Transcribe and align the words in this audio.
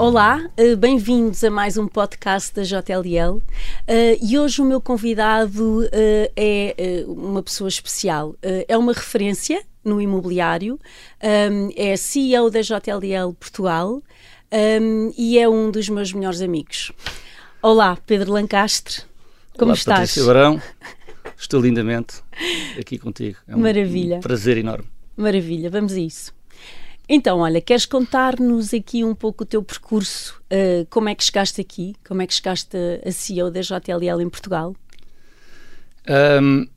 Olá, 0.00 0.50
eh, 0.56 0.74
bem-vindos 0.76 1.44
a 1.44 1.50
mais 1.50 1.76
um 1.76 1.86
podcast 1.86 2.54
da 2.54 2.62
JLL 2.62 3.42
eh, 3.86 4.18
e 4.22 4.38
hoje 4.38 4.62
o 4.62 4.64
meu 4.64 4.80
convidado 4.80 5.86
eh, 5.92 6.32
é 6.34 7.04
uma 7.06 7.42
pessoa 7.42 7.68
especial. 7.68 8.34
É 8.40 8.78
uma 8.78 8.94
referência 8.94 9.62
no 9.84 10.00
imobiliário, 10.00 10.80
é 11.20 11.94
CEO 11.98 12.48
da 12.48 12.62
JLL 12.62 13.34
Portugal 13.38 14.02
e 15.18 15.38
é 15.38 15.46
um 15.46 15.70
dos 15.70 15.90
meus 15.90 16.14
melhores 16.14 16.40
amigos. 16.40 16.92
Olá, 17.60 17.98
Pedro 18.06 18.32
Lancastre, 18.32 19.02
como 19.52 19.66
Olá, 19.66 19.74
estás? 19.74 19.98
Patrícia 19.98 20.24
Barão, 20.24 20.62
estou 21.36 21.60
lindamente 21.60 22.22
aqui 22.78 22.96
contigo. 22.96 23.36
É 23.46 23.54
um, 23.54 23.60
Maravilha. 23.60 24.16
Um 24.16 24.20
prazer 24.20 24.56
enorme. 24.56 24.88
Maravilha, 25.14 25.68
vamos 25.68 25.92
a 25.92 26.00
isso. 26.00 26.39
Então, 27.12 27.40
olha, 27.40 27.60
queres 27.60 27.86
contar-nos 27.86 28.72
aqui 28.72 29.02
um 29.02 29.16
pouco 29.16 29.42
o 29.42 29.46
teu 29.46 29.60
percurso? 29.64 30.40
Uh, 30.44 30.86
como 30.88 31.08
é 31.08 31.14
que 31.16 31.24
chegaste 31.24 31.60
aqui? 31.60 31.96
Como 32.06 32.22
é 32.22 32.26
que 32.26 32.32
chegaste 32.32 32.76
a 33.04 33.10
CEO 33.10 33.50
da 33.50 33.60
JLL 33.62 34.22
em 34.22 34.30
Portugal? 34.30 34.76
Um, 36.40 36.68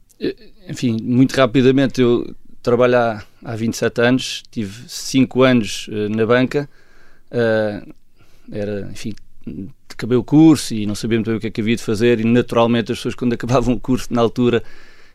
enfim, 0.68 0.98
muito 1.04 1.36
rapidamente, 1.36 2.02
eu 2.02 2.36
trabalho 2.64 2.98
há, 2.98 3.24
há 3.46 3.56
27 3.56 4.02
anos, 4.02 4.44
tive 4.50 4.90
5 4.90 5.44
anos 5.44 5.88
uh, 5.90 6.10
na 6.10 6.26
banca, 6.26 6.68
uh, 7.30 7.94
era, 8.52 8.90
enfim, 8.92 9.14
acabei 9.88 10.18
o 10.18 10.24
curso 10.24 10.74
e 10.74 10.88
não 10.88 10.96
sabia 10.96 11.20
muito 11.20 11.28
bem 11.28 11.38
o 11.38 11.40
que 11.40 11.48
é 11.48 11.52
que 11.52 11.62
havia 11.62 11.76
de 11.76 11.84
fazer 11.84 12.20
e 12.20 12.24
naturalmente 12.24 12.92
as 12.92 12.98
pessoas 12.98 13.14
quando 13.14 13.34
acabavam 13.34 13.76
o 13.76 13.80
curso 13.80 14.12
na 14.12 14.22
altura 14.22 14.64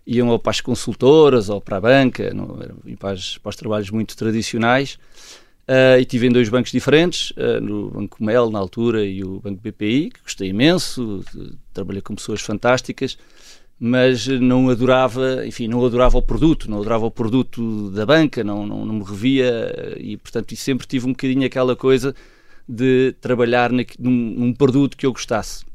iam 0.09 0.29
ou 0.29 0.39
para 0.39 0.51
as 0.51 0.61
consultoras 0.63 1.51
ou 1.51 1.61
para 1.61 1.77
a 1.77 1.81
banca, 1.81 2.33
não, 2.33 2.59
para, 2.99 3.13
as, 3.13 3.37
para 3.37 3.51
os 3.51 3.57
trabalhos 3.57 3.91
muito 3.91 4.17
tradicionais. 4.17 4.99
Uh, 5.69 6.01
e 6.01 6.05
tive 6.07 6.27
em 6.27 6.31
dois 6.31 6.49
bancos 6.49 6.73
diferentes, 6.73 7.31
uh, 7.33 7.61
no 7.61 7.91
Banco 7.91 8.25
Mel 8.25 8.51
na 8.51 8.59
altura 8.59 9.05
e 9.05 9.23
o 9.23 9.39
Banco 9.39 9.61
BPI, 9.63 10.11
que 10.11 10.23
gostei 10.23 10.49
imenso, 10.49 11.23
trabalhei 11.75 12.01
com 12.01 12.15
pessoas 12.15 12.41
fantásticas, 12.41 13.19
mas 13.79 14.27
não 14.27 14.71
adorava, 14.71 15.47
enfim, 15.47 15.69
não 15.69 15.85
adorava 15.85 16.17
o 16.17 16.23
produto, 16.23 16.71
não 16.71 16.79
adorava 16.79 17.05
o 17.05 17.11
produto 17.11 17.91
da 17.91 18.07
banca, 18.07 18.43
não, 18.43 18.67
não, 18.67 18.87
não 18.87 18.95
me 18.95 19.05
revia 19.05 19.95
e, 19.99 20.17
portanto, 20.17 20.57
sempre 20.57 20.87
tive 20.87 21.07
um 21.07 21.11
bocadinho 21.11 21.45
aquela 21.45 21.77
coisa 21.77 22.15
de 22.67 23.15
trabalhar 23.21 23.71
na, 23.71 23.85
num, 23.99 24.11
num, 24.11 24.55
produto 24.55 24.97
que 24.97 25.05
eu 25.05 25.13
gostasse. 25.13 25.67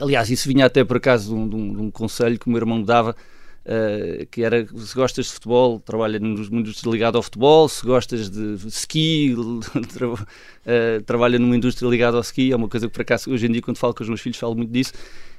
Aliás, 0.00 0.28
isso 0.28 0.48
vinha 0.48 0.66
até 0.66 0.82
por 0.82 0.96
acaso 0.96 1.28
de 1.28 1.34
um, 1.34 1.48
de 1.48 1.56
um, 1.56 1.74
de 1.74 1.80
um 1.82 1.90
conselho 1.90 2.38
que 2.38 2.48
o 2.48 2.50
meu 2.50 2.58
irmão 2.58 2.78
me 2.78 2.84
dava, 2.84 3.14
Uh, 3.60 4.24
que 4.30 4.42
era 4.42 4.66
se 4.66 4.94
gostas 4.94 5.26
de 5.26 5.32
futebol, 5.32 5.78
trabalha 5.80 6.18
numa 6.18 6.60
indústria 6.60 6.90
ligada 6.90 7.18
ao 7.18 7.22
futebol, 7.22 7.68
se 7.68 7.84
gostas 7.84 8.30
de 8.30 8.54
ski, 8.68 9.36
tra 9.92 10.08
uh, 10.08 10.16
trabalha 11.04 11.38
numa 11.38 11.54
indústria 11.54 11.86
ligada 11.86 12.16
ao 12.16 12.22
ski, 12.22 12.52
é 12.52 12.56
uma 12.56 12.68
coisa 12.68 12.88
que 12.88 12.92
por 12.92 13.02
acaso 13.02 13.30
hoje 13.30 13.46
em 13.46 13.52
dia 13.52 13.60
quando 13.60 13.76
falo 13.76 13.92
com 13.92 14.02
os 14.02 14.08
meus 14.08 14.22
filhos 14.22 14.38
falo 14.38 14.54
muito 14.54 14.72
disso, 14.72 14.94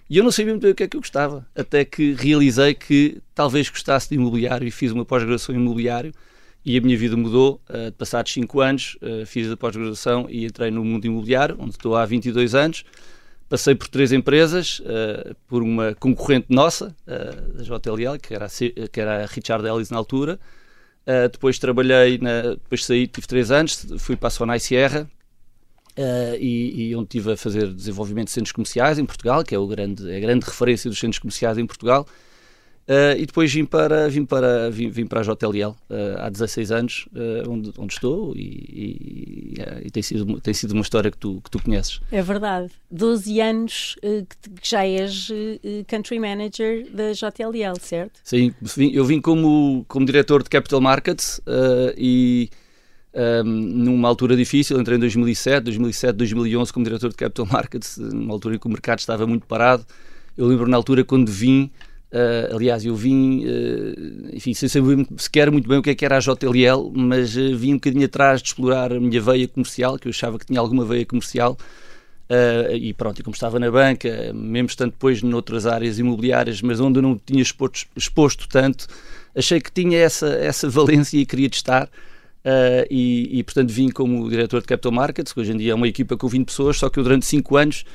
e 0.08 0.18
eu 0.18 0.24
não 0.24 0.32
sabia 0.32 0.54
muito 0.54 0.62
bem 0.62 0.72
o 0.72 0.76
que 0.76 0.84
é 0.84 0.88
que 0.88 0.96
eu 0.96 1.02
gostava, 1.02 1.48
até 1.56 1.84
que 1.84 2.14
realizei 2.14 2.76
que 2.76 3.18
talvez 3.34 3.68
gostasse 3.70 4.10
de 4.10 4.16
imobiliário 4.16 4.68
e 4.68 4.72
fiz 4.72 4.92
uma 4.92 5.04
pós-graduação 5.04 5.56
em 5.56 5.58
imobiliário. 5.58 6.14
E 6.64 6.78
a 6.78 6.82
minha 6.82 6.96
vida 6.96 7.18
mudou, 7.18 7.60
uh, 7.70 7.92
passados 7.94 8.32
5 8.34 8.62
anos 8.62 8.98
fiz 9.26 9.50
a 9.50 9.58
pós-graduação 9.58 10.28
e 10.30 10.46
entrei 10.46 10.70
no 10.70 10.86
mundo 10.86 11.06
imobiliário, 11.06 11.56
onde 11.60 11.72
estou 11.72 11.96
há 11.96 12.06
22 12.06 12.54
anos, 12.54 12.86
Passei 13.52 13.76
por 13.76 13.90
três 13.90 14.14
empresas, 14.14 14.80
uh, 14.80 15.36
por 15.46 15.62
uma 15.62 15.94
concorrente 15.96 16.46
nossa, 16.48 16.96
uh, 17.06 17.54
da 17.58 17.64
JLL, 17.64 18.18
que 18.18 18.34
era, 18.34 18.46
a, 18.46 18.50
que 18.88 19.02
era 19.02 19.24
a 19.24 19.26
Richard 19.26 19.68
Ellis 19.68 19.90
na 19.90 19.98
altura. 19.98 20.40
Uh, 21.06 21.28
depois 21.30 21.60
trabalhei, 21.60 22.18
na, 22.18 22.52
depois 22.52 22.86
saí, 22.86 23.08
tive 23.08 23.28
três 23.28 23.52
anos, 23.52 23.86
fui 24.00 24.16
para 24.16 24.30
a 24.30 24.32
Sonai 24.32 24.58
Sierra, 24.58 25.06
e, 26.40 26.92
e, 26.92 26.96
onde 26.96 27.08
estive 27.08 27.34
a 27.34 27.36
fazer 27.36 27.74
desenvolvimento 27.74 28.28
de 28.28 28.32
centros 28.32 28.54
comerciais 28.54 28.98
em 28.98 29.06
Portugal, 29.06 29.44
que 29.44 29.54
é 29.54 29.60
o 29.60 29.68
grande, 29.68 30.10
é 30.10 30.16
a 30.16 30.20
grande 30.22 30.46
referência 30.46 30.90
dos 30.90 30.98
centros 30.98 31.20
comerciais 31.20 31.58
em 31.58 31.68
Portugal. 31.68 32.08
Uh, 32.88 33.16
e 33.18 33.26
depois 33.26 33.54
vim 33.54 33.64
para, 33.64 34.10
vim 34.10 34.26
para, 34.26 34.70
vim, 34.70 34.90
vim 34.90 35.06
para 35.06 35.22
a 35.22 35.24
JLL 35.24 35.70
uh, 35.70 35.76
há 36.18 36.30
16 36.30 36.72
anos, 36.72 37.08
uh, 37.14 37.50
onde, 37.50 37.72
onde 37.78 37.94
estou, 37.94 38.36
e, 38.36 38.42
e, 38.42 39.56
e, 39.86 39.92
tem, 39.92 40.02
sido, 40.02 40.42
tem 40.42 40.54
sido 40.54 40.72
uma 40.72 40.82
história 40.82 41.12
que 41.12 41.18
tu, 41.18 41.40
que 41.42 41.50
tu 41.50 41.62
conheces. 41.62 42.02
É 42.12 42.22
verdade. 42.22 42.72
12 42.90 43.40
anos 43.40 43.96
que 44.02 44.52
já 44.64 44.86
és 44.86 45.30
Country 45.88 46.20
Manager 46.20 46.86
da 46.92 47.14
JLL, 47.14 47.80
certo? 47.80 48.20
Sim, 48.24 48.54
eu 48.92 49.06
vim 49.06 49.22
como, 49.22 49.86
como 49.88 50.06
diretor 50.06 50.44
de 50.44 50.50
Capital 50.50 50.82
Markets 50.82 51.40
e 51.96 52.50
um, 53.14 53.44
numa 53.44 54.08
altura 54.08 54.36
difícil, 54.36 54.80
entrei 54.80 54.98
em 54.98 55.00
2007, 55.00 55.64
2007, 55.66 56.16
2011 56.16 56.74
como 56.74 56.86
diretor 56.86 57.10
de 57.10 57.16
Capital 57.16 57.46
Markets, 57.46 57.98
numa 57.98 58.34
altura 58.34 58.56
em 58.56 58.58
que 58.58 58.68
o 58.68 58.70
mercado 58.70 59.00
estava 59.00 59.28
muito 59.28 59.46
parado. 59.46 59.86
Eu 60.38 60.48
lembro 60.48 60.68
na 60.68 60.78
altura 60.78 61.04
quando 61.04 61.30
vim 61.30 61.70
Uh, 62.12 62.54
aliás, 62.58 62.84
eu 62.84 62.94
vim, 62.94 63.46
uh, 63.46 64.36
enfim, 64.36 64.54
sem 64.54 64.68
saber 64.68 65.08
sequer 65.16 65.50
muito 65.50 65.68
bem 65.70 65.78
o 65.78 65.82
que, 65.82 65.92
é 65.92 65.96
que 65.96 66.04
era 66.04 66.18
a 66.18 66.20
JLL, 66.20 66.92
mas 66.94 67.38
uh, 67.38 67.56
vim 67.56 67.72
um 67.72 67.76
bocadinho 67.76 68.06
atrás 68.06 68.42
de 68.42 68.50
explorar 68.50 68.92
a 68.92 69.00
minha 69.00 69.22
veia 69.22 69.48
comercial, 69.48 69.98
que 69.98 70.10
eu 70.10 70.10
achava 70.10 70.38
que 70.38 70.46
tinha 70.46 70.60
alguma 70.60 70.84
veia 70.84 71.06
comercial. 71.06 71.58
e 72.74 72.94
pronto, 72.94 73.20
e 73.20 73.24
como 73.24 73.34
estava 73.34 73.60
na 73.60 73.72
banca, 73.72 74.34
mesmo 74.34 74.68
estando 74.68 74.92
depois 74.92 75.24
noutras 75.24 75.66
áreas 75.66 76.00
imobiliárias, 76.00 76.62
mas 76.62 76.82
onde 76.82 77.00
eu 77.00 77.04
não 77.04 77.18
tinha 77.18 77.42
exposto, 77.42 77.88
exposto 77.96 78.48
tanto, 78.48 78.88
achei 79.34 79.62
que 79.62 79.72
tinha 79.72 79.98
essa, 79.98 80.28
essa 80.28 80.70
valência 80.70 81.18
e 81.18 81.26
queria 81.26 81.50
testar. 81.50 81.90
e, 82.90 83.40
e, 83.40 83.44
portanto, 83.44 83.70
vim 83.72 83.90
como 83.90 84.30
diretor 84.30 84.60
de 84.62 84.68
Capital 84.68 84.92
Markets, 84.92 85.32
que 85.32 85.40
hoje 85.40 85.54
em 85.54 85.58
dia 85.58 85.72
é 85.72 85.76
uma 85.76 85.88
equipa 85.88 86.18
com 86.18 86.28
20 86.28 86.46
pessoas, 86.46 86.78
só 86.78 86.90
que 86.90 87.00
eu 87.00 87.04
durante 87.04 87.26
5 87.26 87.56
anos 87.56 87.86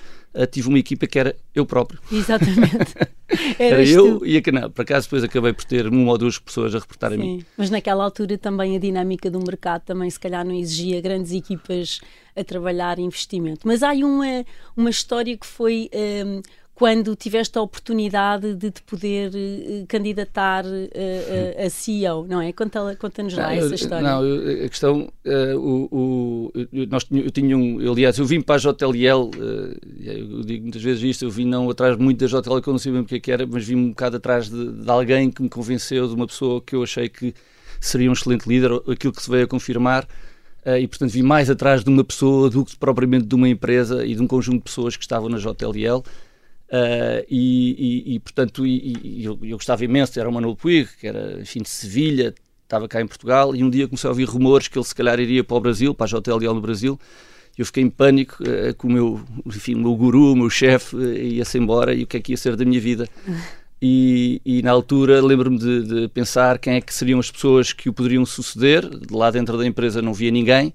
tive 0.51 0.69
uma 0.69 0.79
equipa 0.79 1.07
que 1.07 1.19
era 1.19 1.37
eu 1.55 1.67
próprio. 1.67 1.99
Exatamente. 2.11 2.95
era 3.59 3.85
eu 3.85 4.19
tu. 4.19 4.27
e 4.27 4.37
a 4.37 4.43
Canal. 4.43 4.71
Por 4.71 4.83
acaso 4.83 5.07
depois 5.07 5.25
acabei 5.25 5.53
por 5.53 5.65
ter 5.65 5.87
uma 5.87 6.11
ou 6.11 6.19
duas 6.19 6.39
pessoas 6.39 6.75
a 6.75 6.79
reportar 6.79 7.11
Sim, 7.11 7.17
a 7.17 7.19
mim. 7.19 7.45
Mas 7.57 7.71
naquela 7.71 8.05
altura 8.05 8.39
também 8.39 8.77
a 8.77 8.79
dinâmica 8.79 9.31
do 9.31 9.39
mercado 9.41 9.83
também 9.83 10.09
se 10.09 10.19
calhar 10.19 10.45
não 10.45 10.55
exigia 10.55 11.01
grandes 11.01 11.33
equipas 11.33 12.01
a 12.35 12.45
trabalhar 12.45 12.99
investimento. 12.99 13.67
Mas 13.67 13.83
há 13.83 13.93
uma, 13.93 14.45
uma 14.77 14.91
história 14.91 15.37
que 15.37 15.47
foi 15.47 15.91
um, 16.25 16.43
quando 16.77 17.17
tiveste 17.17 17.57
a 17.57 17.63
oportunidade 17.63 18.55
de 18.55 18.71
te 18.71 18.83
poder 18.83 19.31
uh, 19.31 19.87
candidatar 19.89 20.63
uh, 20.67 20.69
uh, 20.69 21.65
a 21.65 21.71
CEO, 21.71 22.27
não 22.29 22.43
é? 22.43 22.53
Conta-nos 22.53 22.99
conta 22.99 23.23
lá 23.35 23.55
essa 23.55 23.75
história. 23.75 24.07
Não, 24.07 24.21
a 24.21 24.69
questão, 24.69 25.11
o, 25.57 25.89
o, 25.91 26.53
eu, 26.71 26.87
nós, 26.87 27.07
eu 27.11 27.31
tinha 27.31 27.57
um, 27.57 27.81
eu, 27.81 27.93
aliás, 27.93 28.19
eu 28.19 28.27
vim 28.27 28.43
para 28.43 28.57
a 28.57 28.59
JLL, 28.59 29.31
eu 30.03 30.43
digo 30.43 30.65
muitas 30.65 30.83
vezes 30.83 31.03
isto, 31.03 31.25
eu 31.25 31.31
vim 31.31 31.47
não 31.47 31.71
atrás 31.71 31.97
muito 31.97 32.19
da 32.19 32.27
JLL, 32.27 32.61
que 32.61 32.69
eu 32.69 32.73
não 32.75 32.79
sabia 32.79 33.01
o 33.01 33.05
que, 33.07 33.15
é 33.15 33.21
que 33.21 33.33
era, 33.33 33.47
mas 33.47 33.67
vim 33.67 33.77
um 33.77 33.89
bocado 33.89 34.19
atrás 34.19 34.51
de, 34.51 34.73
de, 34.73 34.91
alguém 34.91 35.31
que 35.31 35.43
me 35.43 35.49
convenceu, 35.49 36.07
de 36.07 36.15
uma 36.15 36.27
pessoa 36.27 36.61
que 36.61 36.77
eu 36.77 36.83
achei 36.83 37.09
que 37.09 37.33
seria 37.81 38.11
um 38.11 38.13
excelente 38.13 38.47
líder, 38.47 38.71
aquilo 38.87 39.15
que 39.15 39.23
se 39.23 39.31
veio 39.31 39.45
a 39.45 39.49
confirmar, 39.49 40.07
e 40.79 40.87
portanto 40.87 41.11
vim 41.11 41.23
mais 41.23 41.49
atrás 41.49 41.83
de 41.83 41.89
uma 41.89 42.05
pessoa 42.05 42.51
do 42.51 42.67
que 42.67 42.77
propriamente 42.77 43.25
de 43.25 43.35
uma 43.35 43.49
empresa 43.49 44.05
e 44.05 44.15
de 44.15 44.21
um 44.21 44.27
conjunto 44.27 44.59
de 44.59 44.65
pessoas 44.65 44.95
que 44.95 45.05
estavam 45.05 45.31
na 45.31 45.39
JLL, 45.39 46.03
Uh, 46.69 47.23
e, 47.31 48.05
e, 48.09 48.15
e, 48.15 48.19
portanto 48.19 48.67
e, 48.67 49.23
eu, 49.23 49.39
eu, 49.41 49.57
gostava 49.57 49.85
imenso, 49.85 50.19
era 50.19 50.29
o 50.29 50.33
Manuel 50.33 50.57
Puig, 50.57 50.89
que 50.99 51.07
era 51.07 51.41
enfim, 51.41 51.63
de 51.63 51.69
Sevilha, 51.69 52.35
estava 52.65 52.89
cá 52.89 53.01
em 53.01 53.07
Portugal, 53.07 53.55
e 53.55 53.63
um 53.63 53.71
dia 53.71 53.87
comecei 53.87 54.09
a 54.09 54.11
ouvir 54.11 54.25
rumores 54.25 54.67
que 54.67 54.77
ele 54.77 54.85
se 54.85 54.95
calhar 54.95 55.19
iria 55.21 55.45
para 55.45 55.57
o 55.57 55.61
Brasil, 55.61 55.95
para 55.95 56.07
a 56.07 56.21
JLL 56.21 56.55
no 56.55 56.61
Brasil, 56.61 56.99
e 57.57 57.61
eu 57.61 57.67
fiquei 57.67 57.85
em 57.85 57.91
pânico 57.91 58.43
uh, 58.43 58.75
com 58.75 58.89
o 58.89 58.91
meu, 58.91 59.21
enfim, 59.47 59.75
o 59.75 59.79
meu 59.79 59.95
guru, 59.95 60.33
o 60.33 60.37
meu 60.37 60.51
chefe, 60.51 60.97
uh, 60.97 61.17
ia-se 61.17 61.57
embora, 61.57 61.95
e 61.95 62.03
o 62.03 62.07
que 62.07 62.17
é 62.17 62.21
que 62.21 62.33
ia 62.33 62.37
ser 62.37 62.57
da 62.57 62.65
minha 62.65 62.81
vida. 62.81 63.09
E, 63.81 64.41
e 64.43 64.63
na 64.63 64.71
altura 64.71 65.23
lembro-me 65.23 65.59
de, 65.59 65.83
de, 65.83 66.09
pensar 66.09 66.59
quem 66.59 66.77
é 66.77 66.81
que 66.81 66.95
seriam 66.95 67.21
as 67.21 67.31
pessoas 67.31 67.75
que 67.75 67.91
o 67.91 67.93
poderiam 67.93 68.25
suceder, 68.25 68.89
de 68.89 69.15
lá 69.15 69.31
dentro 69.31 69.59
da 69.59 69.67
empresa 69.67 70.01
não 70.01 70.15
via 70.15 70.31
ninguém, 70.31 70.73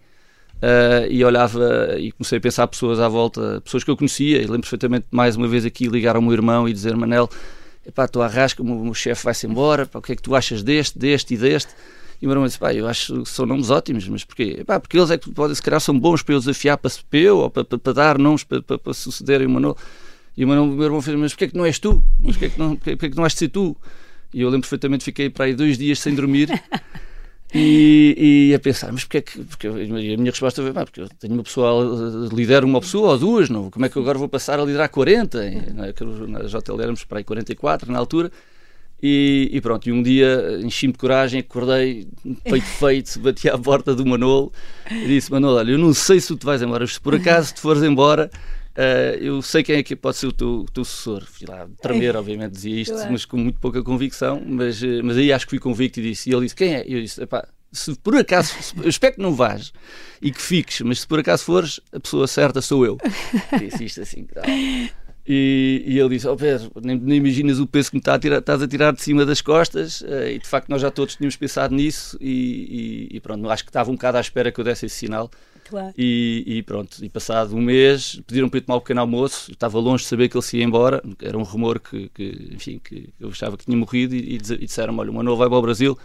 Uh, 0.61 1.09
e 1.09 1.25
olhava 1.25 1.97
e 1.97 2.11
comecei 2.11 2.37
a 2.37 2.41
pensar 2.41 2.67
pessoas 2.67 2.99
à 2.99 3.07
volta, 3.07 3.59
pessoas 3.61 3.83
que 3.83 3.89
eu 3.89 3.97
conhecia, 3.97 4.37
e 4.37 4.41
lembro 4.41 4.61
perfeitamente 4.61 5.07
mais 5.09 5.35
uma 5.35 5.47
vez 5.47 5.65
aqui 5.65 5.87
ligar 5.87 6.15
ao 6.15 6.21
meu 6.21 6.33
irmão 6.33 6.69
e 6.69 6.73
dizer: 6.73 6.95
Manel, 6.95 7.27
epá, 7.85 8.05
estou 8.05 8.21
à 8.21 8.27
rasca, 8.27 8.61
o 8.61 8.65
meu, 8.65 8.75
meu 8.75 8.93
chefe 8.93 9.23
vai-se 9.23 9.47
embora, 9.47 9.87
pá, 9.87 9.97
o 9.97 10.01
que 10.03 10.11
é 10.11 10.15
que 10.15 10.21
tu 10.21 10.35
achas 10.35 10.61
deste, 10.61 10.99
deste 10.99 11.33
e 11.33 11.37
deste? 11.37 11.73
E 12.21 12.25
o 12.25 12.29
meu 12.29 12.35
irmão 12.35 12.45
disse: 12.45 12.59
pá, 12.59 12.71
eu 12.71 12.87
acho 12.87 13.23
que 13.23 13.29
são 13.29 13.47
nomes 13.47 13.71
ótimos, 13.71 14.07
mas 14.07 14.23
porquê? 14.23 14.57
Epá, 14.59 14.79
porque 14.79 14.99
eles 14.99 15.09
é 15.09 15.17
que 15.17 15.31
podem, 15.31 15.55
se 15.55 15.61
calhar, 15.63 15.81
são 15.81 15.99
bons 15.99 16.21
para 16.21 16.35
eu 16.35 16.39
desafiar 16.39 16.77
para 16.77 16.91
eu 17.13 17.39
ou 17.39 17.49
para, 17.49 17.65
para, 17.65 17.79
para 17.79 17.93
dar 17.93 18.19
nomes 18.19 18.43
para, 18.43 18.61
para, 18.61 18.77
para 18.77 18.93
sucederem 18.93 19.47
o 19.47 19.49
Manuel. 19.49 19.75
E 20.37 20.45
o 20.45 20.47
meu, 20.47 20.83
irmão 20.83 21.01
fez: 21.01 21.17
mas 21.17 21.33
porquê 21.33 21.47
que 21.47 21.57
não 21.57 21.65
és 21.65 21.79
tu? 21.79 22.03
Mas 22.19 22.37
porquê 22.37 22.49
que 22.53 22.59
não, 22.59 22.75
porquê, 22.75 22.91
porquê 22.91 23.05
é 23.07 23.09
que 23.09 23.17
não 23.17 23.25
has 23.25 23.33
de 23.33 23.39
ser 23.39 23.49
tu? 23.49 23.75
E 24.31 24.41
eu 24.41 24.49
lembro 24.49 24.61
perfeitamente, 24.61 25.03
fiquei 25.03 25.29
para 25.29 25.45
aí 25.45 25.55
dois 25.55 25.77
dias 25.77 25.99
sem 25.99 26.13
dormir. 26.13 26.49
E, 27.53 28.49
e, 28.49 28.55
a 28.55 28.59
pensar, 28.59 28.91
mas 28.93 29.03
porque 29.03 29.17
é 29.17 29.21
que. 29.21 29.43
Porque 29.43 29.67
a 29.67 29.71
minha 29.71 30.31
resposta 30.31 30.61
foi, 30.61 30.71
porque 30.71 31.01
eu 31.01 31.09
tenho 31.19 31.33
uma 31.33 31.43
pessoa, 31.43 32.29
lidero 32.33 32.65
uma 32.65 32.79
pessoa 32.79 33.11
ou 33.11 33.17
duas, 33.17 33.49
não, 33.49 33.69
como 33.69 33.85
é 33.85 33.89
que 33.89 33.97
eu 33.97 34.01
agora 34.01 34.17
vou 34.17 34.29
passar 34.29 34.57
a 34.59 34.63
liderar 34.63 34.89
40? 34.89 35.51
Na 35.73 35.91
JL 35.91 36.81
éramos 36.81 37.03
para 37.03 37.19
aí 37.19 37.23
44 37.23 37.91
na 37.91 37.99
altura. 37.99 38.31
E, 39.03 39.49
e, 39.51 39.59
pronto, 39.59 39.89
e 39.89 39.91
um 39.91 40.03
dia 40.03 40.59
enchi-me 40.61 40.93
de 40.93 40.99
coragem, 40.99 41.39
acordei, 41.39 42.07
peito 42.43 42.67
feito, 42.79 43.19
bati 43.19 43.49
à 43.49 43.57
porta 43.57 43.95
do 43.95 44.05
Manolo 44.05 44.53
e 44.89 45.07
disse: 45.07 45.31
Manolo, 45.31 45.57
olha, 45.57 45.71
eu 45.71 45.77
não 45.77 45.93
sei 45.93 46.19
se 46.19 46.27
tu 46.27 46.37
te 46.37 46.45
vais 46.45 46.61
embora, 46.61 46.85
se 46.85 47.01
por 47.01 47.15
acaso 47.15 47.53
te 47.53 47.59
fores 47.59 47.81
embora, 47.81 48.29
uh, 48.77 49.17
eu 49.19 49.41
sei 49.41 49.63
quem 49.63 49.77
é 49.77 49.83
que 49.83 49.95
pode 49.95 50.17
ser 50.17 50.27
o 50.27 50.31
teu, 50.31 50.65
teu 50.73 50.83
sucessor. 50.83 51.25
Fui 51.25 51.47
lá 51.47 51.67
tremer, 51.81 52.15
obviamente, 52.17 52.53
dizia 52.53 52.81
isto, 52.81 52.93
claro. 52.93 53.11
mas 53.11 53.25
com 53.25 53.37
muito 53.37 53.59
pouca 53.59 53.83
convicção. 53.83 54.41
Mas, 54.45 54.81
eh, 54.83 55.01
mas 55.01 55.17
aí 55.17 55.31
acho 55.31 55.45
que 55.45 55.51
fui 55.51 55.59
convicto 55.59 55.99
e 55.99 56.03
disse: 56.03 56.29
E 56.29 56.33
ele 56.33 56.41
disse: 56.41 56.55
Quem 56.55 56.75
é? 56.75 56.87
E 56.87 56.93
eu 56.93 57.01
disse: 57.01 57.21
se 57.71 57.95
por 57.95 58.15
acaso, 58.17 58.53
eu 58.83 58.89
espero 58.89 59.15
que 59.15 59.21
não 59.21 59.33
vás 59.33 59.71
e 60.21 60.31
que 60.31 60.41
fiques, 60.41 60.81
mas 60.81 61.01
se 61.01 61.07
por 61.07 61.19
acaso 61.19 61.45
fores, 61.45 61.79
a 61.91 61.99
pessoa 61.99 62.27
certa 62.27 62.61
sou 62.61 62.85
eu. 62.85 62.97
Disse 63.57 63.85
isto 63.85 64.01
assim. 64.01 64.25
Tal. 64.25 64.43
E, 65.25 65.83
e, 65.85 65.99
ele 65.99 66.09
disse: 66.09 66.27
oh 66.27 66.35
Pedro, 66.35 66.71
nem, 66.83 66.97
nem, 66.97 67.17
imaginas 67.17 67.59
o 67.59 67.67
peso 67.67 67.91
que 67.91 67.95
me 67.95 67.99
está 67.99 68.15
a 68.15 68.19
tirar, 68.19 68.39
estás 68.39 68.61
a 68.61 68.67
tirar 68.67 68.91
de 68.91 69.01
cima 69.01 69.25
das 69.25 69.39
costas. 69.39 70.01
Uh, 70.01 70.27
e 70.31 70.39
de 70.39 70.47
facto, 70.47 70.67
nós 70.69 70.81
já 70.81 70.89
todos 70.91 71.15
tínhamos 71.15 71.35
pensado 71.35 71.75
nisso. 71.75 72.17
E, 72.19 73.07
e, 73.11 73.17
e, 73.17 73.19
pronto, 73.19 73.47
acho 73.49 73.63
que 73.63 73.69
estava 73.69 73.89
um 73.89 73.93
bocado 73.93 74.17
à 74.17 74.21
espera 74.21 74.51
que 74.51 74.59
eu 74.59 74.65
desse 74.65 74.87
esse 74.87 74.95
sinal. 74.95 75.29
Claro. 75.71 75.93
E, 75.97 76.61
pronto, 76.67 77.03
e 77.03 77.07
passado 77.07 77.55
um 77.55 77.61
mês, 77.61 78.21
pediram 78.27 78.49
para 78.49 78.57
ir 78.57 78.61
tomar 78.61 78.75
o 78.75 78.79
um 78.79 78.81
pequeno 78.81 78.99
almoço. 78.99 79.51
estava 79.51 79.79
longe 79.79 80.03
de 80.03 80.09
saber 80.09 80.27
que 80.27 80.35
ele 80.35 80.43
se 80.43 80.57
ia 80.57 80.65
embora. 80.65 81.01
Era 81.21 81.37
um 81.37 81.43
rumor 81.43 81.79
que, 81.79 82.09
que 82.13 82.49
enfim, 82.51 82.81
que 82.83 83.07
eu 83.17 83.29
achava 83.29 83.55
que 83.55 83.63
tinha 83.63 83.77
morrido. 83.77 84.13
E, 84.13 84.37
disseram: 84.37 84.97
Olha, 84.97 85.09
o 85.09 85.13
Manuel 85.13 85.37
vai 85.37 85.47
para 85.47 85.57
o 85.57 85.61
Brasil. 85.61 85.97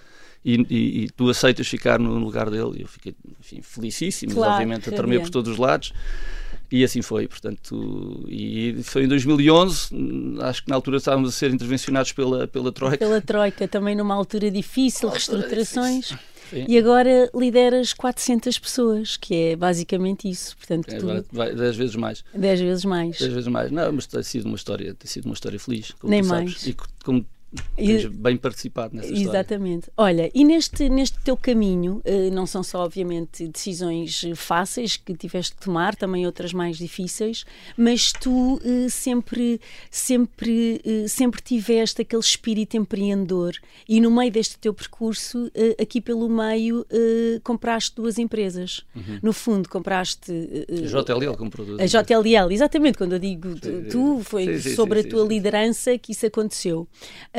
E, 0.45 1.09
tu 1.17 1.29
aceitas 1.29 1.67
ficar 1.67 1.99
no 1.99 2.17
lugar 2.17 2.49
dele. 2.49 2.77
E 2.79 2.83
eu 2.83 2.87
fiquei 2.87 3.13
enfim, 3.41 3.61
felicíssimo, 3.61 4.35
claro, 4.35 4.53
obviamente, 4.53 4.89
a 4.89 4.93
tremer 4.93 5.21
por 5.21 5.31
todos 5.31 5.51
os 5.51 5.59
lados. 5.59 5.93
E 6.71 6.85
assim 6.85 7.03
foi, 7.03 7.29
portanto, 7.29 8.25
e 8.29 8.81
foi 8.83 9.05
em 9.05 9.09
2011, 9.09 9.89
acho 10.41 10.65
que 10.65 10.69
na 10.69 10.75
altura 10.75 10.97
estávamos 10.97 11.29
a 11.29 11.33
ser 11.33 11.53
intervencionados 11.53 12.13
pela, 12.13 12.49
pela 12.49 12.73
Troika. 12.73 12.99
Pela 12.99 13.21
Troika, 13.21 13.69
também 13.69 13.95
numa 13.95 14.15
altura 14.15 14.51
difícil, 14.51 15.09
reestruturações. 15.09 16.13
E 16.53 16.79
agora 16.79 17.31
lideras 17.35 17.93
400 17.93 18.59
pessoas, 18.59 19.17
que 19.17 19.35
é 19.35 19.57
basicamente 19.57 20.29
isso. 20.29 20.57
Portanto, 20.57 20.89
é, 20.91 20.99
tu... 20.99 21.27
vai, 21.33 21.55
10 21.55 21.77
vezes 21.77 21.97
mais. 21.97 22.25
10 22.35 22.61
vezes 22.61 22.85
mais. 22.85 23.19
10 23.19 23.33
vezes 23.33 23.49
mais. 23.49 23.71
Não, 23.71 23.93
mas 23.93 24.07
tem 24.07 24.23
sido 24.23 24.47
uma 24.47 24.57
história, 24.57 24.95
tem 24.95 25.09
sido 25.09 25.27
uma 25.27 25.35
história 25.35 25.59
feliz, 25.59 25.93
como 25.93 26.11
Nem 26.11 26.23
tu 26.23 26.29
mais. 26.29 26.51
sabes. 26.53 26.67
E 26.67 26.77
como 27.05 27.27
tens 27.77 28.07
bem 28.07 28.37
participado 28.37 28.95
nessa 28.97 29.13
história. 29.13 29.39
Exatamente. 29.39 29.91
Olha, 29.97 30.31
e 30.35 30.45
neste, 30.45 30.89
neste 30.89 31.19
teu 31.21 31.37
caminho, 31.37 32.01
eh, 32.05 32.31
não 32.31 32.47
são 32.47 32.63
só, 32.63 32.85
obviamente, 32.85 33.47
decisões 33.49 34.25
fáceis 34.35 34.97
que 34.97 35.15
tiveste 35.15 35.55
de 35.55 35.61
tomar, 35.61 35.95
também 35.95 36.27
outras 36.27 36.53
mais 36.53 36.79
difíceis, 36.79 37.45
mas 37.77 38.13
tu 38.13 38.61
eh, 38.65 38.89
sempre, 38.89 39.61
sempre, 39.91 40.81
eh, 40.85 41.09
sempre 41.09 41.41
tiveste 41.43 42.03
aquele 42.03 42.23
espírito 42.23 42.77
empreendedor 42.77 43.55
e 43.89 44.01
no 44.01 44.11
meio 44.11 44.31
deste 44.31 44.59
teu 44.59 44.73
percurso, 44.73 45.51
aqui 45.81 46.01
pelo 46.01 46.29
meio, 46.29 46.87
compraste 47.43 47.95
duas 47.97 48.19
empresas. 48.19 48.85
Uhum. 48.95 49.19
No 49.23 49.33
fundo, 49.33 49.69
compraste... 49.69 50.33
A 50.69 51.03
JLL 51.03 51.37
comprou 51.37 51.67
duas. 51.67 51.81
A 51.81 52.03
JLL, 52.03 52.53
exatamente. 52.53 52.99
Quando 52.99 53.13
eu 53.13 53.19
digo 53.19 53.55
tu, 53.91 54.21
foi 54.23 54.45
sim, 54.45 54.71
sim, 54.71 54.75
sobre 54.75 55.03
sim, 55.03 55.09
a 55.09 55.11
tua 55.11 55.25
liderança 55.27 55.97
que 55.99 56.13
isso 56.13 56.27
aconteceu. 56.27 56.87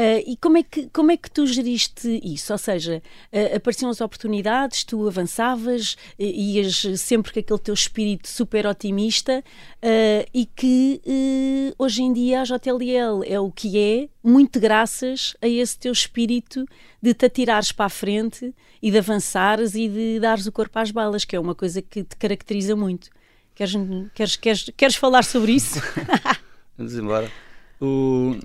Uh, 0.07 0.24
e 0.25 0.38
como 0.38 0.57
é, 0.57 0.63
que, 0.63 0.88
como 0.94 1.12
é 1.12 1.18
que 1.18 1.30
tu 1.30 1.45
geriste 1.45 2.21
isso? 2.24 2.54
Ou 2.54 2.57
seja, 2.57 3.04
uh, 3.33 3.56
apareciam 3.57 3.89
as 3.89 4.00
oportunidades, 4.00 4.86
tu 4.86 5.06
avançavas, 5.06 5.98
uh, 6.18 6.24
ias 6.24 6.86
sempre 6.98 7.33
com 7.33 7.39
aquele 7.42 7.59
teu 7.59 7.74
espírito 7.74 8.30
super 8.30 8.65
otimista 8.65 9.44
e 10.33 10.45
que 10.45 11.01
hoje 11.77 12.04
em 12.04 12.13
dia 12.13 12.42
a 12.42 12.44
JLL 12.44 13.24
é 13.25 13.39
o 13.39 13.51
que 13.51 13.77
é, 13.77 14.09
muito 14.24 14.59
graças 14.59 15.36
a 15.42 15.48
esse 15.48 15.77
teu 15.77 15.92
espírito 15.92 16.65
de 17.01 17.13
te 17.13 17.25
atirares 17.25 17.71
para 17.71 17.86
a 17.86 17.89
frente 17.89 18.53
e 18.81 18.92
de 18.92 18.98
avançares 18.98 19.75
e 19.75 19.88
de 19.88 20.19
dares 20.19 20.45
o 20.45 20.51
corpo 20.51 20.80
às 20.80 20.92
balas, 20.92 21.25
que 21.25 21.36
é 21.36 21.39
uma 21.39 21.56
coisa 21.56 21.81
que 21.81 22.03
te 22.03 22.15
caracteriza 22.15 22.75
muito. 22.75 23.10
Queres, 23.56 23.74
queres, 24.13 24.36
queres, 24.36 24.69
queres 24.75 24.95
falar 24.95 25.24
sobre 25.24 25.53
isso? 25.53 25.80
Vamos 26.77 26.95
embora. 26.95 27.46
O, 27.79 28.35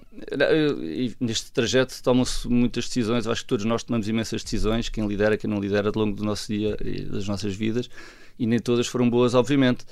neste 1.19 1.51
trajeto 1.53 2.03
tomam-se 2.03 2.47
muitas 2.47 2.87
decisões, 2.87 3.27
acho 3.27 3.43
que 3.43 3.49
todos 3.49 3.65
nós 3.65 3.83
tomamos 3.83 4.07
imensas 4.07 4.43
decisões, 4.43 4.91
quem 4.91 5.07
lidera, 5.07 5.39
quem 5.39 5.49
não 5.49 5.59
lidera, 5.59 5.89
ao 5.89 6.03
longo 6.03 6.15
do 6.15 6.23
nosso 6.23 6.53
dia 6.53 6.77
e 6.85 7.03
das 7.03 7.27
nossas 7.27 7.55
vidas, 7.55 7.89
e 8.39 8.47
nem 8.47 8.59
todas 8.59 8.87
foram 8.87 9.09
boas, 9.09 9.35
obviamente. 9.35 9.87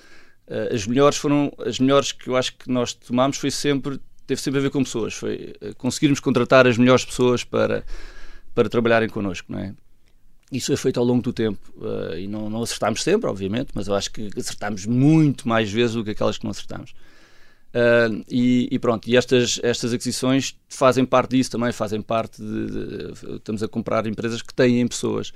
Eh, 0.47 0.75
as 0.75 0.87
melhores 0.87 1.17
foram, 1.17 1.51
as 1.65 1.79
melhores 1.79 2.13
que 2.13 2.29
eu 2.29 2.37
acho 2.37 2.55
que 2.57 2.71
nós 2.71 2.93
tomamos 2.93 3.39
foi 3.39 3.51
sempre, 3.51 3.99
teve 4.27 4.41
sempre 4.41 4.59
a 4.61 4.63
ver 4.63 4.71
com 4.71 4.85
pessoas, 4.85 5.15
foi 5.15 5.55
eh, 5.61 5.73
conseguirmos 5.79 6.21
contratar 6.21 6.67
as 6.67 6.77
melhores 6.77 7.05
pessoas 7.05 7.43
para, 7.43 7.83
para 8.55 8.69
trabalharem 8.69 9.09
connosco, 9.09 9.51
não 9.51 9.59
é? 9.59 9.75
Isso 10.53 10.67
foi 10.67 10.77
feito 10.77 10.99
ao 10.99 11.07
longo 11.07 11.23
do 11.23 11.33
tempo 11.33 11.61
uh, 11.77 12.19
e 12.19 12.27
não, 12.27 12.51
não 12.51 12.61
acertámos 12.61 13.05
sempre, 13.05 13.31
obviamente, 13.31 13.69
mas 13.73 13.87
eu 13.87 13.95
acho 13.95 14.11
que 14.11 14.31
acertámos 14.37 14.85
muito 14.85 15.49
mais 15.49 15.71
vezes 15.71 15.95
do 15.95 16.03
que 16.03 16.11
aquelas 16.11 16.39
que 16.39 16.45
não 16.45 16.51
acertámos. 16.51 16.93
Uh, 17.71 18.25
e, 18.29 18.69
e, 18.71 18.79
pronto, 18.81 19.09
e 19.09 19.17
estas, 19.17 19.61
estas 19.63 19.93
aquisições 19.93 20.57
fazem 20.69 21.05
parte 21.05 21.37
disso 21.37 21.53
também, 21.53 21.71
fazem 21.71 22.03
parte 22.03 22.43
de, 22.43 22.67
de 22.67 23.37
estamos 23.37 23.63
a 23.63 23.69
comprar 23.69 24.07
empresas 24.07 24.43
que 24.43 24.53
têm 24.53 24.87
pessoas. 24.89 25.33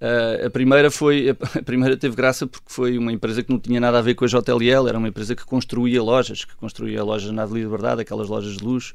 Uh, 0.00 0.46
a 0.46 0.50
primeira 0.50 0.90
foi 0.90 1.30
a 1.54 1.62
primeira 1.62 1.96
teve 1.96 2.14
graça 2.14 2.46
porque 2.46 2.66
foi 2.68 2.96
uma 2.96 3.12
empresa 3.12 3.42
que 3.42 3.50
não 3.50 3.58
tinha 3.58 3.80
nada 3.80 3.98
a 3.98 4.02
ver 4.02 4.14
com 4.14 4.24
a 4.24 4.28
JLL, 4.28 4.88
era 4.88 4.98
uma 4.98 5.08
empresa 5.08 5.34
que 5.34 5.44
construía 5.44 6.00
lojas, 6.00 6.44
que 6.44 6.54
construía 6.56 7.02
lojas 7.02 7.32
na 7.32 7.42
Avenida 7.42 7.64
Liberdade, 7.66 8.02
aquelas 8.02 8.28
lojas 8.28 8.56
de 8.56 8.64
luxo, 8.64 8.94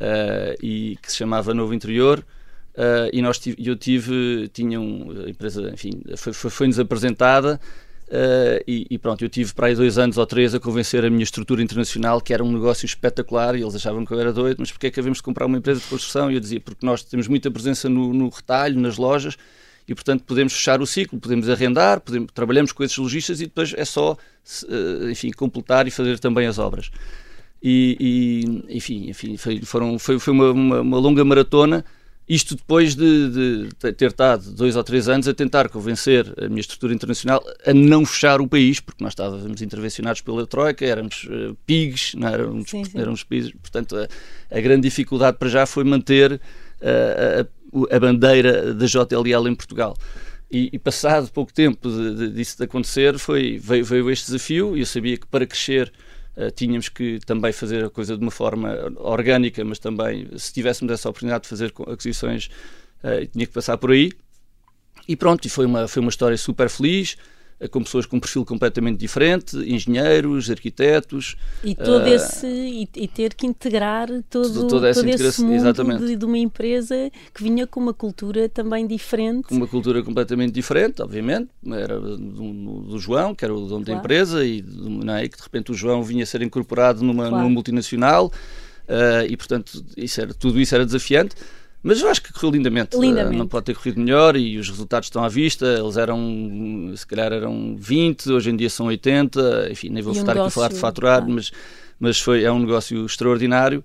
uh, 0.00 0.56
e 0.60 0.98
que 1.00 1.12
se 1.12 1.18
chamava 1.18 1.54
Novo 1.54 1.72
Interior. 1.72 2.24
e 3.12 3.22
nós 3.22 3.40
eu 3.58 3.76
tive, 3.76 4.48
tinha 4.52 4.80
um, 4.80 5.26
a 5.26 5.30
empresa, 5.30 5.70
enfim, 5.72 6.02
foi-nos 6.16 6.40
foi, 6.40 6.50
foi 6.50 6.82
apresentada 6.82 7.60
Uh, 8.10 8.58
e, 8.66 8.88
e, 8.90 8.98
pronto, 8.98 9.24
eu 9.24 9.28
tive 9.28 9.54
para 9.54 9.68
aí 9.68 9.74
dois 9.76 9.96
anos 9.96 10.18
ou 10.18 10.26
três 10.26 10.52
a 10.52 10.58
convencer 10.58 11.04
a 11.04 11.10
minha 11.10 11.22
estrutura 11.22 11.62
internacional 11.62 12.20
que 12.20 12.34
era 12.34 12.42
um 12.42 12.50
negócio 12.50 12.84
espetacular 12.84 13.54
e 13.54 13.62
eles 13.62 13.76
achavam 13.76 14.04
que 14.04 14.12
eu 14.12 14.18
era 14.18 14.32
doido, 14.32 14.56
mas 14.58 14.72
porquê 14.72 14.88
é 14.88 14.90
que 14.90 14.98
havemos 14.98 15.18
de 15.18 15.22
comprar 15.22 15.46
uma 15.46 15.58
empresa 15.58 15.78
de 15.78 15.86
construção? 15.86 16.28
E 16.28 16.34
eu 16.34 16.40
dizia, 16.40 16.60
porque 16.60 16.84
nós 16.84 17.04
temos 17.04 17.28
muita 17.28 17.48
presença 17.52 17.88
no, 17.88 18.12
no 18.12 18.28
retalho, 18.28 18.80
nas 18.80 18.96
lojas, 18.96 19.36
e 19.86 19.94
portanto 19.94 20.24
podemos 20.24 20.52
fechar 20.52 20.80
o 20.80 20.86
ciclo, 20.88 21.20
podemos 21.20 21.48
arrendar, 21.48 22.00
podemos, 22.00 22.32
trabalhamos 22.34 22.72
com 22.72 22.82
esses 22.82 22.96
lojistas 22.96 23.40
e 23.40 23.44
depois 23.44 23.72
é 23.76 23.84
só, 23.84 24.14
uh, 24.14 25.08
enfim, 25.08 25.30
completar 25.30 25.86
e 25.86 25.92
fazer 25.92 26.18
também 26.18 26.48
as 26.48 26.58
obras. 26.58 26.90
E, 27.62 27.96
e 28.68 28.76
enfim, 28.76 29.08
enfim 29.08 29.36
foi, 29.36 29.60
foram, 29.62 30.00
foi, 30.00 30.18
foi 30.18 30.32
uma, 30.32 30.50
uma, 30.50 30.80
uma 30.80 30.98
longa 30.98 31.24
maratona 31.24 31.84
isto 32.30 32.54
depois 32.54 32.94
de, 32.94 33.66
de, 33.66 33.92
ter 33.92 34.06
estado 34.06 34.52
dois 34.52 34.76
ou 34.76 34.84
três 34.84 35.08
anos 35.08 35.26
a 35.26 35.34
tentar 35.34 35.68
convencer 35.68 36.32
a 36.40 36.48
minha 36.48 36.60
estrutura 36.60 36.94
internacional 36.94 37.42
a 37.66 37.74
não 37.74 38.06
fechar 38.06 38.40
o 38.40 38.46
país, 38.46 38.78
porque 38.78 39.02
nós 39.02 39.14
estávamos 39.14 39.60
intervencionados 39.60 40.20
pela 40.20 40.46
Troika, 40.46 40.86
éramos 40.86 41.24
uh, 41.24 41.56
PIGs, 41.66 42.14
não 42.14 42.28
éramos, 42.28 42.70
sim, 42.70 42.84
sim. 42.84 43.00
éramos 43.00 43.24
PIGs, 43.24 43.50
portanto 43.60 43.96
a, 43.96 44.06
a, 44.56 44.60
grande 44.60 44.82
dificuldade 44.82 45.38
para 45.38 45.48
já 45.48 45.66
foi 45.66 45.82
manter 45.82 46.34
uh, 46.80 47.90
a, 47.90 47.96
a, 47.96 47.98
bandeira 47.98 48.74
da 48.74 48.86
JLL 48.86 49.48
em 49.48 49.54
Portugal. 49.56 49.96
E, 50.48 50.70
e 50.72 50.78
passado 50.78 51.32
pouco 51.32 51.52
tempo 51.52 51.90
de, 51.90 52.14
de, 52.14 52.30
disso 52.30 52.56
de 52.58 52.62
acontecer, 52.62 53.18
foi, 53.18 53.58
veio, 53.58 53.84
veio 53.84 54.08
este 54.08 54.26
desafio 54.26 54.76
e 54.76 54.80
eu 54.80 54.86
sabia 54.86 55.16
que 55.16 55.26
para 55.26 55.44
crescer 55.44 55.92
tínhamos 56.54 56.88
que 56.88 57.18
também 57.26 57.52
fazer 57.52 57.84
a 57.84 57.90
coisa 57.90 58.16
de 58.16 58.22
uma 58.22 58.30
forma 58.30 58.74
orgânica, 58.96 59.64
mas 59.64 59.78
também, 59.78 60.28
se 60.36 60.52
tivéssemos 60.52 60.92
essa 60.92 61.08
oportunidade 61.08 61.42
de 61.42 61.48
fazer 61.48 61.72
aquisições, 61.86 62.48
uh, 63.02 63.26
tinha 63.26 63.46
que 63.46 63.52
passar 63.52 63.76
por 63.76 63.90
aí. 63.90 64.12
E 65.08 65.16
pronto, 65.16 65.44
e 65.44 65.48
foi 65.48 65.66
uma, 65.66 65.88
foi 65.88 66.00
uma 66.00 66.10
história 66.10 66.36
super 66.36 66.68
feliz 66.68 67.16
com 67.68 67.82
pessoas 67.82 68.06
com 68.06 68.16
um 68.16 68.20
perfil 68.20 68.44
completamente 68.44 68.98
diferente, 68.98 69.56
engenheiros, 69.56 70.50
arquitetos. 70.50 71.36
E 71.62 71.74
todo 71.74 72.04
uh, 72.04 72.08
esse 72.08 72.46
e, 72.46 72.88
e, 72.96 73.08
ter 73.08 73.34
que 73.34 73.46
integrar 73.46 74.08
todo, 74.30 74.66
toda 74.66 74.88
essa 74.88 75.02
todo 75.02 75.10
esse 75.10 75.42
mundo 75.42 75.54
exatamente. 75.54 76.04
De, 76.04 76.16
de, 76.16 76.24
uma 76.24 76.38
empresa 76.38 77.10
que 77.34 77.42
vinha 77.42 77.66
com 77.66 77.80
uma 77.80 77.92
cultura 77.92 78.48
também 78.48 78.86
diferente. 78.86 79.48
Com 79.48 79.56
uma 79.56 79.66
cultura 79.66 80.02
completamente 80.02 80.52
diferente, 80.52 81.02
obviamente. 81.02 81.50
Era 81.66 82.00
do, 82.00 82.80
do 82.82 82.98
João, 82.98 83.34
que 83.34 83.44
era 83.44 83.54
o 83.54 83.58
dono 83.58 83.68
claro. 83.68 83.84
da 83.84 83.92
empresa, 83.92 84.44
e 84.44 84.62
não 84.62 85.14
é, 85.14 85.28
que 85.28 85.36
de 85.36 85.42
repente 85.42 85.70
o 85.70 85.74
João 85.74 86.02
vinha 86.02 86.22
a 86.22 86.26
ser 86.26 86.40
incorporado 86.40 87.04
numa, 87.04 87.28
claro. 87.28 87.44
numa 87.44 87.50
multinacional. 87.50 88.32
Uh, 88.88 89.22
e 89.28 89.36
portanto 89.36 89.84
isso 89.96 90.20
era, 90.20 90.34
tudo 90.34 90.60
isso 90.60 90.74
era 90.74 90.84
desafiante 90.84 91.36
mas 91.82 92.00
eu 92.00 92.08
acho 92.08 92.22
que 92.22 92.32
correu 92.32 92.50
lindamente. 92.50 92.96
lindamente. 92.96 93.36
Não 93.36 93.48
pode 93.48 93.66
ter 93.66 93.74
corrido 93.74 94.00
melhor 94.00 94.36
e 94.36 94.58
os 94.58 94.68
resultados 94.68 95.06
estão 95.06 95.24
à 95.24 95.28
vista. 95.28 95.66
Eles 95.66 95.96
eram, 95.96 96.92
se 96.94 97.06
calhar 97.06 97.32
eram 97.32 97.76
20, 97.78 98.30
hoje 98.30 98.50
em 98.50 98.56
dia 98.56 98.68
são 98.68 98.86
80. 98.86 99.68
Enfim, 99.70 99.88
nem 99.88 100.02
vou 100.02 100.12
estar 100.12 100.32
aqui 100.32 100.40
a 100.40 100.50
falar 100.50 100.68
de 100.68 100.78
faturar, 100.78 101.26
mas, 101.26 101.50
mas 101.98 102.20
foi, 102.20 102.44
é 102.44 102.52
um 102.52 102.58
negócio 102.58 103.04
extraordinário. 103.06 103.82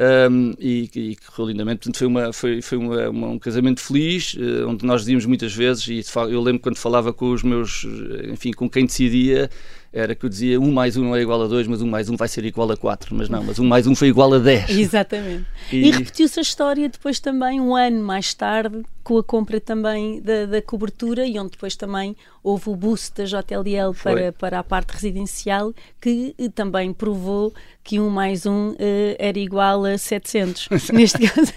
Um, 0.00 0.54
e, 0.58 0.88
e 0.94 1.16
correu 1.16 1.50
lindamente. 1.50 1.80
Portanto, 1.80 1.98
foi, 1.98 2.06
uma, 2.06 2.32
foi, 2.32 2.62
foi 2.62 2.78
uma, 2.78 3.10
uma, 3.10 3.28
um 3.28 3.38
casamento 3.38 3.80
feliz, 3.80 4.34
uh, 4.34 4.68
onde 4.68 4.86
nós 4.86 5.02
dizíamos 5.02 5.26
muitas 5.26 5.52
vezes, 5.52 5.86
e 5.88 6.02
eu 6.30 6.40
lembro 6.40 6.62
quando 6.62 6.76
falava 6.76 7.12
com 7.12 7.30
os 7.30 7.42
meus, 7.42 7.86
enfim, 8.30 8.52
com 8.52 8.70
quem 8.70 8.86
decidia, 8.86 9.50
era 9.92 10.14
que 10.14 10.24
eu 10.24 10.30
dizia 10.30 10.58
1 10.58 10.72
mais 10.72 10.96
1 10.96 11.04
não 11.04 11.14
é 11.14 11.20
igual 11.20 11.42
a 11.42 11.46
2, 11.46 11.66
mas 11.66 11.82
1 11.82 11.86
mais 11.86 12.08
1 12.08 12.16
vai 12.16 12.26
ser 12.26 12.44
igual 12.46 12.70
a 12.70 12.76
4. 12.76 13.14
Mas 13.14 13.28
não, 13.28 13.44
mas 13.44 13.58
1 13.58 13.64
mais 13.64 13.86
1 13.86 13.94
foi 13.94 14.08
igual 14.08 14.32
a 14.32 14.38
10. 14.38 14.70
Exatamente. 14.78 15.44
E, 15.70 15.88
e 15.88 15.90
repetiu-se 15.90 16.38
a 16.38 16.42
história 16.42 16.88
depois 16.88 17.20
também, 17.20 17.60
um 17.60 17.76
ano 17.76 18.02
mais 18.02 18.32
tarde, 18.32 18.82
com 19.04 19.18
a 19.18 19.22
compra 19.22 19.60
também 19.60 20.20
da, 20.22 20.46
da 20.46 20.62
cobertura 20.62 21.26
e 21.26 21.38
onde 21.38 21.50
depois 21.50 21.76
também 21.76 22.16
houve 22.42 22.70
o 22.70 22.76
boost 22.76 23.14
da 23.16 23.24
JLL 23.24 23.94
para, 24.02 24.32
para 24.32 24.58
a 24.60 24.64
parte 24.64 24.92
residencial, 24.92 25.74
que 26.00 26.34
eh, 26.38 26.48
também 26.48 26.92
provou 26.94 27.52
que 27.84 28.00
1 28.00 28.08
mais 28.08 28.46
1 28.46 28.70
uh, 28.70 28.76
era 29.18 29.38
igual 29.38 29.84
a 29.84 29.98
700. 29.98 30.68
Neste 30.92 31.18
caso. 31.28 31.52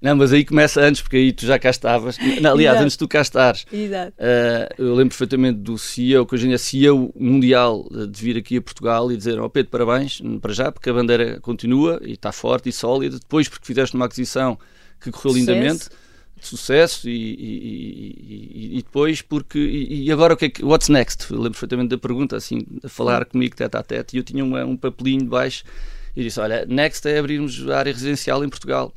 Não, 0.00 0.16
mas 0.16 0.32
aí 0.32 0.44
começa 0.44 0.80
antes, 0.80 1.02
porque 1.02 1.16
aí 1.16 1.32
tu 1.32 1.44
já 1.44 1.58
cá 1.58 1.68
estavas. 1.68 2.16
Não, 2.40 2.52
aliás, 2.52 2.74
Exato. 2.74 2.84
antes 2.84 2.92
de 2.94 2.98
tu 2.98 3.08
cá 3.08 3.20
estares. 3.20 3.66
Exato. 3.70 4.12
Uh, 4.18 4.82
eu 4.82 4.94
lembro 4.94 5.10
perfeitamente 5.10 5.58
do 5.58 5.76
CEO, 5.76 6.24
que 6.24 6.34
hoje 6.34 6.46
em 6.46 6.48
dia 6.48 6.54
é 6.54 6.58
CEO 6.58 7.12
mundial, 7.14 7.86
de 7.90 8.22
vir 8.22 8.38
aqui 8.38 8.56
a 8.56 8.62
Portugal 8.62 9.12
e 9.12 9.16
dizer: 9.16 9.38
Ó 9.38 9.44
oh, 9.44 9.50
Pedro, 9.50 9.70
parabéns, 9.70 10.22
para 10.40 10.54
já, 10.54 10.72
porque 10.72 10.88
a 10.88 10.92
bandeira 10.94 11.38
continua 11.40 12.00
e 12.02 12.12
está 12.12 12.32
forte 12.32 12.70
e 12.70 12.72
sólida. 12.72 13.18
Depois, 13.18 13.46
porque 13.48 13.66
fizeste 13.66 13.94
uma 13.94 14.06
aquisição 14.06 14.58
que 15.00 15.10
correu 15.10 15.34
Sucesso. 15.34 15.52
lindamente, 15.52 15.88
de 16.40 16.46
sucesso, 16.46 17.08
e, 17.08 17.12
e, 17.12 18.70
e, 18.74 18.78
e 18.78 18.82
depois, 18.82 19.20
porque. 19.20 19.58
E, 19.58 20.10
agora 20.10 20.32
o 20.32 20.36
que 20.36 20.46
é 20.46 20.48
que. 20.48 20.64
What's 20.64 20.88
next? 20.88 21.30
Eu 21.30 21.36
lembro 21.36 21.52
perfeitamente 21.52 21.90
da 21.90 21.98
pergunta, 21.98 22.36
assim, 22.36 22.66
a 22.82 22.88
falar 22.88 23.26
comigo 23.26 23.54
tete 23.54 23.76
a 23.76 23.82
tete, 23.82 24.16
e 24.16 24.20
eu 24.20 24.24
tinha 24.24 24.42
um, 24.42 24.56
um 24.62 24.76
papelinho 24.78 25.20
de 25.20 25.28
baixo 25.28 25.62
e 26.16 26.22
disse: 26.22 26.40
Olha, 26.40 26.64
next 26.64 27.06
é 27.06 27.18
abrirmos 27.18 27.68
a 27.68 27.78
área 27.78 27.92
residencial 27.92 28.42
em 28.42 28.48
Portugal. 28.48 28.94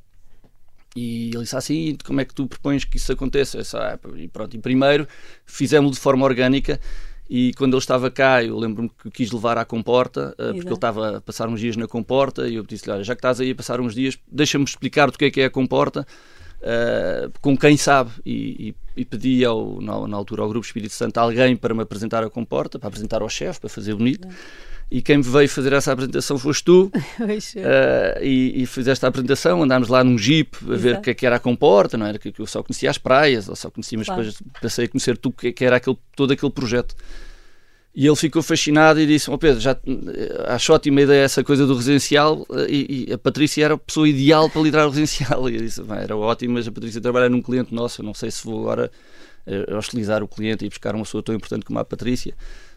E 0.96 1.32
ele 1.34 1.44
disse 1.44 1.56
assim: 1.56 1.98
como 2.06 2.22
é 2.22 2.26
que 2.26 2.34
tu 2.34 2.48
propões 2.48 2.84
que 2.84 2.98
isso 2.98 3.12
aconteça? 3.12 3.58
Disse, 3.58 3.76
ah, 3.76 3.98
e 4.16 4.28
pronto, 4.28 4.56
e 4.56 4.60
primeiro 4.60 5.08
fizemos 5.46 5.92
de 5.94 6.00
forma 6.00 6.26
orgânica. 6.26 6.80
E 7.30 7.54
quando 7.54 7.74
ele 7.74 7.80
estava 7.80 8.12
cá, 8.12 8.44
eu 8.44 8.58
lembro-me 8.58 8.90
que 8.90 9.10
quis 9.10 9.32
levar 9.32 9.58
à 9.58 9.66
comporta, 9.66 10.36
uh, 10.38 10.54
porque 10.54 10.68
ele 10.68 10.76
estava 10.76 11.18
a 11.18 11.22
passar 11.22 11.48
uns 11.48 11.60
dias 11.60 11.76
na 11.76 11.88
comporta. 11.88 12.48
E 12.48 12.56
eu 12.56 12.64
disse-lhe: 12.64 12.92
Olha, 12.92 13.04
já 13.04 13.16
que 13.16 13.20
estás 13.20 13.40
aí 13.40 13.52
a 13.52 13.56
passar 13.56 13.82
uns 13.82 13.96
dias, 13.96 14.18
deixa-me 14.32 14.66
explicar 14.66 15.10
do 15.10 15.18
que 15.18 15.26
é 15.26 15.32
que 15.32 15.42
é 15.42 15.46
a 15.46 15.50
comporta, 15.50 16.06
uh, 16.60 17.32
com 17.42 17.58
quem 17.58 17.76
sabe. 17.76 18.12
E, 18.26 18.76
e, 18.96 19.02
e 19.02 19.06
pedi 19.06 19.44
ao, 19.44 19.82
na, 19.82 20.08
na, 20.08 20.18
altura 20.18 20.44
ao 20.44 20.50
Grupo 20.50 20.66
Espírito 20.66 20.94
Santo 20.94 21.18
alguém 21.18 21.56
para 21.56 21.74
me 21.74 21.82
apresentar 21.82 22.24
a 22.24 22.30
comporta, 22.30 22.78
para 22.78 22.90
apresentar 22.90 23.22
ao 23.22 23.30
chefe, 23.30 23.62
para 23.62 23.70
fazer 23.70 23.96
bonito 23.96 24.28
e 24.94 25.02
quem 25.02 25.20
veio 25.22 25.50
fazer 25.50 25.74
essa 25.74 25.92
apresentação 25.92 26.38
foste 26.38 26.66
tu 26.66 26.92
uh, 27.20 28.22
e, 28.22 28.62
e 28.62 28.66
fizeste 28.68 29.04
a 29.04 29.10
apresentação, 29.10 29.64
andámos 29.64 29.88
lá 29.88 30.04
num 30.04 30.16
jeep 30.20 30.56
a 30.70 30.76
ver 30.76 30.98
o 30.98 31.02
que, 31.02 31.10
é 31.10 31.14
que 31.16 31.26
era 31.26 31.38
a 31.38 31.40
comporta, 31.40 31.98
não 31.98 32.06
era 32.06 32.20
que 32.20 32.32
eu 32.38 32.46
só 32.46 32.62
conhecia 32.62 32.92
as 32.92 33.00
praias, 33.00 33.50
ou 33.50 33.56
só 33.56 33.72
conhecia, 33.72 33.98
mas 33.98 34.06
claro. 34.06 34.22
depois 34.22 34.44
passei 34.62 34.86
a 34.86 34.88
conhecer 34.88 35.18
tu 35.18 35.32
que, 35.32 35.52
que 35.52 35.66
era 35.66 35.78
aquele, 35.78 35.98
todo 36.16 36.32
aquele 36.32 36.52
projeto. 36.52 36.96
E 37.96 38.06
ele 38.06 38.16
ficou 38.16 38.44
fascinado 38.44 39.00
e 39.00 39.08
disse: 39.08 39.32
oh 39.32 39.38
Pedro, 39.38 39.60
já 39.60 39.76
acho 40.48 40.74
ótima 40.74 41.02
ideia 41.02 41.24
essa 41.24 41.44
coisa 41.44 41.66
do 41.66 41.76
residencial. 41.76 42.46
Eh, 42.52 42.68
e, 42.70 43.06
e, 43.10 43.14
a 43.14 43.18
Patrícia 43.18 43.66
era 43.66 43.74
a 43.76 43.78
pessoa 43.78 44.08
ideal 44.10 44.50
para 44.50 44.62
liderar 44.62 44.88
o 44.88 44.90
residencial. 44.90 45.50
E 45.50 45.56
eu 45.56 45.62
disse: 45.62 45.82
era 46.02 46.18
ótimo, 46.18 46.56
mas 46.56 46.68
a 46.68 46.72
Patrícia 46.72 47.00
trabalha 47.00 47.30
num 47.30 47.42
cliente 47.42 47.74
nosso. 47.74 48.02
Eu 48.02 48.06
não 48.06 48.14
sei 48.16 48.32
se 48.32 48.44
vou 48.44 48.62
agora 48.62 48.92
uh, 49.46 49.76
hostilizar 49.76 50.24
o 50.24 50.28
cliente 50.28 50.66
e 50.66 50.70
buscar 50.70 50.96
uma 50.96 51.04
pessoa 51.04 51.22
tão 51.22 51.36
importante 51.36 51.66
como 51.66 51.78
a 51.78 51.86
Patrícia. 51.86 52.34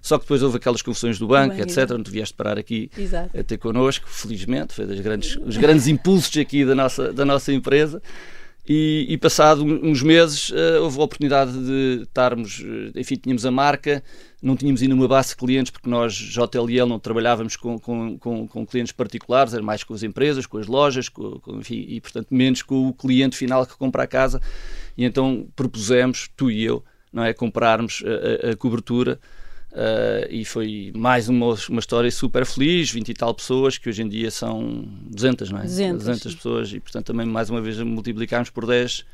Só 0.06 0.18
que 0.18 0.25
depois 0.25 0.40
houve 0.40 0.58
aquelas 0.58 0.82
confusões 0.82 1.18
do 1.18 1.26
banco, 1.26 1.56
Bem, 1.56 1.62
etc. 1.62 1.78
Exato. 1.78 1.94
Onde 1.94 2.04
tu 2.04 2.10
vieste 2.12 2.32
parar 2.32 2.56
aqui 2.56 2.88
exato. 2.96 3.36
a 3.36 3.42
ter 3.42 3.58
connosco, 3.58 4.08
felizmente, 4.08 4.72
foi 4.72 4.86
dos 4.86 5.00
grandes, 5.00 5.36
os 5.44 5.56
grandes 5.56 5.88
impulsos 5.88 6.36
aqui 6.36 6.64
da 6.64 6.76
nossa, 6.76 7.12
da 7.12 7.25
nossa 7.25 7.52
empresa. 7.52 8.00
E, 8.68 9.04
e 9.08 9.18
passado 9.18 9.64
uns 9.64 10.02
meses 10.02 10.50
uh, 10.50 10.82
houve 10.82 11.00
a 11.00 11.02
oportunidade 11.02 11.52
de 11.52 12.02
estarmos, 12.02 12.60
uh, 12.60 12.96
enfim, 12.96 13.16
tínhamos 13.16 13.44
a 13.44 13.50
marca, 13.50 14.00
não 14.40 14.54
tínhamos 14.54 14.80
ainda 14.80 14.94
uma 14.94 15.08
base 15.08 15.30
de 15.30 15.36
clientes, 15.36 15.72
porque 15.72 15.90
nós, 15.90 16.14
JLL, 16.14 16.86
não 16.86 17.00
trabalhávamos 17.00 17.56
com, 17.56 17.76
com, 17.76 18.16
com, 18.16 18.46
com 18.46 18.64
clientes 18.64 18.92
particulares, 18.92 19.54
era 19.54 19.62
mais 19.62 19.82
com 19.82 19.92
as 19.92 20.04
empresas, 20.04 20.46
com 20.46 20.58
as 20.58 20.68
lojas, 20.68 21.08
com, 21.08 21.40
com, 21.40 21.58
enfim, 21.58 21.84
e 21.88 22.00
portanto 22.00 22.28
menos 22.30 22.62
com 22.62 22.86
o 22.86 22.92
cliente 22.92 23.36
final 23.36 23.66
que 23.66 23.76
compra 23.76 24.04
a 24.04 24.06
casa. 24.06 24.40
E 24.96 25.04
então 25.04 25.48
propusemos, 25.56 26.30
tu 26.36 26.48
e 26.48 26.62
eu, 26.62 26.84
não 27.12 27.25
é, 27.25 27.34
comprarmos 27.34 28.04
a, 28.06 28.48
a, 28.48 28.52
a 28.52 28.56
cobertura 28.56 29.18
Uh, 29.76 30.25
e 30.30 30.42
foi 30.42 30.90
mais 30.97 31.28
uma, 31.28 31.54
uma 31.68 31.80
história 31.80 32.11
super 32.11 32.47
feliz, 32.47 32.90
20 32.90 33.11
e 33.11 33.14
tal 33.14 33.35
pessoas, 33.35 33.76
que 33.76 33.90
hoje 33.90 34.00
em 34.00 34.09
dia 34.09 34.30
são 34.30 34.88
200, 35.11 35.50
não 35.50 35.59
é? 35.59 35.62
200, 35.64 35.99
200 35.99 36.35
pessoas, 36.35 36.73
e 36.73 36.80
portanto 36.80 37.04
também 37.04 37.26
mais 37.26 37.50
uma 37.50 37.61
vez 37.61 37.78
multiplicámos 37.80 38.49
por 38.49 38.64
10 38.64 39.04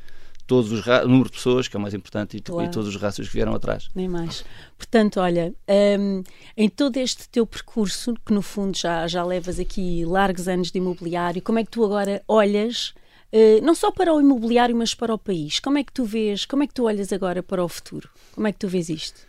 todos 0.47 0.71
os 0.71 0.85
o 0.85 1.07
número 1.07 1.29
de 1.29 1.35
pessoas, 1.35 1.67
que 1.67 1.75
é 1.75 1.79
o 1.79 1.81
mais 1.81 1.93
importante, 1.93 2.37
e, 2.37 2.41
claro. 2.41 2.65
e 2.65 2.71
todos 2.71 2.87
os 2.87 2.95
rácios 2.95 3.27
que 3.27 3.33
vieram 3.33 3.53
atrás. 3.53 3.89
Nem 3.93 4.07
mais. 4.07 4.45
Portanto, 4.77 5.19
olha, 5.19 5.53
um, 5.99 6.23
em 6.55 6.69
todo 6.69 6.95
este 6.95 7.27
teu 7.27 7.45
percurso, 7.45 8.13
que 8.25 8.33
no 8.33 8.41
fundo 8.41 8.77
já, 8.77 9.05
já 9.05 9.23
levas 9.23 9.59
aqui 9.59 10.05
largos 10.05 10.47
anos 10.47 10.71
de 10.71 10.77
imobiliário, 10.77 11.41
como 11.41 11.59
é 11.59 11.65
que 11.65 11.71
tu 11.71 11.83
agora 11.83 12.23
olhas 12.27 12.93
Uh, 13.33 13.65
não 13.65 13.73
só 13.73 13.89
para 13.89 14.13
o 14.13 14.21
imobiliário, 14.21 14.75
mas 14.75 14.93
para 14.93 15.11
o 15.11 15.17
país. 15.17 15.59
Como 15.59 15.79
é 15.79 15.83
que 15.83 15.91
tu 15.91 16.05
vês, 16.05 16.45
como 16.45 16.61
é 16.61 16.67
que 16.67 16.73
tu 16.75 16.83
olhas 16.83 17.11
agora 17.11 17.41
para 17.41 17.65
o 17.65 17.67
futuro? 17.67 18.07
Como 18.35 18.45
é 18.45 18.51
que 18.51 18.59
tu 18.59 18.67
vês 18.67 18.89
isto? 18.89 19.21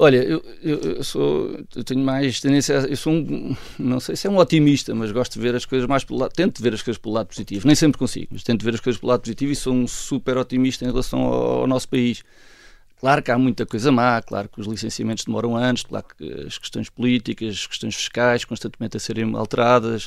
Olha, 0.00 0.18
eu, 0.18 0.40
eu, 0.62 0.78
eu, 0.78 1.02
sou, 1.02 1.58
eu 1.74 1.82
tenho 1.82 1.98
mais 1.98 2.40
tendência, 2.40 2.74
eu 2.74 2.96
sou 2.96 3.12
um, 3.12 3.56
não 3.76 3.98
sei 3.98 4.14
se 4.14 4.28
é 4.28 4.30
um 4.30 4.38
otimista, 4.38 4.94
mas 4.94 5.10
gosto 5.10 5.32
de 5.32 5.40
ver 5.40 5.56
as 5.56 5.64
coisas 5.64 5.88
mais 5.88 6.04
pelo 6.04 6.20
lado, 6.20 6.32
tento 6.32 6.62
ver 6.62 6.72
as 6.72 6.80
coisas 6.80 7.02
pelo 7.02 7.16
lado 7.16 7.26
positivo, 7.26 7.66
nem 7.66 7.74
sempre 7.74 7.98
consigo, 7.98 8.28
mas 8.30 8.44
tento 8.44 8.64
ver 8.64 8.74
as 8.74 8.80
coisas 8.80 9.00
pelo 9.00 9.10
lado 9.10 9.22
positivo 9.22 9.50
e 9.50 9.56
sou 9.56 9.74
um 9.74 9.88
super 9.88 10.36
otimista 10.36 10.84
em 10.84 10.88
relação 10.88 11.18
ao, 11.22 11.60
ao 11.62 11.66
nosso 11.66 11.88
país. 11.88 12.22
Claro 13.00 13.24
que 13.24 13.32
há 13.32 13.38
muita 13.38 13.66
coisa 13.66 13.90
má, 13.90 14.22
claro 14.22 14.48
que 14.48 14.60
os 14.60 14.68
licenciamentos 14.68 15.24
demoram 15.24 15.56
anos, 15.56 15.82
claro 15.82 16.06
que 16.16 16.32
as 16.46 16.56
questões 16.58 16.88
políticas, 16.88 17.56
as 17.56 17.66
questões 17.66 17.96
fiscais 17.96 18.44
constantemente 18.44 18.96
a 18.96 19.00
serem 19.00 19.34
alteradas, 19.34 20.06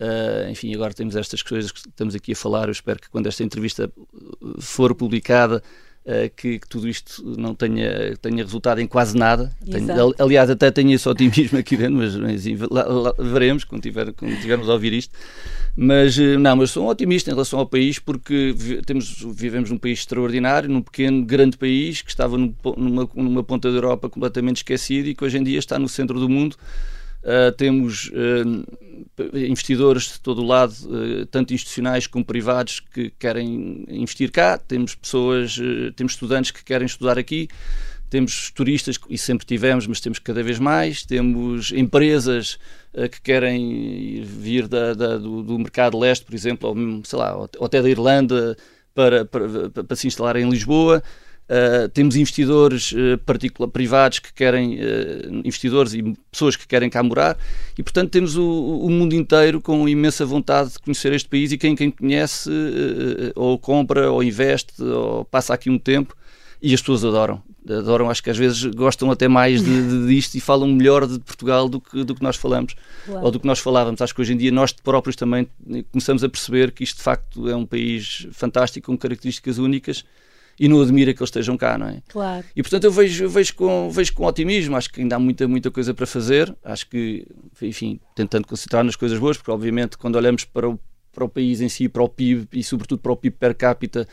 uh, 0.00 0.50
enfim, 0.50 0.74
agora 0.74 0.94
temos 0.94 1.14
estas 1.14 1.42
coisas 1.42 1.70
que 1.70 1.80
estamos 1.80 2.14
aqui 2.14 2.32
a 2.32 2.36
falar, 2.36 2.68
eu 2.68 2.72
espero 2.72 2.98
que 2.98 3.10
quando 3.10 3.26
esta 3.26 3.44
entrevista 3.44 3.92
for 4.60 4.94
publicada 4.94 5.62
que, 6.36 6.60
que, 6.60 6.68
tudo 6.68 6.88
isto 6.88 7.22
não 7.36 7.52
tenha, 7.52 8.16
tenha 8.22 8.44
resultado 8.44 8.80
em 8.80 8.86
quase 8.86 9.16
nada. 9.16 9.50
Tenho, 9.68 10.14
aliás, 10.18 10.48
até 10.48 10.70
tenho 10.70 10.92
esse 10.92 11.08
otimismo 11.08 11.58
aqui 11.58 11.76
dentro, 11.76 11.96
mas, 11.96 12.14
mas 12.14 12.44
lá, 12.70 12.84
lá, 12.84 13.14
veremos 13.18 13.64
quando, 13.64 13.82
tiver, 13.82 14.12
quando 14.12 14.40
tivermos 14.40 14.68
a 14.68 14.72
ouvir 14.72 14.92
isto. 14.92 15.12
Mas 15.76 16.18
eh, 16.18 16.38
não, 16.38 16.56
mas 16.56 16.70
sou 16.70 16.84
um 16.84 16.88
otimista 16.88 17.30
em 17.30 17.34
relação 17.34 17.58
ao 17.58 17.66
país 17.66 17.98
porque 17.98 18.54
temos, 18.86 19.24
vivemos 19.34 19.70
num 19.70 19.78
país 19.78 19.98
extraordinário, 19.98 20.70
num 20.70 20.80
pequeno, 20.80 21.24
grande 21.24 21.58
país 21.58 22.02
que 22.02 22.10
estava 22.10 22.38
numa, 22.38 23.08
numa 23.14 23.42
ponta 23.42 23.70
da 23.70 23.76
Europa 23.76 24.08
completamente 24.08 24.58
esquecido 24.58 25.08
e 25.08 25.14
que 25.14 25.24
hoje 25.24 25.38
em 25.38 25.42
dia 25.42 25.58
está 25.58 25.78
no 25.78 25.88
centro 25.88 26.20
do 26.20 26.28
mundo. 26.28 26.56
Uh, 27.26 27.50
temos 27.56 28.08
uh, 28.10 29.34
investidores 29.34 30.12
de 30.12 30.20
todo 30.20 30.42
o 30.42 30.46
lado, 30.46 30.72
uh, 30.84 31.26
tanto 31.26 31.52
institucionais 31.52 32.06
como 32.06 32.24
privados, 32.24 32.78
que 32.78 33.10
querem 33.18 33.84
investir 33.88 34.30
cá. 34.30 34.56
Temos 34.56 34.94
pessoas, 34.94 35.58
temos 35.96 36.12
estudantes 36.12 36.52
que 36.52 36.62
querem 36.62 36.86
estudar 36.86 37.18
aqui. 37.18 37.48
Temos 38.08 38.52
turistas, 38.52 38.96
e 39.10 39.18
sempre 39.18 39.44
tivemos, 39.44 39.88
mas 39.88 39.98
temos 39.98 40.20
cada 40.20 40.40
vez 40.40 40.60
mais. 40.60 41.04
Temos 41.04 41.72
empresas 41.72 42.60
que 43.10 43.20
querem 43.20 44.22
vir 44.22 44.68
da, 44.68 44.94
da, 44.94 45.16
do, 45.18 45.42
do, 45.42 45.58
mercado 45.58 45.98
leste, 45.98 46.24
por 46.24 46.32
exemplo, 46.32 46.68
ou, 46.68 47.04
sei 47.04 47.18
lá, 47.18 47.36
ou 47.36 47.66
até 47.66 47.82
da 47.82 47.90
Irlanda, 47.90 48.56
para, 48.94 49.24
para, 49.24 49.68
para 49.84 49.96
se 49.96 50.06
instalar 50.06 50.36
em 50.36 50.48
Lisboa. 50.48 51.02
Uh, 51.48 51.88
temos 51.90 52.16
investidores 52.16 52.90
uh, 52.90 53.68
privados 53.68 54.18
que 54.18 54.32
querem, 54.32 54.80
uh, 54.80 55.42
investidores 55.44 55.94
e 55.94 56.02
pessoas 56.28 56.56
que 56.56 56.66
querem 56.66 56.90
cá 56.90 57.00
morar, 57.04 57.38
e 57.78 57.84
portanto 57.84 58.10
temos 58.10 58.36
o, 58.36 58.44
o, 58.44 58.90
mundo 58.90 59.14
inteiro 59.14 59.60
com 59.60 59.88
imensa 59.88 60.26
vontade 60.26 60.72
de 60.72 60.78
conhecer 60.80 61.12
este 61.12 61.28
país. 61.28 61.52
E 61.52 61.58
quem, 61.58 61.76
quem 61.76 61.88
conhece, 61.88 62.50
ou 63.36 63.56
compra, 63.58 64.10
ou 64.10 64.24
investe, 64.24 64.82
ou 64.82 65.24
passa 65.24 65.54
aqui 65.54 65.70
um 65.70 65.78
tempo, 65.78 66.16
e 66.60 66.74
as 66.74 66.80
pessoas 66.80 67.04
adoram. 67.04 67.40
Adoram, 67.68 68.10
acho 68.10 68.22
que 68.22 68.30
às 68.30 68.38
vezes 68.38 68.64
gostam 68.64 69.10
até 69.10 69.28
mais 69.28 69.62
de, 69.62 69.88
de, 69.88 70.06
disto 70.08 70.34
e 70.34 70.40
falam 70.40 70.68
melhor 70.68 71.06
de 71.06 71.18
Portugal 71.20 71.68
do 71.68 71.80
que, 71.80 72.02
do 72.02 72.14
que 72.14 72.22
nós 72.22 72.36
falamos, 72.36 72.74
claro. 73.04 73.24
ou 73.24 73.30
do 73.30 73.38
que 73.38 73.46
nós 73.46 73.60
falávamos. 73.60 74.02
Acho 74.02 74.14
que 74.14 74.20
hoje 74.20 74.32
em 74.32 74.36
dia 74.36 74.50
nós 74.50 74.72
próprios 74.72 75.14
também 75.14 75.48
começamos 75.92 76.24
a 76.24 76.28
perceber 76.28 76.72
que 76.72 76.82
isto 76.82 76.96
de 76.96 77.02
facto 77.04 77.48
é 77.48 77.54
um 77.54 77.66
país 77.66 78.26
fantástico, 78.32 78.86
com 78.86 78.98
características 78.98 79.58
únicas 79.58 80.04
e 80.58 80.68
não 80.68 80.80
admira 80.80 81.12
que 81.12 81.20
eles 81.20 81.28
estejam 81.28 81.56
cá, 81.56 81.76
não 81.76 81.86
é? 81.88 82.02
Claro. 82.08 82.44
E 82.54 82.62
portanto 82.62 82.84
eu 82.84 82.90
vejo, 82.90 83.28
vejo, 83.28 83.54
com, 83.54 83.90
vejo 83.90 84.12
com 84.14 84.24
otimismo, 84.24 84.76
acho 84.76 84.90
que 84.90 85.00
ainda 85.00 85.16
há 85.16 85.18
muita, 85.18 85.46
muita 85.46 85.70
coisa 85.70 85.92
para 85.92 86.06
fazer, 86.06 86.54
acho 86.64 86.88
que, 86.88 87.26
enfim, 87.60 88.00
tentando 88.14 88.46
concentrar 88.46 88.82
nas 88.82 88.96
coisas 88.96 89.18
boas, 89.18 89.36
porque 89.36 89.50
obviamente 89.50 89.98
quando 89.98 90.16
olhamos 90.16 90.44
para 90.44 90.68
o, 90.68 90.78
para 91.12 91.24
o 91.24 91.28
país 91.28 91.60
em 91.60 91.68
si, 91.68 91.88
para 91.88 92.02
o 92.02 92.08
PIB 92.08 92.48
e 92.52 92.64
sobretudo 92.64 93.00
para 93.00 93.12
o 93.12 93.16
PIB 93.16 93.36
per 93.36 93.54
capita, 93.54 94.08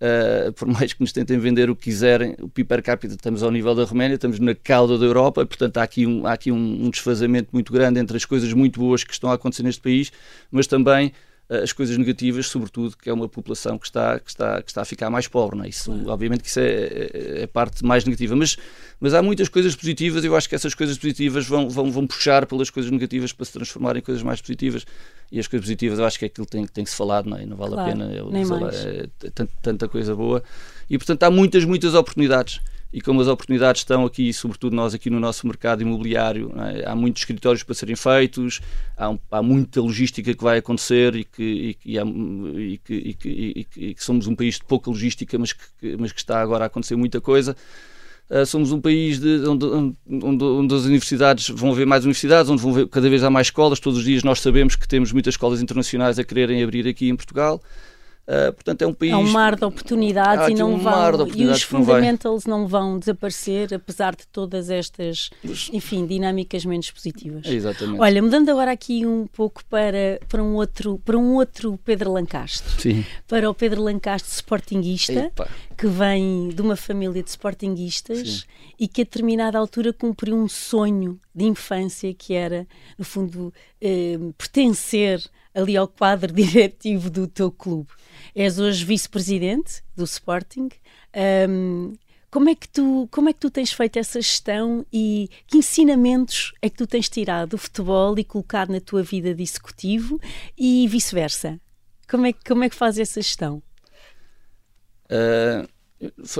uh, 0.00 0.52
por 0.54 0.66
mais 0.68 0.94
que 0.94 1.00
nos 1.00 1.12
tentem 1.12 1.38
vender 1.38 1.68
o 1.68 1.76
que 1.76 1.84
quiserem, 1.84 2.34
o 2.40 2.48
PIB 2.48 2.68
per 2.68 2.82
capita 2.82 3.14
estamos 3.14 3.42
ao 3.42 3.50
nível 3.50 3.74
da 3.74 3.84
Roménia, 3.84 4.14
estamos 4.14 4.38
na 4.38 4.54
cauda 4.54 4.96
da 4.96 5.04
Europa, 5.04 5.44
portanto 5.44 5.76
há 5.76 5.82
aqui, 5.82 6.06
um, 6.06 6.26
há 6.26 6.32
aqui 6.32 6.50
um, 6.50 6.86
um 6.86 6.90
desfazamento 6.90 7.50
muito 7.52 7.70
grande 7.72 8.00
entre 8.00 8.16
as 8.16 8.24
coisas 8.24 8.52
muito 8.54 8.80
boas 8.80 9.04
que 9.04 9.12
estão 9.12 9.30
a 9.30 9.34
acontecer 9.34 9.62
neste 9.62 9.82
país, 9.82 10.10
mas 10.50 10.66
também 10.66 11.12
as 11.48 11.72
coisas 11.72 11.96
negativas, 11.98 12.46
sobretudo 12.46 12.96
que 12.96 13.10
é 13.10 13.12
uma 13.12 13.28
população 13.28 13.78
que 13.78 13.86
está, 13.86 14.18
que 14.18 14.30
está, 14.30 14.62
que 14.62 14.70
está 14.70 14.82
a 14.82 14.84
ficar 14.84 15.10
mais 15.10 15.28
pobre. 15.28 15.58
Não 15.58 15.64
é? 15.64 15.68
Isso, 15.68 15.92
obviamente 16.08 16.42
que 16.42 16.48
isso 16.48 16.60
é, 16.60 16.64
é, 16.64 17.42
é, 17.42 17.46
parte 17.46 17.84
mais 17.84 18.04
negativa, 18.04 18.34
mas, 18.34 18.56
mas 18.98 19.12
há 19.12 19.22
muitas 19.22 19.48
coisas 19.48 19.74
positivas 19.76 20.24
e 20.24 20.28
eu 20.28 20.36
acho 20.36 20.48
que 20.48 20.54
essas 20.54 20.74
coisas 20.74 20.96
positivas 20.96 21.46
vão, 21.46 21.68
vão, 21.68 21.90
vão 21.90 22.06
puxar 22.06 22.46
pelas 22.46 22.70
coisas 22.70 22.90
negativas 22.90 23.32
para 23.32 23.44
se 23.44 23.52
transformarem 23.52 24.00
em 24.00 24.04
coisas 24.04 24.22
mais 24.22 24.40
positivas 24.40 24.86
e 25.30 25.38
as 25.38 25.46
coisas 25.46 25.64
positivas 25.64 25.98
eu 25.98 26.04
acho 26.04 26.18
que 26.18 26.24
é 26.24 26.28
aquilo 26.28 26.46
que 26.46 26.52
tem, 26.52 26.66
tem 26.66 26.84
que 26.84 26.90
se 26.90 26.96
falar, 26.96 27.24
não, 27.24 27.36
é? 27.36 27.44
não 27.44 27.56
vale 27.56 27.72
claro, 27.72 27.90
a 27.90 27.92
pena 27.92 28.12
eu, 28.12 28.30
é, 28.34 29.30
tanta, 29.30 29.52
tanta 29.60 29.88
coisa 29.88 30.14
boa 30.14 30.42
e 30.88 30.96
portanto 30.96 31.22
há 31.22 31.30
muitas, 31.30 31.64
muitas 31.64 31.94
oportunidades 31.94 32.60
e 32.92 33.00
como 33.00 33.20
as 33.20 33.26
oportunidades 33.26 33.80
estão 33.80 34.04
aqui, 34.04 34.32
sobretudo 34.32 34.76
nós 34.76 34.92
aqui 34.92 35.08
no 35.08 35.18
nosso 35.18 35.46
mercado 35.46 35.80
imobiliário, 35.80 36.52
é? 36.58 36.86
há 36.86 36.94
muitos 36.94 37.22
escritórios 37.22 37.62
para 37.62 37.74
serem 37.74 37.96
feitos, 37.96 38.60
há, 38.96 39.08
um, 39.08 39.18
há 39.30 39.42
muita 39.42 39.80
logística 39.80 40.34
que 40.34 40.44
vai 40.44 40.58
acontecer 40.58 41.14
e 41.14 41.24
que, 41.24 41.76
somos 43.96 44.26
um 44.26 44.34
país 44.34 44.56
de 44.56 44.64
pouca 44.64 44.90
logística, 44.90 45.38
mas 45.38 45.54
que, 45.54 45.96
mas 45.98 46.12
que 46.12 46.18
está 46.18 46.40
agora 46.40 46.64
a 46.64 46.66
acontecer 46.66 46.96
muita 46.96 47.20
coisa. 47.20 47.56
Uh, 48.28 48.46
somos 48.46 48.72
um 48.72 48.80
país 48.80 49.18
de, 49.18 49.46
onde, 49.46 49.66
onde, 50.06 50.44
onde, 50.44 50.74
as 50.74 50.84
universidades 50.84 51.48
vão 51.48 51.72
haver 51.72 51.86
mais 51.86 52.04
universidades, 52.04 52.50
onde 52.50 52.62
vão 52.62 52.72
haver, 52.72 52.88
cada 52.88 53.08
vez 53.08 53.24
há 53.24 53.30
mais 53.30 53.48
escolas. 53.48 53.80
Todos 53.80 53.98
os 53.98 54.04
dias 54.04 54.22
nós 54.22 54.40
sabemos 54.40 54.76
que 54.76 54.86
temos 54.86 55.12
muitas 55.12 55.34
escolas 55.34 55.60
internacionais 55.60 56.18
a 56.18 56.24
quererem 56.24 56.62
abrir 56.62 56.86
aqui 56.86 57.08
em 57.08 57.16
Portugal. 57.16 57.60
Uh, 58.22 58.52
portanto, 58.52 58.82
é 58.82 58.86
um 58.86 58.94
país. 58.94 59.12
É 59.12 59.16
um 59.16 59.30
mar 59.32 59.56
de 59.56 59.64
oportunidades 59.64 60.48
e 60.48 60.54
não 60.54 60.74
um 60.74 60.78
vão. 60.78 61.28
e 61.34 61.44
os 61.46 61.62
fundamentals 61.62 62.46
não, 62.46 62.60
não, 62.60 62.66
vão 62.68 62.96
desaparecer, 62.96 63.74
apesar 63.74 64.14
de 64.14 64.28
todas 64.28 64.70
estas, 64.70 65.28
enfim, 65.72 66.06
dinâmicas 66.06 66.64
menos 66.64 66.88
positivas. 66.88 67.44
É 67.46 67.50
exatamente. 67.50 68.00
Olha, 68.00 68.22
mudando 68.22 68.48
agora 68.48 68.70
aqui 68.70 69.04
um 69.04 69.26
pouco 69.26 69.64
para, 69.64 70.20
para, 70.28 70.40
um, 70.40 70.54
outro, 70.54 71.00
para 71.04 71.18
um 71.18 71.34
outro 71.34 71.76
Pedro 71.84 72.12
Lancastre. 72.12 72.80
Sim. 72.80 73.04
Para 73.26 73.50
o 73.50 73.54
Pedro 73.54 73.82
Lancastre 73.82 74.32
sportinguista, 74.32 75.12
Epa. 75.12 75.48
que 75.76 75.88
vem 75.88 76.50
de 76.50 76.62
uma 76.62 76.76
família 76.76 77.24
de 77.24 77.30
sportinguistas 77.30 78.28
Sim. 78.28 78.42
e 78.78 78.86
que 78.86 79.00
a 79.00 79.04
determinada 79.04 79.58
altura 79.58 79.92
cumpriu 79.92 80.36
um 80.36 80.48
sonho 80.48 81.18
de 81.34 81.44
infância 81.44 82.14
que 82.14 82.34
era, 82.34 82.68
no 82.96 83.04
fundo, 83.04 83.52
eh, 83.80 84.16
pertencer 84.38 85.20
ali 85.54 85.76
ao 85.76 85.88
quadro 85.88 86.32
diretivo 86.34 87.10
do 87.10 87.26
teu 87.26 87.50
clube. 87.50 87.90
És 88.34 88.58
hoje 88.58 88.84
vice-presidente 88.84 89.82
do 89.96 90.04
Sporting. 90.04 90.68
Um, 91.48 91.94
como 92.30 92.48
é, 92.48 92.54
que 92.54 92.66
tu, 92.66 93.06
como 93.10 93.28
é 93.28 93.32
que 93.34 93.40
tu 93.40 93.50
tens 93.50 93.72
feito 93.72 93.98
essa 93.98 94.18
gestão 94.18 94.86
e 94.90 95.28
que 95.46 95.58
ensinamentos 95.58 96.54
é 96.62 96.70
que 96.70 96.76
tu 96.78 96.86
tens 96.86 97.06
tirado 97.06 97.50
do 97.50 97.58
futebol 97.58 98.18
e 98.18 98.24
colocado 98.24 98.70
na 98.70 98.80
tua 98.80 99.02
vida 99.02 99.34
de 99.34 99.42
executivo 99.42 100.18
e 100.56 100.88
vice-versa? 100.88 101.60
Como 102.08 102.26
é, 102.26 102.32
como 102.32 102.64
é 102.64 102.70
que 102.70 102.74
fazes 102.74 103.00
essa 103.00 103.20
gestão? 103.20 103.62
Uh, 105.10 105.68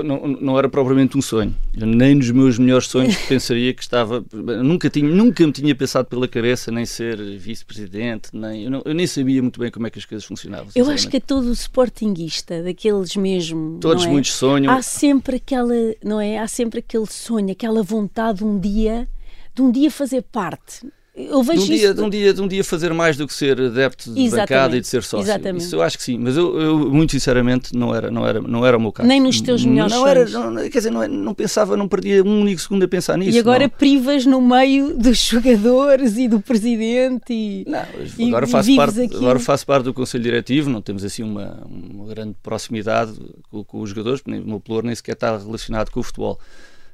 não, 0.03 0.27
não, 0.27 0.57
era 0.57 0.67
propriamente 0.67 1.17
um 1.17 1.21
sonho. 1.21 1.55
Eu 1.73 1.87
nem 1.87 2.15
nos 2.15 2.29
meus 2.31 2.57
melhores 2.57 2.87
sonhos 2.87 3.15
pensaria 3.27 3.73
que 3.73 3.81
estava. 3.81 4.23
Nunca, 4.33 4.89
tinha, 4.89 5.07
nunca 5.07 5.45
me 5.45 5.53
tinha 5.53 5.73
pensado 5.73 6.07
pela 6.07 6.27
cabeça 6.27 6.71
nem 6.71 6.85
ser 6.85 7.17
vice-presidente, 7.37 8.29
nem, 8.33 8.65
eu, 8.65 8.71
não, 8.71 8.81
eu, 8.83 8.93
nem 8.93 9.07
sabia 9.07 9.41
muito 9.41 9.59
bem 9.59 9.71
como 9.71 9.87
é 9.87 9.89
que 9.89 9.99
as 9.99 10.05
coisas 10.05 10.25
funcionavam. 10.25 10.67
Eu 10.75 10.89
acho 10.89 11.07
que 11.07 11.17
é 11.17 11.19
todo 11.19 11.45
o 11.47 11.53
sportinguista, 11.53 12.61
daqueles 12.61 13.15
mesmo. 13.15 13.77
Todos 13.79 14.05
é? 14.05 14.09
muitos 14.09 14.33
sonham. 14.33 14.73
Há 14.73 14.81
sempre 14.81 15.37
aquela, 15.37 15.73
não 16.03 16.19
é? 16.19 16.39
Há 16.39 16.47
sempre 16.47 16.79
aquele 16.79 17.07
sonho, 17.07 17.51
aquela 17.51 17.81
vontade 17.81 18.39
de 18.39 18.43
um 18.43 18.59
dia, 18.59 19.07
de 19.55 19.61
um 19.61 19.71
dia 19.71 19.89
fazer 19.89 20.23
parte 20.23 20.81
eu 21.15 21.43
vejo 21.43 21.63
de 21.63 21.71
um, 21.71 21.75
dia, 21.75 21.93
de, 21.93 22.01
um 22.01 22.09
dia, 22.09 22.33
de 22.33 22.41
um 22.41 22.47
dia 22.47 22.63
fazer 22.63 22.91
mais 22.91 23.15
do 23.15 23.27
que 23.27 23.33
ser 23.35 23.61
adepto 23.61 24.11
de 24.11 24.19
Exatamente. 24.19 24.49
bancada 24.49 24.77
e 24.77 24.81
de 24.81 24.87
ser 24.87 25.03
sócio. 25.03 25.23
Exatamente. 25.23 25.63
Isso 25.63 25.75
eu 25.75 25.83
acho 25.83 25.95
que 25.95 26.03
sim, 26.03 26.17
mas 26.17 26.35
eu, 26.35 26.59
eu, 26.59 26.89
muito 26.91 27.11
sinceramente 27.11 27.75
não 27.75 27.93
era, 27.93 28.09
não, 28.09 28.25
era, 28.25 28.41
não 28.41 28.65
era 28.65 28.75
o 28.75 28.81
meu 28.81 28.91
caso. 28.91 29.07
Nem 29.07 29.21
nos 29.21 29.39
teus 29.39 29.63
melhores 29.63 29.93
não 29.93 30.07
era, 30.07 30.27
não, 30.27 30.55
Quer 30.55 30.79
dizer, 30.79 30.89
não, 30.89 31.07
não, 31.07 31.33
pensava, 31.35 31.77
não 31.77 31.87
perdia 31.87 32.23
um 32.23 32.41
único 32.41 32.59
segundo 32.59 32.81
a 32.81 32.87
pensar 32.87 33.15
nisso. 33.15 33.37
E 33.37 33.39
agora 33.39 33.65
não. 33.65 33.69
privas 33.69 34.25
no 34.25 34.41
meio 34.41 34.97
dos 34.97 35.19
jogadores 35.29 36.17
e 36.17 36.27
do 36.27 36.39
presidente 36.39 37.31
e, 37.31 37.63
não, 37.67 37.85
agora, 38.27 38.47
e, 38.47 38.49
faço 38.49 38.75
parte, 38.75 39.01
agora 39.15 39.39
faço 39.39 39.65
parte 39.67 39.83
do 39.83 39.93
Conselho 39.93 40.23
Diretivo, 40.23 40.71
não 40.71 40.81
temos 40.81 41.03
assim 41.03 41.21
uma, 41.21 41.61
uma 41.69 42.07
grande 42.07 42.35
proximidade 42.41 43.13
com, 43.51 43.63
com 43.63 43.81
os 43.81 43.89
jogadores, 43.89 44.19
porque 44.19 44.39
o 44.39 44.47
meu 44.47 44.59
pluro 44.59 44.87
nem 44.87 44.95
sequer 44.95 45.13
está 45.13 45.37
relacionado 45.37 45.91
com 45.91 45.99
o 45.99 46.03
futebol 46.03 46.39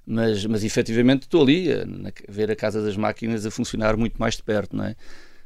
mas, 0.09 0.43
mas 0.43 0.63
efetivamente 0.63 1.23
estou 1.23 1.43
ali 1.43 1.71
a, 1.71 1.83
a, 1.83 2.11
ver 2.27 2.49
a 2.49 2.55
Casa 2.55 2.81
das 2.81 2.97
Máquinas 2.97 3.45
a 3.45 3.51
funcionar 3.51 3.95
muito 3.95 4.15
mais 4.17 4.35
de 4.35 4.41
perto, 4.41 4.75
não 4.75 4.83
é? 4.83 4.95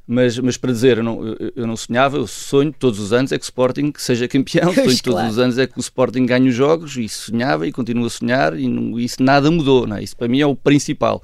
Mas, 0.08 0.38
mas 0.39 0.58
para 0.58 0.71
dizer, 0.71 0.97
eu 0.97 1.04
não, 1.04 1.26
eu, 1.26 1.54
eu 1.56 1.67
não 1.67 1.76
sonhava, 1.78 2.17
eu 2.17 2.28
sonho 2.28 2.73
todos 2.78 2.99
os 2.99 3.13
anos 3.13 3.32
é 3.32 3.38
que 3.38 3.43
o 3.43 3.47
Sporting 3.47 3.93
seja 3.97 4.28
campeão, 4.28 4.71
sonho 4.73 4.86
todos 4.86 5.02
claro. 5.02 5.30
os 5.30 5.38
anos 5.38 5.58
é 5.58 5.67
que 5.67 5.78
o 5.78 5.82
Sporting 5.82 6.26
ganhe 6.26 6.49
os 6.49 6.56
jogos, 6.56 6.95
e 6.95 7.08
sonhava 7.10 7.67
e 7.67 7.73
continuo 7.73 8.06
a 8.06 8.10
sonhar, 8.10 8.58
e 8.58 8.67
não, 8.67 8.97
isso 8.97 9.21
nada 9.21 9.52
mudou, 9.52 9.86
não 9.86 9.97
é? 9.97 10.04
Isso 10.04 10.15
para 10.15 10.30
mim 10.30 10.39
é 10.39 10.45
o 10.45 10.56
principal. 10.56 11.21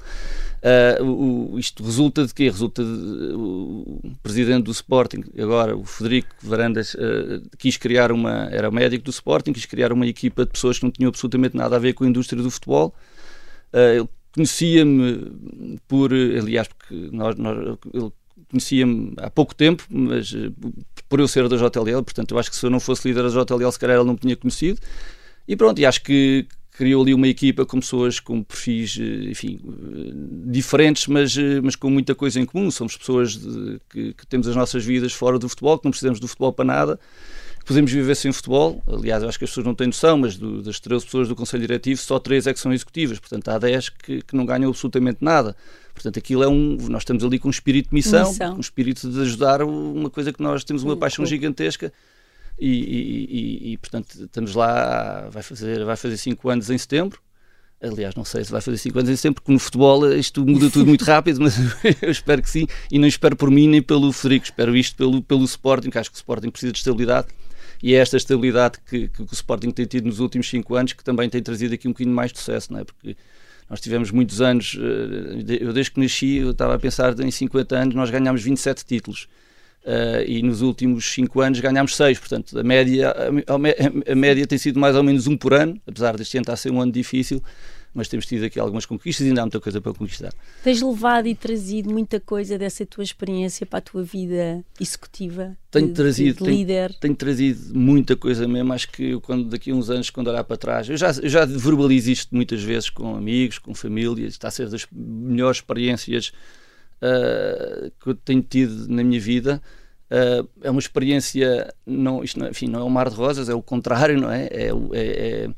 Uh, 1.00 1.52
o, 1.52 1.58
isto 1.58 1.82
resulta 1.82 2.26
de 2.26 2.34
quê? 2.34 2.44
Resulta 2.44 2.82
de, 2.82 2.88
o 3.34 4.12
presidente 4.22 4.64
do 4.64 4.70
Sporting, 4.70 5.24
agora 5.38 5.74
o 5.76 5.84
Federico 5.84 6.28
Varandas, 6.42 6.94
uh, 6.94 7.42
quis 7.58 7.78
criar 7.78 8.12
uma, 8.12 8.48
era 8.50 8.70
médico 8.70 9.04
do 9.04 9.10
Sporting, 9.10 9.52
quis 9.52 9.64
criar 9.64 9.92
uma 9.92 10.06
equipa 10.06 10.44
de 10.44 10.52
pessoas 10.52 10.78
que 10.78 10.84
não 10.84 10.90
tinham 10.90 11.08
absolutamente 11.08 11.56
nada 11.56 11.76
a 11.76 11.78
ver 11.78 11.94
com 11.94 12.04
a 12.04 12.06
indústria 12.06 12.42
do 12.42 12.50
futebol 12.50 12.94
Uh, 12.94 13.09
ele 13.72 14.08
conhecia-me 14.32 15.78
por, 15.88 16.12
aliás, 16.12 16.68
porque 16.68 17.08
nós, 17.12 17.36
nós 17.36 17.78
ele 17.92 18.12
conhecia-me 18.50 19.14
há 19.18 19.30
pouco 19.30 19.54
tempo, 19.54 19.84
mas 19.88 20.32
uh, 20.32 20.52
por 21.08 21.20
eu 21.20 21.28
ser 21.28 21.48
da 21.48 21.56
JLL, 21.56 22.02
portanto, 22.02 22.32
eu 22.32 22.38
acho 22.38 22.50
que 22.50 22.56
se 22.56 22.66
eu 22.66 22.70
não 22.70 22.80
fosse 22.80 23.08
líder 23.08 23.22
da 23.22 23.28
JLL, 23.28 23.70
se 23.70 23.78
calhar 23.78 23.96
ele 23.96 24.06
não 24.06 24.14
me 24.14 24.18
tinha 24.18 24.36
conhecido. 24.36 24.80
E 25.46 25.56
pronto, 25.56 25.80
e 25.80 25.86
acho 25.86 26.02
que 26.02 26.46
criou 26.72 27.02
ali 27.02 27.12
uma 27.12 27.28
equipa 27.28 27.66
com 27.66 27.80
pessoas 27.80 28.20
com 28.20 28.42
perfis, 28.42 28.96
eh, 28.98 29.30
enfim, 29.30 29.60
diferentes, 30.46 31.06
mas, 31.08 31.36
mas 31.62 31.76
com 31.76 31.90
muita 31.90 32.14
coisa 32.14 32.40
em 32.40 32.46
comum. 32.46 32.70
Somos 32.70 32.96
pessoas 32.96 33.36
de, 33.36 33.80
que, 33.90 34.14
que, 34.14 34.26
temos 34.26 34.46
as 34.46 34.54
nossas 34.54 34.84
vidas 34.84 35.12
fora 35.12 35.38
do 35.38 35.48
futebol, 35.48 35.78
que 35.78 35.84
não 35.84 35.90
precisamos 35.90 36.20
do 36.20 36.28
futebol 36.28 36.52
para 36.52 36.64
nada 36.64 37.00
podemos 37.64 37.92
viver 37.92 38.14
sem 38.14 38.32
futebol. 38.32 38.82
Aliás, 38.86 39.22
eu 39.22 39.28
acho 39.28 39.38
que 39.38 39.44
as 39.44 39.50
pessoas 39.50 39.66
não 39.66 39.74
têm 39.74 39.86
noção, 39.86 40.18
mas 40.18 40.36
do, 40.36 40.62
das 40.62 40.80
13 40.80 41.04
pessoas 41.04 41.28
do 41.28 41.36
Conselho 41.36 41.62
Diretivo, 41.62 42.00
só 42.00 42.18
3 42.18 42.46
é 42.46 42.52
que 42.52 42.60
são 42.60 42.72
executivas. 42.72 43.18
Portanto, 43.18 43.48
há 43.48 43.58
10 43.58 43.88
que, 43.90 44.22
que 44.22 44.36
não 44.36 44.44
ganham 44.44 44.68
absolutamente 44.68 45.18
nada. 45.20 45.56
Portanto, 45.94 46.18
aquilo 46.18 46.42
é 46.42 46.48
um. 46.48 46.76
Nós 46.88 47.02
estamos 47.02 47.24
ali 47.24 47.38
com 47.38 47.48
um 47.48 47.50
espírito 47.50 47.90
de 47.90 47.94
missão, 47.94 48.28
missão. 48.28 48.56
um 48.56 48.60
espírito 48.60 49.08
de 49.08 49.20
ajudar 49.20 49.62
uma 49.62 50.08
coisa 50.08 50.32
que 50.32 50.42
nós 50.42 50.64
temos 50.64 50.82
uma 50.82 50.96
paixão 50.96 51.26
gigantesca. 51.26 51.92
E, 52.58 52.66
e, 52.66 53.70
e, 53.70 53.72
e, 53.72 53.76
portanto 53.78 54.24
estamos 54.24 54.54
lá 54.54 55.30
vai 55.30 55.42
fazer 55.42 55.82
vai 55.82 55.96
fazer 55.96 56.18
cinco 56.18 56.50
anos 56.50 56.68
em 56.68 56.76
setembro 56.76 57.18
aliás 57.80 58.14
não 58.14 58.22
sei 58.22 58.44
se 58.44 58.52
vai 58.52 58.60
fazer 58.60 58.76
cinco 58.76 58.98
anos 58.98 59.10
em 59.10 59.16
setembro 59.16 59.40
porque 59.40 59.50
no 59.50 59.58
futebol 59.58 60.12
isto 60.12 60.44
muda 60.44 60.68
tudo 60.68 60.84
muito 60.86 61.02
rápido 61.02 61.40
mas 61.40 61.56
eu 62.02 62.10
espero 62.10 62.42
que 62.42 62.50
sim 62.50 62.66
e 62.92 62.98
não 62.98 63.08
espero 63.08 63.34
por 63.34 63.50
mim 63.50 63.66
nem 63.66 63.80
pelo 63.80 64.12
Frederico 64.12 64.44
espero 64.44 64.76
isto 64.76 64.94
pelo 64.94 65.22
pelo 65.22 65.42
Sporting 65.44 65.88
que 65.88 65.96
acho 65.96 66.10
que 66.10 66.16
o 66.16 66.18
Sporting 66.18 66.50
precisa 66.50 66.70
de 66.70 66.78
estabilidade 66.80 67.28
e 67.82 67.94
é 67.94 67.98
esta 67.98 68.16
estabilidade 68.16 68.78
que, 68.88 69.08
que, 69.08 69.22
o 69.22 69.26
Sporting 69.32 69.70
tem 69.70 69.86
tido 69.86 70.06
nos 70.06 70.20
últimos 70.20 70.48
cinco 70.48 70.74
anos 70.74 70.92
que 70.92 71.02
também 71.02 71.28
tem 71.30 71.42
trazido 71.42 71.74
aqui 71.74 71.88
um 71.88 71.92
bocadinho 71.92 72.14
mais 72.14 72.32
de 72.32 72.38
sucesso, 72.38 72.72
não 72.72 72.80
é? 72.80 72.84
Porque 72.84 73.16
nós 73.68 73.80
tivemos 73.80 74.10
muitos 74.10 74.40
anos, 74.40 74.76
eh, 74.78 75.58
eu 75.60 75.72
desde 75.72 75.92
que 75.92 76.00
nasci, 76.00 76.36
eu 76.36 76.50
estava 76.50 76.74
a 76.74 76.78
pensar 76.78 77.18
em 77.20 77.30
50 77.30 77.76
anos, 77.76 77.94
nós 77.94 78.10
ganhámos 78.10 78.42
27 78.42 78.84
títulos. 78.84 79.28
Uh, 79.82 80.20
e 80.26 80.42
nos 80.42 80.60
últimos 80.60 81.10
5 81.10 81.40
anos 81.40 81.58
ganhámos 81.58 81.96
6, 81.96 82.18
portanto 82.18 82.58
a 82.58 82.62
média, 82.62 83.14
a, 83.16 84.12
a, 84.12 84.14
média 84.14 84.46
tem 84.46 84.58
sido 84.58 84.78
mais 84.78 84.94
ou 84.94 85.02
menos 85.02 85.26
um 85.26 85.34
por 85.34 85.54
ano, 85.54 85.80
apesar 85.86 86.18
deste 86.18 86.36
ano 86.36 86.42
estar 86.42 86.52
a 86.52 86.56
ser 86.56 86.70
um 86.70 86.82
ano 86.82 86.92
difícil, 86.92 87.42
mas 87.92 88.08
temos 88.08 88.26
tido 88.26 88.44
aqui 88.44 88.58
algumas 88.58 88.86
conquistas 88.86 89.26
e 89.26 89.30
ainda 89.30 89.42
há 89.42 89.44
muita 89.44 89.60
coisa 89.60 89.80
para 89.80 89.92
conquistar. 89.92 90.32
Tens 90.62 90.80
levado 90.80 91.26
e 91.26 91.34
trazido 91.34 91.90
muita 91.90 92.20
coisa 92.20 92.56
dessa 92.56 92.86
tua 92.86 93.02
experiência 93.02 93.66
para 93.66 93.78
a 93.78 93.82
tua 93.82 94.02
vida 94.02 94.64
executiva? 94.78 95.56
Tenho 95.70 95.88
de, 95.88 95.94
trazido, 95.94 96.44
de 96.44 96.50
líder? 96.50 96.88
Tenho, 96.90 97.00
tenho, 97.00 97.14
trazido 97.16 97.76
muita 97.76 98.16
coisa 98.16 98.46
mesmo. 98.46 98.72
Acho 98.72 98.90
que 98.90 99.10
eu, 99.10 99.20
quando, 99.20 99.48
daqui 99.48 99.72
a 99.72 99.74
uns 99.74 99.90
anos, 99.90 100.08
quando 100.10 100.28
olhar 100.28 100.44
para 100.44 100.56
trás, 100.56 100.88
eu 100.88 100.96
já, 100.96 101.10
eu 101.10 101.28
já 101.28 101.44
verbalizo 101.44 102.10
isto 102.10 102.34
muitas 102.34 102.62
vezes 102.62 102.90
com 102.90 103.16
amigos, 103.16 103.58
com 103.58 103.74
família, 103.74 104.26
está 104.26 104.48
a 104.48 104.50
ser 104.50 104.68
das 104.68 104.86
melhores 104.92 105.58
experiências 105.58 106.32
uh, 107.02 107.90
que 108.00 108.10
eu 108.10 108.14
tenho 108.14 108.42
tido 108.42 108.88
na 108.88 109.02
minha 109.02 109.20
vida. 109.20 109.60
Uh, 110.10 110.48
é 110.62 110.70
uma 110.70 110.80
experiência, 110.80 111.72
não, 111.86 112.22
isto 112.22 112.38
não, 112.38 112.48
enfim, 112.48 112.66
não 112.66 112.80
é 112.80 112.84
um 112.84 112.90
mar 112.90 113.08
de 113.08 113.16
rosas, 113.16 113.48
é 113.48 113.54
o 113.54 113.62
contrário, 113.62 114.20
não 114.20 114.30
é? 114.30 114.46
É, 114.46 114.68
é, 114.68 115.44
é 115.44 115.50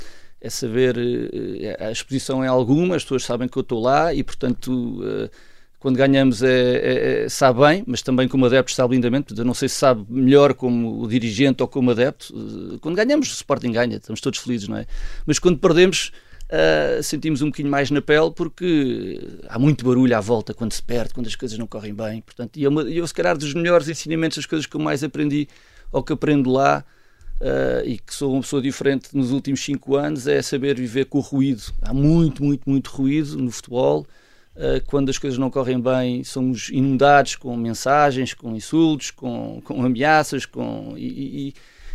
é 0.42 0.50
saber 0.50 0.96
eh, 0.98 1.76
a 1.78 1.92
exposição 1.92 2.42
é 2.42 2.48
alguma, 2.48 2.96
as 2.96 3.04
pessoas 3.04 3.22
sabem 3.22 3.46
que 3.46 3.56
eu 3.56 3.60
estou 3.60 3.80
lá 3.80 4.12
e, 4.12 4.24
portanto, 4.24 5.00
eh, 5.04 5.30
quando 5.78 5.96
ganhamos 5.96 6.42
é, 6.42 6.48
é, 6.50 7.24
é, 7.24 7.28
sabe 7.28 7.60
bem, 7.60 7.84
mas 7.86 8.02
também 8.02 8.26
como 8.26 8.44
adepto 8.46 8.72
sabe 8.72 8.96
lindamente. 8.96 9.38
Eu 9.38 9.44
não 9.44 9.54
sei 9.54 9.68
se 9.68 9.76
sabe 9.76 10.04
melhor 10.08 10.54
como 10.54 11.06
dirigente 11.06 11.62
ou 11.62 11.68
como 11.68 11.92
adepto. 11.92 12.34
Eh, 12.74 12.78
quando 12.80 12.96
ganhamos, 12.96 13.28
o 13.30 13.34
Sporting 13.34 13.70
ganha, 13.70 13.96
estamos 13.96 14.20
todos 14.20 14.40
felizes, 14.40 14.66
não 14.66 14.78
é? 14.78 14.86
Mas 15.24 15.38
quando 15.38 15.58
perdemos, 15.58 16.10
uh, 16.50 17.00
sentimos 17.04 17.40
um 17.40 17.46
bocadinho 17.46 17.70
mais 17.70 17.88
na 17.92 18.02
pele 18.02 18.32
porque 18.34 19.20
há 19.48 19.60
muito 19.60 19.84
barulho 19.84 20.16
à 20.16 20.20
volta 20.20 20.52
quando 20.52 20.72
se 20.72 20.82
perde, 20.82 21.14
quando 21.14 21.28
as 21.28 21.36
coisas 21.36 21.56
não 21.56 21.68
correm 21.68 21.94
bem. 21.94 22.20
Portanto, 22.20 22.56
e 22.56 22.64
eu, 22.64 22.88
eu 22.88 23.06
se 23.06 23.14
calhar, 23.14 23.38
dos 23.38 23.54
melhores 23.54 23.88
ensinamentos, 23.88 24.38
as 24.38 24.46
coisas 24.46 24.66
que 24.66 24.74
eu 24.74 24.80
mais 24.80 25.04
aprendi 25.04 25.46
ou 25.92 26.02
que 26.02 26.12
aprendo 26.12 26.50
lá 26.50 26.84
uh, 27.42 27.86
e 27.86 27.98
que 27.98 28.14
sou 28.14 28.32
uma 28.32 28.40
pessoa 28.40 28.62
diferente 28.62 29.08
nos 29.12 29.32
últimos 29.32 29.62
cinco 29.62 29.96
anos 29.96 30.26
é 30.26 30.40
saber 30.40 30.76
viver 30.76 31.06
com 31.06 31.18
o 31.18 31.20
ruído. 31.20 31.62
Há 31.82 31.92
muito, 31.92 32.42
muito, 32.42 32.68
muito 32.70 32.88
ruído 32.90 33.36
no 33.36 33.50
futebol. 33.50 34.06
Uh, 34.54 34.84
quando 34.86 35.08
as 35.08 35.18
coisas 35.18 35.38
não 35.38 35.50
correm 35.50 35.80
bem, 35.80 36.22
somos 36.24 36.68
inundados 36.70 37.36
com 37.36 37.56
mensagens, 37.56 38.32
com 38.34 38.54
insultos, 38.54 39.10
com, 39.10 39.60
com 39.64 39.84
ameaças, 39.84 40.46
com, 40.46 40.94
e, 40.96 41.48
e 41.48 41.54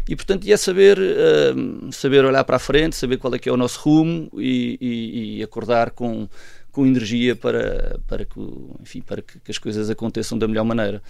e 0.10 0.16
portanto 0.16 0.48
é 0.50 0.56
saber 0.56 0.98
uh, 0.98 1.92
saber 1.92 2.24
olhar 2.24 2.44
para 2.46 2.56
a 2.56 2.60
frente 2.60 2.96
saber 2.96 3.18
qual 3.18 3.36
é 3.36 3.40
que 3.40 3.50
é 3.50 3.52
o 3.52 3.58
nosso 3.58 3.78
rumo 3.82 4.30
e, 4.38 5.36
e, 5.40 5.44
acordar 5.44 5.92
com 5.92 6.30
com 6.72 6.86
energia 6.86 7.36
para 7.36 8.00
para 8.08 8.24
que 8.24 8.40
enfim 8.82 9.02
para 9.02 9.22
que, 9.22 9.38
que, 9.38 9.52
as 9.52 9.58
coisas 9.58 9.90
aconteçam 9.90 10.38
da 10.38 10.48
melhor 10.48 10.64
maneira 10.64 11.02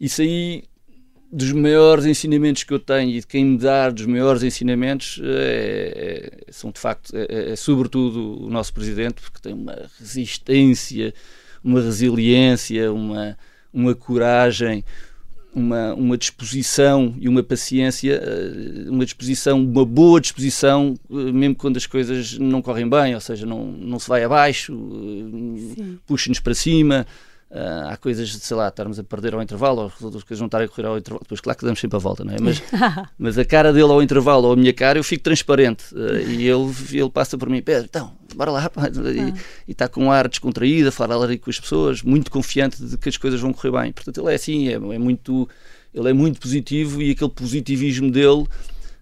isso 0.00 0.20
aí 0.20 0.64
dos 1.32 1.52
maiores 1.52 2.06
ensinamentos 2.06 2.64
que 2.64 2.72
eu 2.72 2.78
tenho 2.78 3.10
e 3.10 3.20
de 3.20 3.26
quem 3.26 3.44
me 3.44 3.58
dá 3.58 3.88
dos 3.88 4.04
maiores 4.06 4.42
ensinamentos 4.42 5.20
é, 5.22 6.40
é, 6.48 6.52
são 6.52 6.72
de 6.72 6.80
facto 6.80 7.16
é, 7.16 7.26
é, 7.28 7.52
é 7.52 7.56
sobretudo 7.56 8.44
o 8.44 8.50
nosso 8.50 8.72
presidente 8.74 9.20
porque 9.22 9.38
tem 9.40 9.52
uma 9.52 9.88
resistência 9.98 11.14
uma 11.62 11.80
resiliência 11.80 12.92
uma 12.92 13.38
uma 13.72 13.94
coragem 13.94 14.84
uma, 15.54 15.94
uma 15.94 16.16
disposição 16.16 17.14
e 17.18 17.28
uma 17.28 17.42
paciência, 17.42 18.12
eh, 18.12 18.88
uma 18.88 19.04
disposição, 19.04 19.60
uma 19.60 19.84
boa 19.84 20.20
disposição, 20.20 20.94
eh, 21.10 21.32
mesmo 21.32 21.56
quando 21.56 21.76
as 21.76 21.86
coisas 21.86 22.38
não 22.38 22.62
correm 22.62 22.88
bem, 22.88 23.14
ou 23.14 23.20
seja, 23.20 23.46
não, 23.46 23.66
não 23.66 23.98
se 23.98 24.08
vai 24.08 24.22
abaixo, 24.22 24.72
puxa-nos 26.06 26.38
para 26.40 26.54
cima. 26.54 27.06
Uh, 27.50 27.88
há 27.90 27.96
coisas, 27.96 28.30
sei 28.32 28.56
lá, 28.56 28.68
estarmos 28.68 28.96
a 29.00 29.02
perder 29.02 29.34
ao 29.34 29.42
intervalo, 29.42 29.80
ou 29.80 29.86
as 29.86 30.22
coisas 30.22 30.38
não 30.38 30.46
estarem 30.46 30.66
a 30.66 30.68
correr 30.68 30.86
ao 30.86 30.96
intervalo. 30.96 31.20
Depois, 31.24 31.40
claro 31.40 31.58
que 31.58 31.64
damos 31.64 31.80
sempre 31.80 31.96
a 31.96 31.98
volta, 31.98 32.24
não 32.24 32.32
é? 32.32 32.36
Mas, 32.40 32.62
mas 33.18 33.38
a 33.38 33.44
cara 33.44 33.72
dele 33.72 33.90
ao 33.90 34.00
intervalo, 34.00 34.46
ou 34.46 34.52
a 34.52 34.56
minha 34.56 34.72
cara, 34.72 35.00
eu 35.00 35.02
fico 35.02 35.24
transparente. 35.24 35.92
Uh, 35.92 36.30
e 36.30 36.48
ele, 36.48 36.72
ele 36.92 37.10
passa 37.10 37.36
por 37.36 37.48
mim, 37.48 37.60
Pedro, 37.60 37.86
então, 37.90 38.12
bora 38.36 38.52
lá. 38.52 38.70
Pá. 38.70 38.86
E, 38.86 39.20
ah. 39.20 39.34
está 39.66 39.88
com 39.88 40.04
um 40.04 40.12
ar 40.12 40.28
descontraído, 40.28 40.90
a 40.90 40.92
falar 40.92 41.20
ali 41.20 41.38
com 41.38 41.50
as 41.50 41.58
pessoas, 41.58 42.02
muito 42.04 42.30
confiante 42.30 42.84
de 42.84 42.96
que 42.96 43.08
as 43.08 43.16
coisas 43.16 43.40
vão 43.40 43.52
correr 43.52 43.82
bem. 43.82 43.92
Portanto, 43.92 44.20
ele 44.20 44.30
é 44.30 44.36
assim, 44.36 44.68
é, 44.68 44.74
é 44.74 44.78
muito, 44.78 45.48
ele 45.92 46.08
é 46.08 46.12
muito 46.12 46.38
positivo 46.38 47.02
e 47.02 47.10
aquele 47.10 47.30
positivismo 47.30 48.12
dele. 48.12 48.46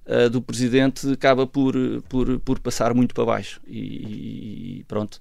Uh, 0.06 0.30
do 0.30 0.40
presidente 0.40 1.06
acaba 1.12 1.46
por, 1.46 1.74
por, 2.08 2.38
por 2.38 2.58
passar 2.60 2.94
muito 2.94 3.14
para 3.14 3.26
baixo 3.26 3.60
e, 3.66 4.78
e 4.78 4.84
pronto 4.88 5.20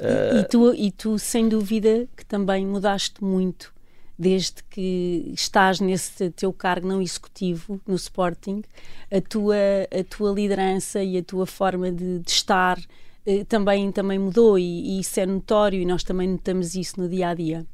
e, 0.00 0.40
e, 0.40 0.44
tu, 0.44 0.74
e 0.74 0.90
tu, 0.90 1.18
sem 1.18 1.48
dúvida, 1.48 2.08
que 2.16 2.24
também 2.24 2.66
mudaste 2.66 3.22
muito 3.22 3.72
desde 4.18 4.62
que 4.70 5.32
estás 5.34 5.80
nesse 5.80 6.30
teu 6.30 6.52
cargo 6.52 6.86
não 6.86 7.02
executivo 7.02 7.80
no 7.86 7.96
Sporting, 7.96 8.62
a 9.10 9.20
tua, 9.20 9.56
a 9.90 10.04
tua 10.04 10.32
liderança 10.32 11.02
e 11.02 11.18
a 11.18 11.22
tua 11.22 11.46
forma 11.46 11.90
de, 11.90 12.20
de 12.20 12.30
estar 12.30 12.78
eh, 13.26 13.44
também, 13.44 13.90
também 13.90 14.18
mudou 14.18 14.58
e, 14.58 14.62
e, 14.62 15.00
isso 15.00 15.18
é 15.18 15.26
notório 15.26 15.80
e 15.80 15.84
nós 15.84 16.04
também 16.04 16.28
notamos 16.28 16.74
isso 16.74 17.00
no 17.00 17.08
dia 17.08 17.28
a 17.28 17.34
dia. 17.34 17.66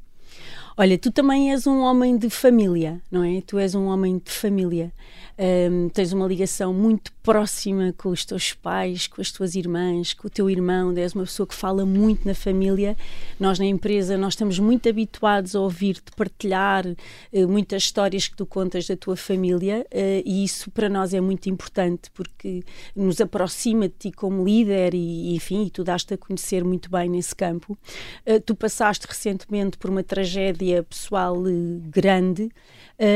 Olha, 0.81 0.97
tu 0.97 1.11
também 1.11 1.51
és 1.51 1.67
um 1.67 1.81
homem 1.81 2.17
de 2.17 2.29
família, 2.29 3.01
não 3.11 3.21
é? 3.21 3.41
Tu 3.41 3.59
és 3.59 3.75
um 3.75 3.87
homem 3.87 4.17
de 4.17 4.31
família. 4.31 4.93
Um, 5.37 5.89
tens 5.89 6.13
uma 6.13 6.25
ligação 6.25 6.73
muito 6.73 7.13
próxima 7.23 7.93
com 7.97 8.09
os 8.09 8.23
teus 8.23 8.53
pais, 8.53 9.05
com 9.07 9.21
as 9.21 9.29
tuas 9.29 9.55
irmãs, 9.55 10.13
com 10.13 10.27
o 10.27 10.29
teu 10.29 10.49
irmão. 10.49 10.93
És 10.95 11.13
uma 11.13 11.25
pessoa 11.25 11.45
que 11.45 11.53
fala 11.53 11.85
muito 11.85 12.25
na 12.25 12.33
família. 12.33 12.95
Nós 13.37 13.59
na 13.59 13.65
empresa 13.65 14.17
nós 14.17 14.33
estamos 14.35 14.57
muito 14.57 14.87
habituados 14.87 15.53
a 15.53 15.59
ouvir-te 15.59 16.13
partilhar 16.15 16.85
uh, 16.87 17.47
muitas 17.47 17.83
histórias 17.83 18.29
que 18.29 18.37
tu 18.37 18.45
contas 18.45 18.87
da 18.87 18.95
tua 18.95 19.17
família 19.17 19.85
uh, 19.93 20.23
e 20.25 20.45
isso 20.45 20.71
para 20.71 20.87
nós 20.87 21.13
é 21.13 21.19
muito 21.19 21.49
importante 21.49 22.09
porque 22.13 22.63
nos 22.95 23.19
aproxima 23.19 23.89
de 23.89 23.95
ti 23.99 24.11
como 24.13 24.45
líder 24.45 24.93
e, 24.93 25.35
enfim, 25.35 25.65
e 25.65 25.69
tu 25.69 25.83
daste 25.83 26.13
a 26.13 26.17
conhecer 26.17 26.63
muito 26.63 26.89
bem 26.89 27.09
nesse 27.09 27.35
campo. 27.35 27.77
Uh, 28.25 28.39
tu 28.39 28.55
passaste 28.55 29.05
recentemente 29.07 29.77
por 29.77 29.89
uma 29.89 30.03
tragédia 30.03 30.68
pessoal 30.83 31.35
eh, 31.47 31.79
grande. 31.89 32.49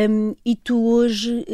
Um, 0.10 0.36
e 0.46 0.56
tu 0.56 0.82
hoje 0.86 1.46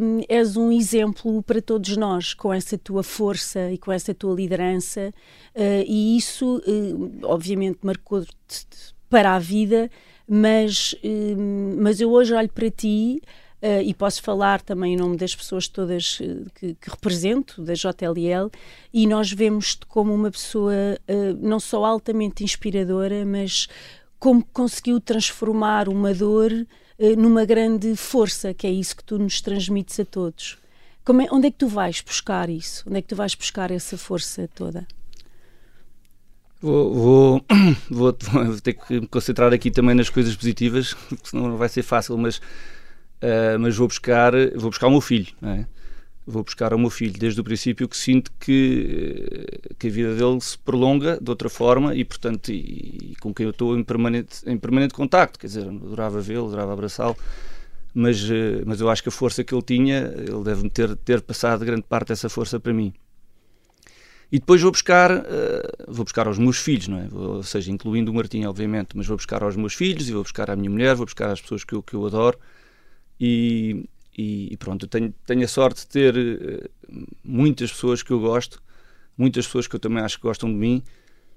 um, 0.00 0.20
és 0.28 0.56
um 0.56 0.70
exemplo 0.70 1.42
para 1.42 1.60
todos 1.60 1.96
nós 1.96 2.32
com 2.32 2.52
essa 2.54 2.78
tua 2.78 3.02
força 3.02 3.72
e 3.72 3.78
com 3.78 3.90
essa 3.90 4.14
tua 4.14 4.34
liderança. 4.34 5.12
Uh, 5.54 5.84
e 5.86 6.16
isso 6.16 6.58
uh, 6.58 7.10
obviamente 7.24 7.80
marcou-te 7.82 8.30
para 9.10 9.34
a 9.34 9.38
vida 9.38 9.90
mas, 10.28 10.94
uh, 11.04 11.76
mas 11.78 12.00
eu 12.00 12.10
hoje 12.10 12.32
olho 12.32 12.48
para 12.48 12.70
ti 12.70 13.20
Uh, 13.64 13.80
e 13.80 13.94
posso 13.94 14.20
falar 14.20 14.60
também 14.60 14.94
em 14.94 14.96
nome 14.96 15.16
das 15.16 15.36
pessoas 15.36 15.68
todas 15.68 16.18
que, 16.56 16.74
que, 16.74 16.90
represento, 16.90 17.62
da 17.62 17.74
JLL, 17.74 18.50
e 18.92 19.06
nós 19.06 19.30
vemos-te 19.30 19.86
como 19.86 20.12
uma 20.12 20.32
pessoa 20.32 20.74
uh, 20.74 21.38
não 21.40 21.60
só 21.60 21.84
altamente 21.84 22.42
inspiradora, 22.42 23.24
mas 23.24 23.68
como 24.22 24.44
conseguiu 24.52 25.00
transformar 25.00 25.88
uma 25.88 26.14
dor 26.14 26.52
uh, 26.52 27.16
numa 27.20 27.44
grande 27.44 27.96
força, 27.96 28.54
que 28.54 28.68
é 28.68 28.70
isso 28.70 28.96
que 28.96 29.02
tu 29.02 29.18
nos 29.18 29.40
transmites 29.40 29.98
a 29.98 30.04
todos. 30.04 30.58
É, 31.04 31.34
onde 31.34 31.48
é 31.48 31.50
que 31.50 31.58
tu 31.58 31.66
vais 31.66 32.00
buscar 32.00 32.48
isso? 32.48 32.84
Onde 32.86 32.98
é 32.98 33.02
que 33.02 33.08
tu 33.08 33.16
vais 33.16 33.34
buscar 33.34 33.72
essa 33.72 33.98
força 33.98 34.48
toda? 34.54 34.86
Vou, 36.60 36.94
vou, 36.94 37.44
vou, 37.90 38.16
vou 38.30 38.60
ter 38.60 38.74
que 38.74 39.00
me 39.00 39.08
concentrar 39.08 39.52
aqui 39.52 39.72
também 39.72 39.96
nas 39.96 40.08
coisas 40.08 40.36
positivas, 40.36 40.94
senão 41.24 41.48
não 41.48 41.56
vai 41.56 41.68
ser 41.68 41.82
fácil, 41.82 42.16
mas, 42.16 42.36
uh, 42.36 43.58
mas 43.58 43.76
vou 43.76 43.88
buscar 43.88 44.32
vou 44.54 44.70
buscar 44.70 44.86
o 44.86 44.90
meu 44.92 45.00
filho. 45.00 45.34
Não 45.40 45.50
é? 45.50 45.66
Vou 46.26 46.44
buscar 46.44 46.72
ao 46.72 46.78
meu 46.78 46.90
filho 46.90 47.18
desde 47.18 47.40
o 47.40 47.44
princípio 47.44 47.88
que 47.88 47.96
sinto 47.96 48.32
que, 48.38 49.26
eh, 49.30 49.74
que 49.78 49.88
a 49.88 49.90
vida 49.90 50.14
dele 50.14 50.40
se 50.40 50.56
prolonga 50.58 51.18
de 51.20 51.28
outra 51.28 51.48
forma 51.48 51.94
e, 51.94 52.04
portanto, 52.04 52.50
e, 52.50 53.12
e 53.12 53.16
com 53.20 53.34
quem 53.34 53.44
eu 53.44 53.50
estou 53.50 53.76
em 53.76 53.82
permanente, 53.82 54.38
em 54.46 54.56
permanente 54.56 54.94
contacto. 54.94 55.38
Quer 55.38 55.48
dizer, 55.48 55.68
adorava 55.68 56.20
vê-lo, 56.20 56.46
adorava 56.46 56.72
abraçá-lo, 56.72 57.16
mas, 57.94 58.18
eh, 58.30 58.62
mas 58.64 58.80
eu 58.80 58.88
acho 58.88 59.02
que 59.02 59.08
a 59.08 59.12
força 59.12 59.42
que 59.42 59.54
ele 59.54 59.62
tinha, 59.62 59.98
ele 60.16 60.42
deve-me 60.44 60.70
ter, 60.70 60.96
ter 60.96 61.20
passado 61.22 61.64
grande 61.64 61.82
parte 61.82 62.08
dessa 62.08 62.28
força 62.28 62.60
para 62.60 62.72
mim. 62.72 62.92
E 64.30 64.38
depois 64.38 64.62
vou 64.62 64.70
buscar, 64.72 65.10
uh, 65.14 65.22
vou 65.88 66.06
buscar 66.06 66.26
aos 66.26 66.38
meus 66.38 66.56
filhos, 66.56 66.88
não 66.88 66.98
é? 66.98 67.08
Ou 67.12 67.42
seja, 67.42 67.70
incluindo 67.70 68.10
o 68.10 68.14
Martim, 68.14 68.44
obviamente, 68.46 68.96
mas 68.96 69.06
vou 69.06 69.18
buscar 69.18 69.42
aos 69.42 69.56
meus 69.56 69.74
filhos 69.74 70.08
e 70.08 70.12
vou 70.12 70.22
buscar 70.22 70.50
à 70.50 70.56
minha 70.56 70.70
mulher, 70.70 70.94
vou 70.94 71.04
buscar 71.04 71.30
às 71.30 71.38
pessoas 71.38 71.64
que 71.64 71.74
eu, 71.74 71.82
que 71.82 71.92
eu 71.92 72.06
adoro. 72.06 72.38
E, 73.20 73.84
e, 74.16 74.52
e 74.52 74.56
pronto, 74.56 74.86
tenho, 74.86 75.14
tenho 75.26 75.44
a 75.44 75.48
sorte 75.48 75.80
de 75.80 75.86
ter 75.88 76.14
uh, 76.16 77.06
muitas 77.24 77.72
pessoas 77.72 78.02
que 78.02 78.10
eu 78.10 78.20
gosto, 78.20 78.62
muitas 79.16 79.46
pessoas 79.46 79.66
que 79.66 79.74
eu 79.74 79.80
também 79.80 80.02
acho 80.02 80.16
que 80.16 80.22
gostam 80.22 80.48
de 80.48 80.56
mim. 80.56 80.82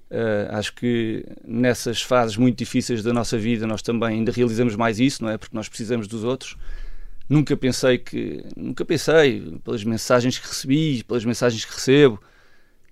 Uh, 0.08 0.54
acho 0.54 0.72
que 0.74 1.26
nessas 1.44 2.00
fases 2.00 2.36
muito 2.36 2.56
difíceis 2.58 3.02
da 3.02 3.12
nossa 3.12 3.36
vida 3.36 3.66
nós 3.66 3.82
também 3.82 4.18
ainda 4.18 4.30
realizamos 4.30 4.76
mais 4.76 5.00
isso, 5.00 5.24
não 5.24 5.30
é? 5.30 5.38
Porque 5.38 5.56
nós 5.56 5.68
precisamos 5.68 6.06
dos 6.06 6.22
outros. 6.22 6.56
Nunca 7.28 7.56
pensei 7.56 7.98
que, 7.98 8.44
nunca 8.56 8.84
pensei, 8.84 9.58
pelas 9.64 9.82
mensagens 9.82 10.38
que 10.38 10.46
recebi, 10.46 11.02
pelas 11.02 11.24
mensagens 11.24 11.64
que 11.64 11.72
recebo, 11.72 12.20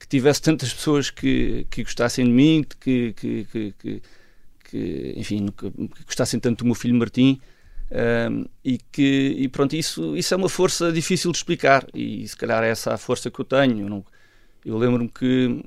que 0.01 0.09
tivesse 0.09 0.42
tantas 0.42 0.75
pessoas 0.75 1.09
que, 1.09 1.66
que 1.70 1.85
gostassem 1.85 2.25
de 2.25 2.33
mim, 2.33 2.64
que, 2.81 3.12
que, 3.12 3.44
que, 3.44 4.03
que 4.64 5.14
enfim, 5.16 5.47
que, 5.57 5.70
gostassem 6.05 6.40
tanto 6.40 6.59
do 6.59 6.64
meu 6.64 6.75
filho 6.75 6.94
Martim. 6.94 7.40
Um, 7.90 8.47
e 8.64 8.79
que 8.79 9.37
e 9.38 9.49
pronto 9.49 9.77
isso 9.77 10.16
isso 10.16 10.33
é 10.33 10.37
uma 10.37 10.49
força 10.49 10.90
difícil 10.90 11.31
de 11.31 11.38
explicar. 11.38 11.87
E 11.94 12.27
se 12.27 12.37
calhar 12.37 12.62
é 12.64 12.70
essa 12.70 12.94
a 12.94 12.99
força 12.99 13.31
que 13.31 13.40
eu 13.40 13.44
tenho. 13.44 13.87
Eu, 13.87 14.05
eu 14.64 14.79
lembro-me 14.79 15.09
que 15.09 15.64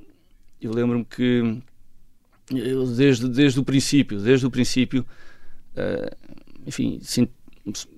eu 0.61 0.73
lembro-me 0.73 1.05
que 1.05 1.61
eu 2.51 2.87
desde 2.87 3.29
desde 3.29 3.59
o 3.59 3.63
princípio 3.63 4.19
desde 4.19 4.45
o 4.45 4.51
princípio 4.51 5.05
uh, 5.75 6.33
enfim 6.65 6.99
sinto, 7.03 7.31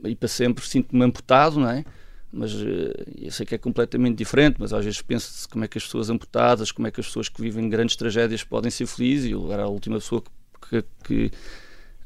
e 0.03 0.15
para 0.15 0.27
sempre 0.27 0.65
sinto-me 0.67 1.05
amputado 1.05 1.59
não 1.59 1.69
é? 1.69 1.85
Mas 2.31 2.53
uh, 2.53 2.65
eu 3.17 3.31
sei 3.31 3.45
que 3.45 3.55
é 3.55 3.57
completamente 3.57 4.17
diferente 4.17 4.57
mas 4.59 4.73
às 4.73 4.83
vezes 4.83 5.01
penso 5.01 5.47
como 5.49 5.63
é 5.63 5.67
que 5.67 5.77
as 5.77 5.85
pessoas 5.85 6.09
amputadas 6.09 6.71
como 6.71 6.87
é 6.87 6.91
que 6.91 6.99
as 6.99 7.07
pessoas 7.07 7.29
que 7.29 7.41
vivem 7.41 7.69
grandes 7.69 7.95
tragédias 7.95 8.43
podem 8.43 8.69
ser 8.69 8.85
felizes. 8.85 9.31
Eu 9.31 9.51
era 9.53 9.63
a 9.63 9.67
última 9.67 9.95
pessoa 9.95 10.21
que, 10.69 10.83
que 11.03 11.31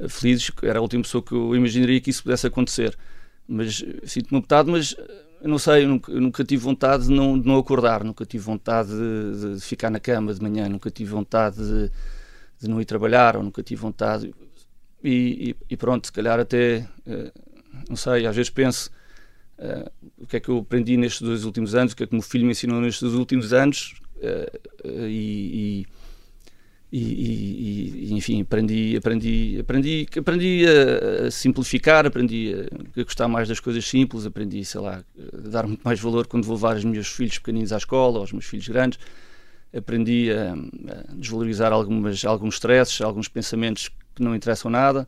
felizes, 0.09 0.51
era 0.61 0.79
a 0.79 0.81
última 0.81 1.03
pessoa 1.03 1.23
que 1.23 1.33
eu 1.33 1.55
imaginaria 1.55 1.99
que 1.99 2.09
isso 2.09 2.23
pudesse 2.23 2.47
acontecer. 2.47 2.97
Mas 3.47 3.83
sinto-me 4.05 4.39
apertado, 4.39 4.71
mas 4.71 4.95
eu 5.41 5.49
não 5.49 5.59
sei, 5.59 5.83
eu 5.83 5.89
nunca, 5.89 6.11
eu 6.11 6.21
nunca, 6.21 6.43
tive 6.43 6.63
vontade 6.63 7.03
de 7.03 7.11
não, 7.11 7.37
de 7.39 7.45
não 7.45 7.57
acordar, 7.57 8.03
nunca 8.03 8.25
tive 8.25 8.43
vontade 8.43 8.89
de, 8.89 9.55
de, 9.55 9.61
ficar 9.61 9.89
na 9.89 9.99
cama 9.99 10.33
de 10.33 10.41
manhã, 10.41 10.69
nunca 10.69 10.89
tive 10.89 11.11
vontade 11.11 11.57
de, 11.57 11.91
de 12.59 12.69
não 12.69 12.79
ir 12.79 12.85
trabalhar, 12.85 13.35
ou 13.35 13.43
nunca 13.43 13.61
tive 13.61 13.81
vontade. 13.81 14.33
E, 15.03 15.49
e, 15.49 15.73
e 15.73 15.77
pronto, 15.77 16.07
se 16.07 16.13
calhar 16.13 16.39
até, 16.39 16.87
uh, 17.05 17.31
não 17.89 17.97
sei, 17.97 18.25
às 18.25 18.33
vezes 18.33 18.49
penso 18.49 18.89
uh, 19.59 19.91
o 20.17 20.25
que 20.25 20.37
é 20.37 20.39
que 20.39 20.47
eu 20.47 20.59
aprendi 20.59 20.95
nestes 20.95 21.21
dois 21.21 21.43
últimos 21.43 21.75
anos, 21.75 21.91
o 21.91 21.95
que 21.97 22.03
é 22.03 22.07
que 22.07 22.13
o 22.13 22.15
meu 22.15 22.23
filho 22.23 22.45
me 22.45 22.51
ensinou 22.51 22.79
nestes 22.79 23.11
últimos 23.11 23.51
anos, 23.51 23.95
e, 24.85 25.85
e, 26.95 28.09
e, 28.09 28.13
enfim, 28.13 28.41
aprendi, 28.43 28.95
aprendi, 28.95 29.57
aprendi, 29.59 30.05
aprendi 30.15 30.63
a, 30.67 31.31
simplificar, 31.31 32.05
aprendi 32.05 32.53
a, 32.95 33.01
gostar 33.03 33.27
mais 33.27 33.47
das 33.47 33.59
coisas 33.59 33.83
simples, 33.83 34.27
aprendi, 34.27 34.63
sei 34.63 34.79
lá, 34.79 35.03
a 35.33 35.49
dar 35.49 35.65
muito 35.65 35.81
mais 35.83 35.99
valor 35.99 36.27
quando 36.27 36.43
vou 36.43 36.55
levar 36.55 36.75
os 36.75 36.83
meus 36.83 37.07
filhos 37.07 37.39
pequeninos 37.39 37.73
à 37.73 37.77
escola, 37.77 38.19
aos 38.19 38.31
meus 38.31 38.45
filhos 38.45 38.67
grandes. 38.67 38.99
Aprendi 39.75 40.29
a, 40.31 40.53
a 40.53 41.15
desvalorizar 41.15 41.73
algumas, 41.73 42.23
alguns 42.25 42.53
stresses, 42.55 43.01
alguns 43.01 43.27
pensamentos 43.27 43.89
que 44.13 44.21
não 44.21 44.35
interessam 44.35 44.69
nada. 44.69 45.07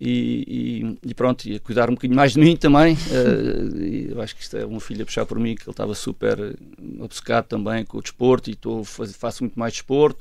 E, 0.00 0.96
e, 1.04 1.10
e, 1.10 1.14
pronto, 1.14 1.44
e 1.44 1.56
a 1.56 1.60
cuidar 1.60 1.90
um 1.90 1.94
bocadinho 1.94 2.16
mais 2.16 2.32
de 2.32 2.40
mim 2.40 2.56
também. 2.56 2.94
Uh, 2.94 4.08
eu 4.16 4.22
acho 4.22 4.34
que 4.34 4.42
isto 4.42 4.56
é 4.56 4.64
uma 4.64 4.80
filha 4.80 5.02
a 5.02 5.04
puxar 5.04 5.26
por 5.26 5.38
mim, 5.38 5.54
que 5.54 5.64
ele 5.64 5.70
estava 5.70 5.94
super 5.94 6.56
obcecado 6.98 7.44
também 7.44 7.84
com 7.84 7.98
o 7.98 8.02
desporto 8.02 8.50
e 8.50 8.54
tô, 8.54 8.82
faço 8.84 9.44
muito 9.44 9.58
mais 9.58 9.74
desporto. 9.74 10.18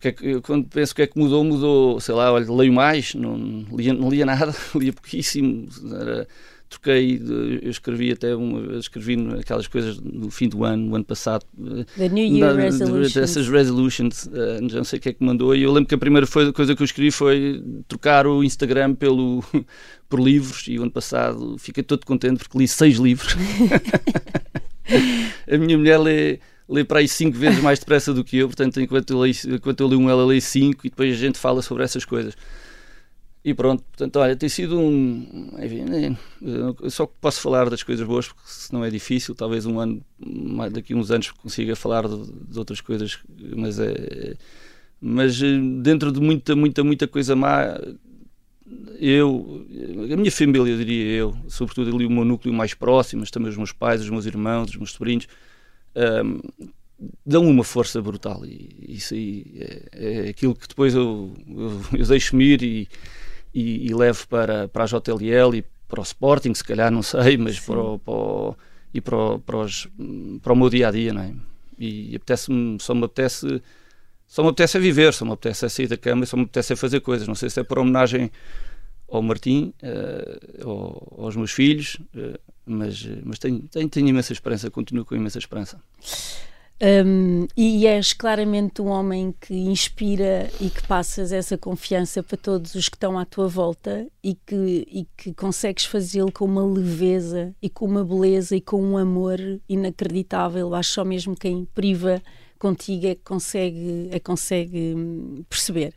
Que 0.00 0.08
é 0.08 0.12
que, 0.12 0.40
quando 0.40 0.66
penso 0.68 0.92
o 0.92 0.96
que 0.96 1.02
é 1.02 1.06
que 1.06 1.18
mudou, 1.18 1.44
mudou, 1.44 2.00
sei 2.00 2.14
lá, 2.14 2.32
olha, 2.32 2.50
leio 2.50 2.72
mais, 2.72 3.14
não 3.14 3.64
lia, 3.72 3.92
não 3.92 4.10
lia 4.10 4.26
nada, 4.26 4.54
lia 4.74 4.92
pouquíssimo. 4.92 5.68
Era, 6.00 6.26
troquei, 6.72 7.20
eu 7.62 7.70
escrevi 7.70 8.12
até 8.12 8.34
uma, 8.34 8.78
escrevi 8.78 9.16
aquelas 9.38 9.66
coisas 9.66 10.00
no 10.00 10.30
fim 10.30 10.48
do 10.48 10.64
ano, 10.64 10.86
no 10.86 10.96
ano 10.96 11.04
passado. 11.04 11.44
The 11.96 12.08
New 12.08 12.24
Year 12.24 12.54
na, 12.54 12.62
Resolutions. 12.62 13.16
Essas 13.16 13.48
resolutions, 13.48 14.24
uh, 14.24 14.60
não 14.60 14.84
sei 14.84 14.98
o 14.98 15.02
que 15.02 15.10
é 15.10 15.12
que 15.12 15.22
mandou. 15.22 15.54
E 15.54 15.62
eu 15.62 15.72
lembro 15.72 15.88
que 15.88 15.94
a 15.94 15.98
primeira 15.98 16.26
foi, 16.26 16.50
coisa 16.52 16.74
que 16.74 16.82
eu 16.82 16.84
escrevi 16.84 17.10
foi 17.10 17.62
trocar 17.86 18.26
o 18.26 18.42
Instagram 18.42 18.94
pelo, 18.94 19.44
por 20.08 20.20
livros. 20.20 20.64
E 20.68 20.78
o 20.78 20.82
ano 20.82 20.90
passado 20.90 21.56
fiquei 21.58 21.82
todo 21.82 22.06
contente 22.06 22.38
porque 22.38 22.58
li 22.58 22.66
seis 22.66 22.96
livros. 22.96 23.36
a 25.50 25.58
minha 25.58 25.76
mulher 25.76 25.98
lê 25.98 26.40
lê 26.72 26.84
para 26.84 27.00
aí 27.00 27.08
cinco 27.08 27.36
vezes 27.36 27.60
mais 27.62 27.78
depressa 27.78 28.12
do 28.14 28.24
que 28.24 28.38
eu, 28.38 28.48
portanto, 28.48 28.80
enquanto 28.80 29.10
eu, 29.10 29.20
leio, 29.20 29.34
enquanto 29.48 29.80
eu 29.80 29.88
leio 29.88 30.00
um, 30.00 30.08
ela 30.08 30.24
lê 30.24 30.40
cinco 30.40 30.86
e 30.86 30.90
depois 30.90 31.14
a 31.14 31.18
gente 31.18 31.38
fala 31.38 31.60
sobre 31.62 31.84
essas 31.84 32.04
coisas. 32.04 32.34
E 33.44 33.52
pronto, 33.52 33.82
portanto, 33.82 34.16
olha, 34.16 34.36
tem 34.36 34.48
sido 34.48 34.78
um. 34.78 35.50
Enfim, 35.60 36.16
eu 36.80 36.90
só 36.90 37.06
posso 37.06 37.40
falar 37.40 37.68
das 37.68 37.82
coisas 37.82 38.06
boas, 38.06 38.28
porque 38.28 38.42
senão 38.46 38.84
é 38.84 38.90
difícil. 38.90 39.34
Talvez 39.34 39.66
um 39.66 39.80
ano, 39.80 40.00
daqui 40.70 40.92
a 40.92 40.96
uns 40.96 41.10
anos, 41.10 41.32
consiga 41.32 41.74
falar 41.74 42.06
de, 42.06 42.32
de 42.48 42.58
outras 42.58 42.80
coisas, 42.80 43.18
mas 43.56 43.80
é. 43.80 44.36
Mas 45.00 45.42
eh, 45.42 45.58
dentro 45.82 46.12
de 46.12 46.20
muita, 46.20 46.54
muita, 46.54 46.84
muita 46.84 47.08
coisa 47.08 47.34
má, 47.34 47.76
eu, 49.00 49.66
a 50.12 50.16
minha 50.16 50.30
família, 50.30 50.70
eu 50.70 50.78
diria 50.78 51.04
eu, 51.10 51.36
sobretudo 51.48 51.92
ali 51.94 52.06
o 52.06 52.10
meu 52.10 52.24
núcleo 52.24 52.54
mais 52.54 52.74
próximo, 52.74 53.20
mas 53.20 53.30
também 53.30 53.50
os 53.50 53.56
meus 53.56 53.72
pais, 53.72 54.00
os 54.00 54.08
meus 54.08 54.26
irmãos, 54.26 54.70
os 54.70 54.76
meus 54.76 54.92
sobrinhos, 54.92 55.26
um, 55.96 56.40
dão 57.24 57.46
uma 57.46 57.64
força 57.64 58.00
brutal. 58.00 58.44
E 58.44 58.86
isso 58.88 59.14
aí 59.14 59.44
é, 59.92 60.26
é 60.26 60.28
aquilo 60.30 60.54
que 60.54 60.68
depois 60.68 60.94
eu, 60.94 61.34
eu, 61.48 61.80
eu 61.98 62.06
deixo-me 62.06 62.44
ir 62.44 62.62
e 62.62 62.88
e, 63.54 63.86
e 63.88 63.94
levo 63.94 64.26
para, 64.28 64.68
para 64.68 64.84
a 64.84 64.86
JLL 64.86 65.56
e 65.56 65.64
para 65.88 66.00
o 66.00 66.02
Sporting, 66.02 66.54
se 66.54 66.64
calhar, 66.64 66.90
não 66.90 67.02
sei, 67.02 67.36
mas 67.36 67.60
para 67.60 67.80
o, 67.80 67.98
para 67.98 68.14
o, 68.14 68.56
e 68.94 69.00
para 69.00 69.16
o, 69.16 69.38
para, 69.38 69.56
os, 69.58 69.88
para 70.42 70.52
o 70.52 70.56
meu 70.56 70.70
dia 70.70 70.88
a 70.88 70.90
dia, 70.90 71.12
não 71.12 71.22
é? 71.22 71.34
E 71.78 72.14
apetece 72.14 72.46
só 72.80 72.94
me 72.94 73.04
apetece 73.04 73.60
só 74.26 74.42
me 74.42 74.48
apetece 74.48 74.78
a 74.78 74.80
viver, 74.80 75.12
só 75.12 75.24
me 75.24 75.32
apetece 75.32 75.66
a 75.66 75.68
sair 75.68 75.88
da 75.88 75.96
cama, 75.96 76.24
só 76.24 76.36
me 76.36 76.44
apetece 76.44 76.72
a 76.72 76.76
fazer 76.76 77.00
coisas. 77.00 77.28
Não 77.28 77.34
sei 77.34 77.50
se 77.50 77.60
é 77.60 77.64
por 77.64 77.78
homenagem 77.78 78.30
ao 79.08 79.20
Martim, 79.20 79.74
uh, 79.82 81.22
aos 81.22 81.36
meus 81.36 81.50
filhos, 81.50 81.98
uh, 82.14 82.38
mas, 82.66 83.06
mas 83.24 83.38
tenho, 83.38 83.60
tenho, 83.70 83.88
tenho 83.88 84.08
imensa 84.08 84.32
esperança, 84.32 84.70
continuo 84.70 85.04
com 85.04 85.14
imensa 85.14 85.38
esperança. 85.38 85.80
Um, 86.84 87.46
e 87.56 87.86
és 87.86 88.12
claramente 88.12 88.82
um 88.82 88.88
homem 88.88 89.32
que 89.40 89.54
inspira 89.54 90.50
e 90.60 90.68
que 90.68 90.84
passas 90.84 91.30
essa 91.30 91.56
confiança 91.56 92.24
para 92.24 92.36
todos 92.36 92.74
os 92.74 92.88
que 92.88 92.96
estão 92.96 93.16
à 93.16 93.24
tua 93.24 93.46
volta 93.46 94.04
e 94.20 94.34
que, 94.34 94.84
e 94.90 95.06
que 95.16 95.32
consegues 95.32 95.84
fazê-lo 95.84 96.32
com 96.32 96.44
uma 96.44 96.66
leveza 96.66 97.54
e 97.62 97.70
com 97.70 97.86
uma 97.86 98.04
beleza 98.04 98.56
e 98.56 98.60
com 98.60 98.82
um 98.82 98.98
amor 98.98 99.38
inacreditável. 99.68 100.74
Acho 100.74 100.94
só 100.94 101.04
mesmo 101.04 101.36
quem 101.36 101.64
priva 101.72 102.20
contigo 102.62 103.08
é 103.08 103.16
que 103.16 103.22
consegue, 103.24 104.08
é 104.12 104.20
que 104.20 104.24
consegue 104.24 104.94
hum, 104.96 105.44
perceber. 105.50 105.92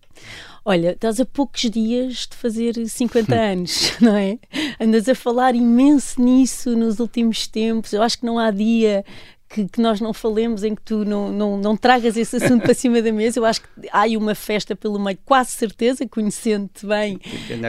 Olha, 0.65 0.93
estás 0.93 1.19
a 1.19 1.25
poucos 1.25 1.61
dias 1.61 2.27
de 2.27 2.35
fazer 2.35 2.73
50 2.87 3.35
anos, 3.37 3.93
não 4.01 4.15
é? 4.15 4.39
Andas 4.79 5.07
a 5.07 5.13
falar 5.13 5.53
imenso 5.53 6.19
nisso 6.19 6.75
nos 6.75 6.99
últimos 6.99 7.45
tempos. 7.45 7.93
Eu 7.93 8.01
acho 8.01 8.17
que 8.17 8.25
não 8.25 8.39
há 8.39 8.49
dia 8.49 9.05
que, 9.47 9.67
que, 9.67 9.79
nós 9.79 10.01
não 10.01 10.11
falemos, 10.11 10.63
em 10.63 10.73
que 10.73 10.81
tu 10.81 11.05
não, 11.05 11.31
não, 11.31 11.55
não 11.55 11.77
tragas 11.77 12.17
esse 12.17 12.37
assunto 12.37 12.63
para 12.63 12.73
cima 12.73 12.99
da 12.99 13.11
mesa. 13.11 13.39
Eu 13.39 13.45
acho 13.45 13.61
que 13.61 13.67
há 13.91 14.01
aí 14.01 14.17
uma 14.17 14.33
festa 14.33 14.75
pelo 14.75 14.97
meio, 14.97 15.19
quase 15.23 15.51
certeza, 15.51 16.07
conhecendo-te 16.07 16.87
bem, 16.87 17.19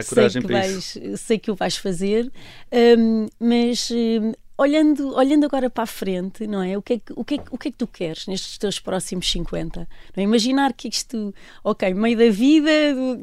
sei 0.03 0.41
que, 0.41 0.47
vais, 0.47 0.97
sei 1.17 1.37
que 1.37 1.51
o 1.51 1.55
vais 1.55 1.77
fazer. 1.77 2.31
Um, 2.97 3.27
mas 3.39 3.91
um, 3.91 4.33
olhando, 4.57 5.15
olhando 5.15 5.45
agora 5.45 5.69
para 5.69 5.83
a 5.83 5.87
frente, 5.87 6.47
não 6.47 6.61
é? 6.61 6.77
O 6.77 6.81
que 6.81 6.93
é 6.93 6.99
que, 6.99 7.13
o 7.15 7.23
que, 7.23 7.35
é, 7.35 7.43
o 7.51 7.57
que, 7.57 7.67
é 7.67 7.71
que 7.71 7.77
tu 7.77 7.85
queres 7.85 8.25
nestes 8.25 8.57
teus 8.57 8.79
próximos 8.79 9.29
50? 9.29 9.79
Não 9.81 9.87
é? 10.15 10.21
Imaginar 10.21 10.73
que 10.73 10.87
isto, 10.87 11.33
ok, 11.63 11.93
meio 11.93 12.17
da 12.17 12.29
vida, 12.29 12.69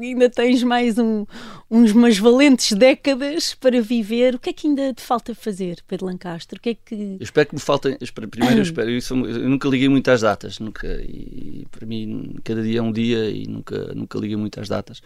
ainda 0.00 0.30
tens 0.30 0.62
mais 0.62 0.96
um, 0.96 1.26
uns, 1.70 1.90
umas 1.90 2.16
valentes 2.18 2.72
décadas 2.72 3.54
para 3.54 3.82
viver. 3.82 4.36
O 4.36 4.38
que 4.38 4.50
é 4.50 4.52
que 4.52 4.68
ainda 4.68 4.94
te 4.94 5.02
falta 5.02 5.34
fazer, 5.34 5.82
Pedro 5.88 6.06
Lancastro? 6.06 6.58
O 6.58 6.62
que 6.62 6.70
é 6.70 6.74
que... 6.74 6.94
Eu 6.94 7.24
espero 7.24 7.48
que 7.48 7.54
me 7.54 7.60
faltem. 7.60 7.98
Primeiro, 8.30 8.58
eu 8.58 8.62
espero. 8.62 8.90
Eu, 8.90 9.00
sou, 9.00 9.26
eu 9.26 9.48
nunca 9.48 9.68
liguei 9.68 9.88
muito 9.88 10.08
às 10.10 10.20
datas. 10.20 10.60
Nunca, 10.60 10.86
e 10.86 11.66
para 11.70 11.84
mim, 11.84 12.36
cada 12.44 12.62
dia 12.62 12.78
é 12.78 12.82
um 12.82 12.92
dia 12.92 13.28
e 13.28 13.46
nunca, 13.48 13.92
nunca 13.94 14.18
liguei 14.18 14.36
muito 14.36 14.60
às 14.60 14.68
datas. 14.68 15.02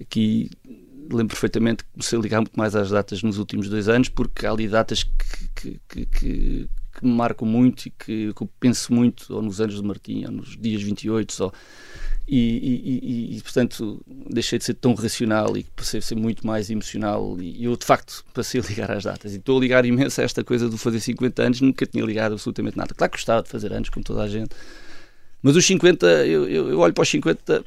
Aqui 0.00 0.50
lembro 1.10 1.28
perfeitamente 1.28 1.84
que 1.84 1.90
comecei 1.92 2.18
a 2.18 2.22
ligar 2.22 2.40
muito 2.40 2.54
mais 2.56 2.74
às 2.74 2.90
datas 2.90 3.22
nos 3.22 3.38
últimos 3.38 3.68
dois 3.68 3.88
anos, 3.88 4.08
porque 4.08 4.46
há 4.46 4.50
ali 4.50 4.68
datas 4.68 5.02
que, 5.02 5.10
que, 5.64 5.80
que, 5.88 6.06
que, 6.06 6.68
que 6.94 7.06
me 7.06 7.12
marcam 7.12 7.46
muito 7.46 7.86
e 7.86 7.90
que, 7.90 8.32
que 8.34 8.42
eu 8.42 8.48
penso 8.60 8.92
muito, 8.92 9.34
ou 9.34 9.42
nos 9.42 9.60
anos 9.60 9.76
de 9.76 9.82
Martim, 9.82 10.24
ou 10.26 10.32
nos 10.32 10.56
dias 10.56 10.82
28, 10.82 11.32
só. 11.32 11.52
E, 12.26 12.38
e, 12.38 13.34
e, 13.34 13.36
e, 13.36 13.42
portanto 13.42 14.02
deixei 14.30 14.58
de 14.58 14.64
ser 14.64 14.72
tão 14.72 14.94
racional 14.94 15.58
e 15.58 15.64
passei 15.76 15.98
a 15.98 16.02
ser 16.02 16.14
muito 16.14 16.46
mais 16.46 16.70
emocional 16.70 17.36
e 17.38 17.62
eu 17.62 17.76
de 17.76 17.84
facto 17.84 18.24
passei 18.32 18.62
a 18.62 18.64
ligar 18.64 18.90
às 18.90 19.04
datas 19.04 19.34
e 19.34 19.36
estou 19.36 19.58
a 19.58 19.60
ligar 19.60 19.84
imenso 19.84 20.22
a 20.22 20.24
esta 20.24 20.42
coisa 20.42 20.66
de 20.70 20.78
fazer 20.78 21.00
50 21.00 21.42
anos 21.42 21.60
nunca 21.60 21.84
tinha 21.84 22.02
ligado 22.02 22.32
absolutamente 22.32 22.78
nada 22.78 22.94
claro 22.94 23.10
que 23.10 23.18
gostava 23.18 23.42
de 23.42 23.50
fazer 23.50 23.74
anos 23.74 23.90
como 23.90 24.02
toda 24.02 24.22
a 24.22 24.28
gente 24.28 24.56
mas 25.42 25.54
os 25.54 25.66
50 25.66 26.06
eu, 26.24 26.48
eu, 26.48 26.70
eu 26.70 26.78
olho 26.78 26.94
para 26.94 27.02
os 27.02 27.10
50 27.10 27.62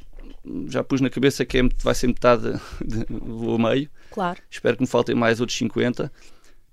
já 0.68 0.82
pus 0.82 1.00
na 1.00 1.10
cabeça 1.10 1.44
que 1.44 1.58
é, 1.58 1.62
vai 1.82 1.94
ser 1.94 2.08
metade 2.08 2.52
do 2.80 3.58
meio. 3.58 3.88
Claro. 4.10 4.40
Espero 4.50 4.76
que 4.76 4.82
me 4.82 4.86
faltem 4.86 5.14
mais 5.14 5.40
outros 5.40 5.58
50. 5.58 6.10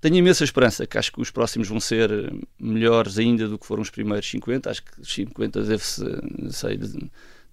Tenho 0.06 0.18
imensa 0.18 0.44
esperança 0.44 0.86
que 0.86 0.96
acho 0.96 1.10
que 1.10 1.20
os 1.20 1.32
próximos 1.32 1.66
vão 1.66 1.80
ser 1.80 2.32
melhores 2.60 3.18
ainda 3.18 3.48
do 3.48 3.58
que 3.58 3.66
foram 3.66 3.82
os 3.82 3.90
primeiros 3.90 4.30
50. 4.30 4.70
Acho 4.70 4.80
que 4.80 5.00
os 5.00 5.12
50 5.12 5.64
deve, 5.64 5.82
sei, 5.82 6.76
deve 6.76 7.02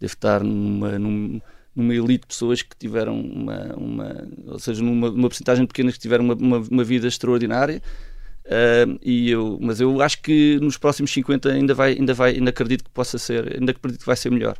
estar 0.03 0.43
numa, 0.43 0.99
numa 0.99 1.95
elite 1.95 2.21
de 2.21 2.27
pessoas 2.27 2.61
que 2.61 2.77
tiveram 2.77 3.19
uma, 3.19 3.73
uma 3.75 4.27
ou 4.45 4.59
seja, 4.59 4.83
numa, 4.83 5.09
numa 5.09 5.29
porcentagem 5.29 5.65
pequena 5.65 5.91
que 5.91 5.97
tiveram 5.97 6.25
uma, 6.25 6.35
uma, 6.35 6.57
uma 6.59 6.83
vida 6.83 7.07
extraordinária. 7.07 7.81
Uh, 8.45 8.99
e 9.01 9.31
eu, 9.31 9.57
mas 9.59 9.81
eu 9.81 9.99
acho 9.99 10.21
que 10.21 10.59
nos 10.61 10.77
próximos 10.77 11.11
50 11.11 11.51
ainda 11.51 11.73
vai, 11.73 11.93
ainda 11.93 12.13
vai, 12.13 12.35
ainda 12.35 12.51
acredito 12.51 12.83
que 12.83 12.91
possa 12.91 13.17
ser, 13.17 13.51
ainda 13.57 13.71
acredito 13.71 14.01
que 14.01 14.05
vai 14.05 14.15
ser 14.15 14.29
melhor 14.29 14.59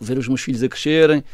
ver 0.00 0.16
os 0.16 0.28
meus 0.28 0.42
filhos 0.42 0.62
a 0.62 0.68
crescerem, 0.68 1.24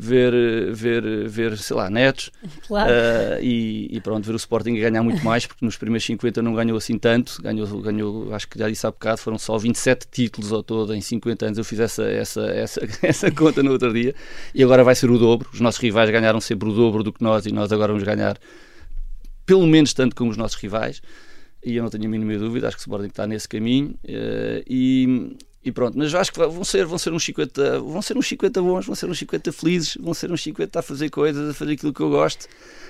ver, 0.00 0.72
ver, 0.72 1.28
ver 1.28 1.58
sei 1.58 1.76
lá, 1.76 1.90
netos. 1.90 2.30
Claro. 2.66 2.90
Uh, 2.90 3.42
e, 3.42 3.88
e, 3.94 4.00
pronto, 4.00 4.24
ver 4.24 4.32
o 4.32 4.36
Sporting 4.36 4.74
ganhar 4.74 5.02
muito 5.02 5.22
mais, 5.22 5.44
porque 5.46 5.62
nos 5.62 5.76
primeiros 5.76 6.06
50 6.06 6.40
não 6.40 6.54
ganhou 6.54 6.78
assim 6.78 6.98
tanto. 6.98 7.40
Ganhou, 7.42 7.66
ganhou 7.82 8.34
acho 8.34 8.48
que 8.48 8.58
já 8.58 8.68
disse 8.68 8.86
há 8.86 8.90
bocado, 8.90 9.20
foram 9.20 9.38
só 9.38 9.58
27 9.58 10.06
títulos 10.10 10.52
ao 10.52 10.62
todo 10.62 10.94
em 10.94 11.02
50 11.02 11.46
anos. 11.46 11.58
Eu 11.58 11.64
fiz 11.64 11.78
essa, 11.80 12.04
essa, 12.04 12.40
essa, 12.46 12.80
essa 13.02 13.30
conta 13.30 13.62
no 13.62 13.72
outro 13.72 13.92
dia. 13.92 14.14
E 14.54 14.64
agora 14.64 14.82
vai 14.82 14.94
ser 14.94 15.10
o 15.10 15.18
dobro. 15.18 15.48
Os 15.52 15.60
nossos 15.60 15.80
rivais 15.80 16.08
ganharam 16.08 16.40
sempre 16.40 16.68
o 16.68 16.72
dobro 16.72 17.02
do 17.02 17.12
que 17.12 17.22
nós 17.22 17.44
e 17.44 17.52
nós 17.52 17.70
agora 17.70 17.92
vamos 17.92 18.04
ganhar 18.04 18.38
pelo 19.44 19.66
menos 19.66 19.92
tanto 19.92 20.16
como 20.16 20.30
os 20.30 20.36
nossos 20.36 20.56
rivais. 20.56 21.02
E 21.62 21.76
eu 21.76 21.82
não 21.82 21.90
tenho 21.90 22.06
a 22.06 22.08
mínima 22.08 22.38
dúvida, 22.38 22.68
acho 22.68 22.78
que 22.78 22.80
o 22.80 22.84
Sporting 22.84 23.08
está 23.08 23.26
nesse 23.26 23.46
caminho. 23.46 23.90
Uh, 24.04 24.64
e, 24.66 25.36
e 25.62 25.70
pronto, 25.70 25.98
mas 25.98 26.14
acho 26.14 26.32
que 26.32 26.38
vão 26.38 26.64
ser, 26.64 26.86
vão 26.86 26.98
ser 26.98 27.12
uns 27.12 27.22
50, 27.22 27.80
vão 27.80 28.00
ser 28.00 28.16
uns 28.16 28.26
50 28.26 28.62
bons, 28.62 28.86
vão 28.86 28.94
ser 28.94 29.10
uns 29.10 29.18
50 29.18 29.52
felizes, 29.52 29.96
vão 30.00 30.14
ser 30.14 30.32
uns 30.32 30.42
50 30.42 30.78
a 30.78 30.82
fazer 30.82 31.10
coisas, 31.10 31.50
a 31.50 31.54
fazer 31.54 31.72
aquilo 31.72 31.92
que 31.92 32.00
eu 32.00 32.08
gosto, 32.08 32.46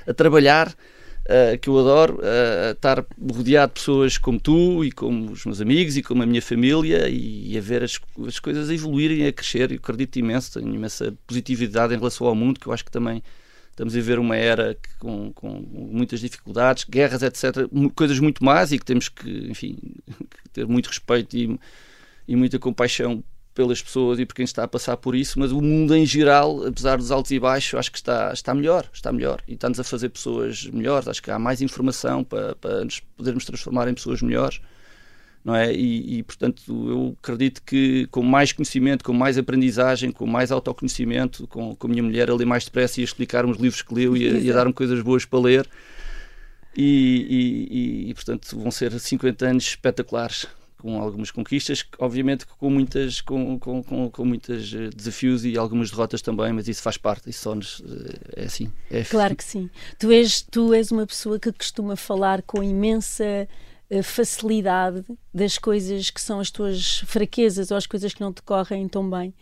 a 0.07 0.15
trabalhar, 0.15 0.69
uh, 0.69 1.59
que 1.59 1.69
eu 1.69 1.77
adoro, 1.77 2.19
uh, 2.19 2.69
a 2.69 2.71
estar 2.71 3.05
rodeado 3.33 3.73
de 3.75 3.81
pessoas 3.81 4.19
como 4.19 4.39
tu 4.39 4.85
e 4.85 4.93
como 4.93 5.33
os 5.33 5.45
meus 5.45 5.61
amigos 5.61 5.97
e 5.97 6.03
como 6.03 6.23
a 6.23 6.27
minha 6.27 6.41
família 6.41 7.09
e, 7.09 7.59
a 7.59 7.61
ver 7.61 7.83
as, 7.83 7.99
as 8.25 8.39
coisas 8.39 8.71
a 8.71 8.75
evoluírem, 8.75 9.27
a 9.27 9.33
crescer. 9.33 9.73
Eu 9.73 9.79
acredito 9.79 10.21
imenso, 10.21 10.61
tenho 10.61 10.73
imensa 10.73 11.13
positividade 11.27 11.93
em 11.93 11.99
relação 11.99 12.29
ao 12.29 12.37
mundo, 12.37 12.61
que 12.61 12.69
eu 12.69 12.73
acho 12.73 12.85
que 12.85 12.91
também 12.93 13.21
estamos 13.71 13.95
a 13.95 13.97
viver 13.97 14.21
uma 14.21 14.37
era 14.37 14.75
que, 14.75 14.97
com, 15.01 15.33
com, 15.33 15.49
muitas 15.91 16.21
dificuldades, 16.21 16.85
guerras, 16.85 17.23
etc., 17.23 17.69
coisas 17.97 18.21
muito 18.21 18.45
más 18.45 18.71
e 18.71 18.79
que 18.79 18.85
temos 18.85 19.09
que, 19.09 19.49
enfim, 19.51 19.77
que 20.07 20.49
ter 20.53 20.69
muito 20.69 20.87
respeito 20.87 21.37
e 21.37 21.59
e 22.31 22.37
muita 22.37 22.61
compaixão 22.61 23.25
pelas 23.53 23.83
pessoas 23.83 24.21
e 24.21 24.25
por 24.25 24.37
quem 24.37 24.45
está 24.45 24.63
a 24.63 24.69
passar 24.69 24.97
por 24.97 25.17
isso, 25.17 25.37
mas 25.37 25.51
o 25.51 25.61
mundo 25.61 25.97
em 25.97 26.07
geral, 26.07 26.65
apesar 26.65 26.97
dos 26.97 27.11
altos 27.11 27.33
e 27.33 27.41
baixos, 27.41 27.77
acho 27.77 27.91
que 27.91 27.99
está, 27.99 28.33
está 28.33 28.55
melhor, 28.55 28.89
está 28.93 29.11
melhor 29.11 29.43
e 29.49 29.55
está-nos 29.55 29.81
a 29.81 29.85
fazer 29.85 30.11
pessoas 30.11 30.65
melhores. 30.67 31.09
Acho 31.09 31.21
que 31.21 31.29
há 31.29 31.41
mais 31.41 31.61
informação 31.61 32.23
para, 32.23 32.55
para 32.55 32.85
nos 32.85 33.01
podermos 33.01 33.45
transformar 33.45 33.89
em 33.89 33.95
pessoas 33.95 34.23
melhores, 34.23 34.61
não 35.45 35.57
é? 35.57 35.75
E, 35.75 36.19
e, 36.19 36.23
portanto 36.23 36.63
eu 36.69 37.17
acredito 37.21 37.63
que 37.65 38.07
com 38.13 38.23
mais 38.23 38.53
conhecimento, 38.53 39.03
com 39.03 39.13
mais 39.13 39.37
aprendizagem, 39.37 40.13
com 40.13 40.25
mais 40.25 40.53
autoconhecimento, 40.53 41.49
com, 41.49 41.75
com 41.75 41.87
a 41.89 41.91
minha 41.91 42.05
mulher 42.05 42.31
ali 42.31 42.45
mais 42.45 42.65
depressa 42.65 43.01
ia 43.01 43.05
explicar 43.05 43.45
uns 43.45 43.57
livros 43.57 43.83
que 43.83 43.93
leu 43.93 44.17
e 44.17 44.23
ia, 44.23 44.55
dar-me 44.55 44.73
coisas 44.73 45.03
boas 45.03 45.25
para 45.25 45.41
ler. 45.41 45.69
E, 46.77 48.07
e, 48.09 48.11
e, 48.11 48.15
portanto 48.15 48.57
vão 48.57 48.71
ser 48.71 48.97
50 48.97 49.45
anos 49.45 49.65
espetaculares 49.65 50.47
com 50.81 51.01
algumas 51.01 51.31
conquistas, 51.31 51.85
obviamente 51.99 52.47
com 52.47 52.71
muitas 52.71 53.21
com, 53.21 53.59
com, 53.59 53.83
com, 53.83 54.11
com 54.11 54.25
muitos 54.25 54.75
eh, 54.75 54.91
desafios 54.95 55.45
e 55.45 55.57
algumas 55.57 55.91
derrotas 55.91 56.23
também, 56.23 56.53
mas 56.53 56.67
isso 56.69 56.83
faz 56.83 56.97
parte, 56.97 57.31
isso 57.31 57.43
só 57.43 57.55
nos, 57.55 57.83
eh, 57.87 58.43
é 58.43 58.45
assim. 58.45 58.73
É 58.91 59.05
claro 59.05 59.37
que 59.37 59.45
sim. 59.45 59.71
Tu 59.99 60.11
és, 60.11 60.43
tu 60.43 60.73
és 60.75 60.91
uma 60.91 61.07
pessoa 61.07 61.39
que 61.39 61.53
costuma 61.53 61.97
falar 61.97 62.43
com 62.43 62.63
imensa 62.63 63.49
eh, 63.89 64.03
facilidade 64.03 65.05
das 65.33 65.59
coisas 65.59 66.11
que 66.11 66.21
são 66.21 66.41
as 66.41 66.51
tuas 66.51 67.01
fraquezas 67.07 67.71
ou 67.71 67.77
as 67.77 67.87
coisas 67.87 68.13
que 68.15 68.21
não 68.21 68.33
te 68.33 68.43
correm 68.43 68.89
tão 68.89 69.09
bem. 69.09 69.33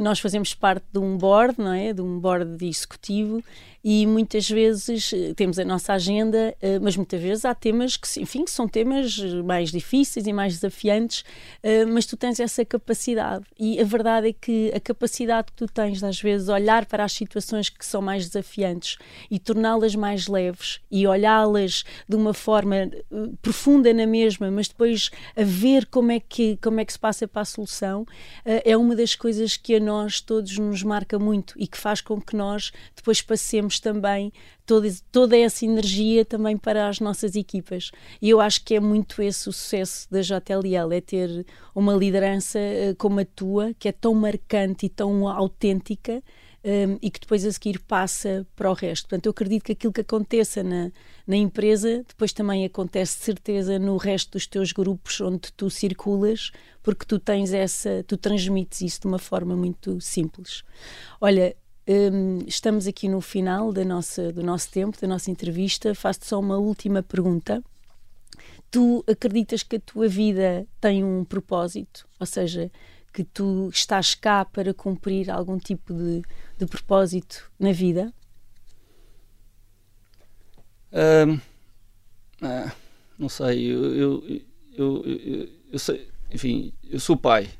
Nós 0.00 0.20
fazemos 0.20 0.54
parte 0.54 0.84
de 0.92 0.98
um 0.98 1.16
board, 1.16 1.54
não 1.58 1.72
é? 1.72 1.92
De 1.92 2.00
um 2.00 2.18
board 2.18 2.64
executivo 2.64 3.42
e 3.84 4.06
muitas 4.06 4.48
vezes 4.48 5.12
eh, 5.12 5.34
temos 5.34 5.58
a 5.58 5.64
nossa 5.64 5.92
agenda, 5.94 6.54
eh, 6.62 6.78
mas 6.78 6.96
muitas 6.96 7.20
vezes 7.20 7.44
há 7.44 7.52
temas 7.52 7.96
que, 7.96 8.20
enfim, 8.20 8.44
que 8.44 8.50
são 8.50 8.68
temas 8.68 9.18
mais 9.44 9.72
difíceis 9.72 10.26
e 10.26 10.32
mais 10.32 10.54
desafiantes, 10.54 11.24
eh, 11.62 11.84
mas 11.84 12.06
tu 12.06 12.16
tens 12.16 12.38
essa 12.38 12.64
capacidade. 12.64 13.44
E 13.58 13.80
a 13.80 13.84
verdade 13.84 14.28
é 14.28 14.32
que 14.32 14.72
a 14.72 14.78
capacidade 14.78 15.48
que 15.48 15.54
tu 15.54 15.66
tens 15.66 15.98
de 15.98 16.06
às 16.06 16.20
vezes 16.20 16.48
olhar 16.48 16.86
para 16.86 17.04
as 17.04 17.12
situações 17.12 17.68
que 17.68 17.84
são 17.84 18.00
mais 18.00 18.26
desafiantes 18.26 18.98
e 19.30 19.38
torná-las 19.38 19.96
mais 19.96 20.28
leves 20.28 20.80
e 20.90 21.06
olhá-las 21.06 21.84
de 22.08 22.14
uma 22.14 22.32
forma 22.32 22.90
profunda 23.40 23.92
na 23.92 24.06
mesma, 24.06 24.50
mas 24.50 24.68
depois 24.68 25.10
a 25.36 25.42
ver 25.42 25.86
como 25.86 26.12
é 26.12 26.20
que 26.20 26.56
como 26.62 26.80
é 26.80 26.84
que 26.84 26.92
se 26.92 26.98
passa 26.98 27.26
para 27.26 27.42
a 27.42 27.44
solução, 27.44 28.06
é 28.44 28.76
uma 28.76 28.94
das 28.94 29.14
coisas 29.14 29.56
que 29.56 29.76
a 29.76 29.80
nós 29.80 30.20
todos 30.20 30.58
nos 30.58 30.82
marca 30.82 31.18
muito 31.18 31.54
e 31.56 31.66
que 31.66 31.78
faz 31.78 32.00
com 32.00 32.20
que 32.20 32.36
nós 32.36 32.72
depois 32.94 33.20
passemos 33.20 33.71
também 33.80 34.32
toda, 34.66 34.88
toda 35.10 35.36
essa 35.36 35.64
energia 35.64 36.24
também 36.24 36.56
para 36.56 36.88
as 36.88 37.00
nossas 37.00 37.34
equipas. 37.34 37.90
E 38.20 38.30
eu 38.30 38.40
acho 38.40 38.64
que 38.64 38.74
é 38.74 38.80
muito 38.80 39.20
esse 39.22 39.48
o 39.48 39.52
sucesso 39.52 40.08
da 40.10 40.20
JLL, 40.20 40.92
é 40.92 41.00
ter 41.00 41.46
uma 41.74 41.94
liderança 41.94 42.58
eh, 42.58 42.94
como 42.96 43.20
a 43.20 43.24
tua, 43.24 43.74
que 43.78 43.88
é 43.88 43.92
tão 43.92 44.14
marcante 44.14 44.86
e 44.86 44.88
tão 44.88 45.28
autêntica, 45.28 46.22
um, 46.64 46.68
ehm, 46.68 46.98
e 47.02 47.10
que 47.10 47.20
depois 47.20 47.44
a 47.44 47.52
seguir 47.52 47.78
passa 47.80 48.46
para 48.54 48.70
o 48.70 48.74
resto. 48.74 49.08
Portanto, 49.08 49.26
eu 49.26 49.30
acredito 49.30 49.64
que 49.64 49.72
aquilo 49.72 49.92
que 49.92 50.00
aconteça 50.00 50.62
na, 50.62 50.90
na 51.26 51.36
empresa, 51.36 52.04
depois 52.06 52.32
também 52.32 52.64
acontece 52.64 53.18
de 53.18 53.24
certeza 53.24 53.78
no 53.78 53.96
resto 53.96 54.32
dos 54.32 54.46
teus 54.46 54.72
grupos 54.72 55.20
onde 55.20 55.52
tu 55.56 55.68
circulas, 55.68 56.50
porque 56.82 57.04
tu 57.04 57.18
tens 57.18 57.52
essa, 57.52 58.04
tu 58.06 58.16
transmites 58.16 58.80
isso 58.80 59.00
de 59.02 59.06
uma 59.06 59.18
forma 59.18 59.56
muito 59.56 60.00
simples. 60.00 60.62
Olha, 61.20 61.56
um, 61.86 62.38
estamos 62.46 62.86
aqui 62.86 63.08
no 63.08 63.20
final 63.20 63.72
da 63.72 63.84
nossa, 63.84 64.32
do 64.32 64.42
nosso 64.42 64.70
tempo, 64.70 65.00
da 65.00 65.06
nossa 65.06 65.30
entrevista. 65.30 65.94
Faço-te 65.94 66.26
só 66.26 66.38
uma 66.38 66.56
última 66.56 67.02
pergunta. 67.02 67.62
Tu 68.70 69.04
acreditas 69.06 69.62
que 69.62 69.76
a 69.76 69.80
tua 69.80 70.08
vida 70.08 70.66
tem 70.80 71.04
um 71.04 71.24
propósito? 71.24 72.06
Ou 72.18 72.26
seja, 72.26 72.70
que 73.12 73.24
tu 73.24 73.68
estás 73.72 74.14
cá 74.14 74.44
para 74.44 74.72
cumprir 74.72 75.30
algum 75.30 75.58
tipo 75.58 75.92
de, 75.92 76.22
de 76.56 76.66
propósito 76.66 77.50
na 77.58 77.72
vida? 77.72 78.12
Um, 80.92 81.40
ah, 82.42 82.72
não 83.18 83.28
sei, 83.28 83.66
eu, 83.66 83.94
eu, 83.94 84.42
eu, 84.72 85.04
eu, 85.04 85.48
eu 85.72 85.78
sei, 85.78 86.08
enfim, 86.30 86.72
eu 86.84 87.00
sou 87.00 87.16
pai 87.16 87.50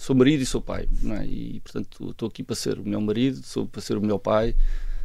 sou 0.00 0.16
marido 0.16 0.42
e 0.42 0.46
sou 0.46 0.62
pai, 0.62 0.88
é? 1.20 1.26
e 1.26 1.60
portanto 1.60 2.10
estou 2.10 2.26
aqui 2.26 2.42
para 2.42 2.56
ser 2.56 2.78
o 2.78 2.88
meu 2.88 3.02
marido, 3.02 3.44
sou 3.44 3.66
para 3.66 3.82
ser 3.82 3.98
o 3.98 4.00
meu 4.00 4.18
pai, 4.18 4.56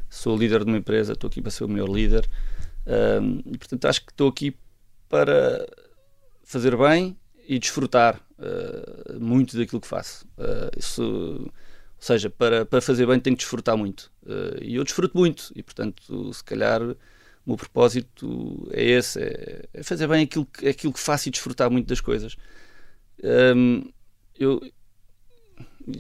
sou 0.10 0.38
líder 0.38 0.63
de 0.63 0.71
uma 0.71 0.77
empresa, 0.77 1.12
estou 1.12 1.27
aqui 1.27 1.41
para 1.41 1.51
ser 1.51 1.65
o 1.65 1.67
meu 1.67 1.86
líder, 1.86 2.25
um, 3.21 3.39
e 3.45 3.58
portanto 3.58 3.86
acho 3.86 4.05
que 4.05 4.13
estou 4.13 4.29
aqui 4.29 4.55
para 5.10 5.67
fazer 6.45 6.77
bem 6.77 7.17
e 7.45 7.60
desfrutar 7.60 8.21
uh, 8.39 9.19
muito 9.19 9.58
daquilo 9.58 9.81
que 9.81 9.88
faço. 9.88 10.25
Uh, 10.38 10.79
isso, 10.79 11.03
ou 11.03 11.51
seja, 11.99 12.29
para, 12.29 12.65
para 12.65 12.79
fazer 12.79 13.05
bem 13.05 13.19
tenho 13.19 13.36
que 13.36 13.43
desfrutar 13.43 13.75
muito. 13.75 14.10
Uh, 14.23 14.62
e 14.62 14.75
eu 14.75 14.84
desfruto 14.86 15.17
muito, 15.17 15.51
e 15.58 15.62
portanto, 15.62 16.34
se 16.34 16.43
calhar 16.43 16.81
o 16.81 16.95
meu 17.45 17.58
propósito 17.58 18.65
é 18.71 18.81
esse: 18.81 19.21
é, 19.21 19.65
é 19.73 19.84
fazer 19.84 20.08
bem 20.08 20.23
aquilo, 20.23 20.47
aquilo 20.67 20.93
que 20.93 20.99
faço 21.01 21.27
e 21.27 21.31
desfrutar 21.31 21.69
muito 21.69 21.88
das 21.88 21.99
coisas. 21.99 22.38
Um, 23.21 23.91
eu, 24.39 24.62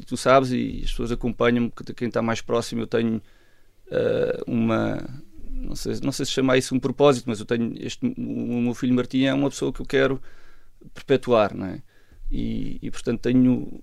tu 0.05 0.17
sabes, 0.17 0.51
e 0.51 0.81
as 0.83 0.91
pessoas 0.91 1.11
acompanham-me, 1.11 1.71
quem 1.95 2.07
está 2.07 2.21
mais 2.21 2.41
próximo, 2.41 2.81
eu 2.81 2.87
tenho 2.87 3.21
uh, 3.87 4.43
uma. 4.51 5.03
Não 5.51 5.75
sei, 5.75 5.99
não 6.03 6.11
sei 6.11 6.25
se 6.25 6.31
chamar 6.31 6.57
isso 6.57 6.75
um 6.75 6.79
propósito, 6.79 7.25
mas 7.27 7.39
eu 7.39 7.45
tenho. 7.45 7.73
Este, 7.79 8.05
o 8.05 8.61
meu 8.61 8.73
filho 8.73 8.93
Martim 8.93 9.23
é 9.23 9.33
uma 9.33 9.49
pessoa 9.49 9.71
que 9.71 9.81
eu 9.81 9.85
quero 9.85 10.21
perpetuar, 10.93 11.55
não 11.55 11.65
é? 11.67 11.81
E, 12.31 12.79
e 12.81 12.91
portanto 12.91 13.21
tenho 13.21 13.81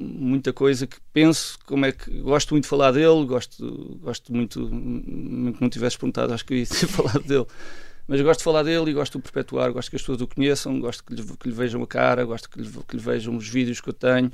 muita 0.00 0.52
coisa 0.52 0.86
que 0.86 0.96
penso, 1.12 1.58
como 1.66 1.84
é 1.84 1.92
que 1.92 2.10
gosto 2.20 2.52
muito 2.52 2.64
de 2.64 2.70
falar 2.70 2.92
dele, 2.92 3.24
gosto, 3.26 3.98
gosto 4.02 4.32
muito, 4.32 4.66
que 4.66 5.60
não 5.60 5.68
tivesse 5.68 5.98
perguntado, 5.98 6.32
acho 6.32 6.44
que 6.44 6.54
eu 6.54 6.58
ia 6.58 6.64
ter 6.66 6.86
falado 6.86 7.22
dele, 7.22 7.46
mas 8.08 8.20
gosto 8.22 8.40
de 8.40 8.44
falar 8.44 8.62
dele 8.62 8.90
e 8.90 8.94
gosto 8.94 9.18
de 9.18 9.22
perpetuar, 9.22 9.70
gosto 9.72 9.90
que 9.90 9.96
as 9.96 10.02
pessoas 10.02 10.20
o 10.22 10.26
conheçam, 10.26 10.80
gosto 10.80 11.04
que 11.04 11.14
lhe, 11.14 11.22
que 11.22 11.48
lhe 11.48 11.54
vejam 11.54 11.82
a 11.82 11.86
cara, 11.86 12.24
gosto 12.24 12.48
que 12.48 12.60
lhe, 12.60 12.68
que 12.68 12.96
lhe, 12.96 13.02
vejam 13.02 13.36
os 13.36 13.46
vídeos 13.46 13.80
que 13.80 13.90
eu 13.90 13.92
tenho, 13.92 14.32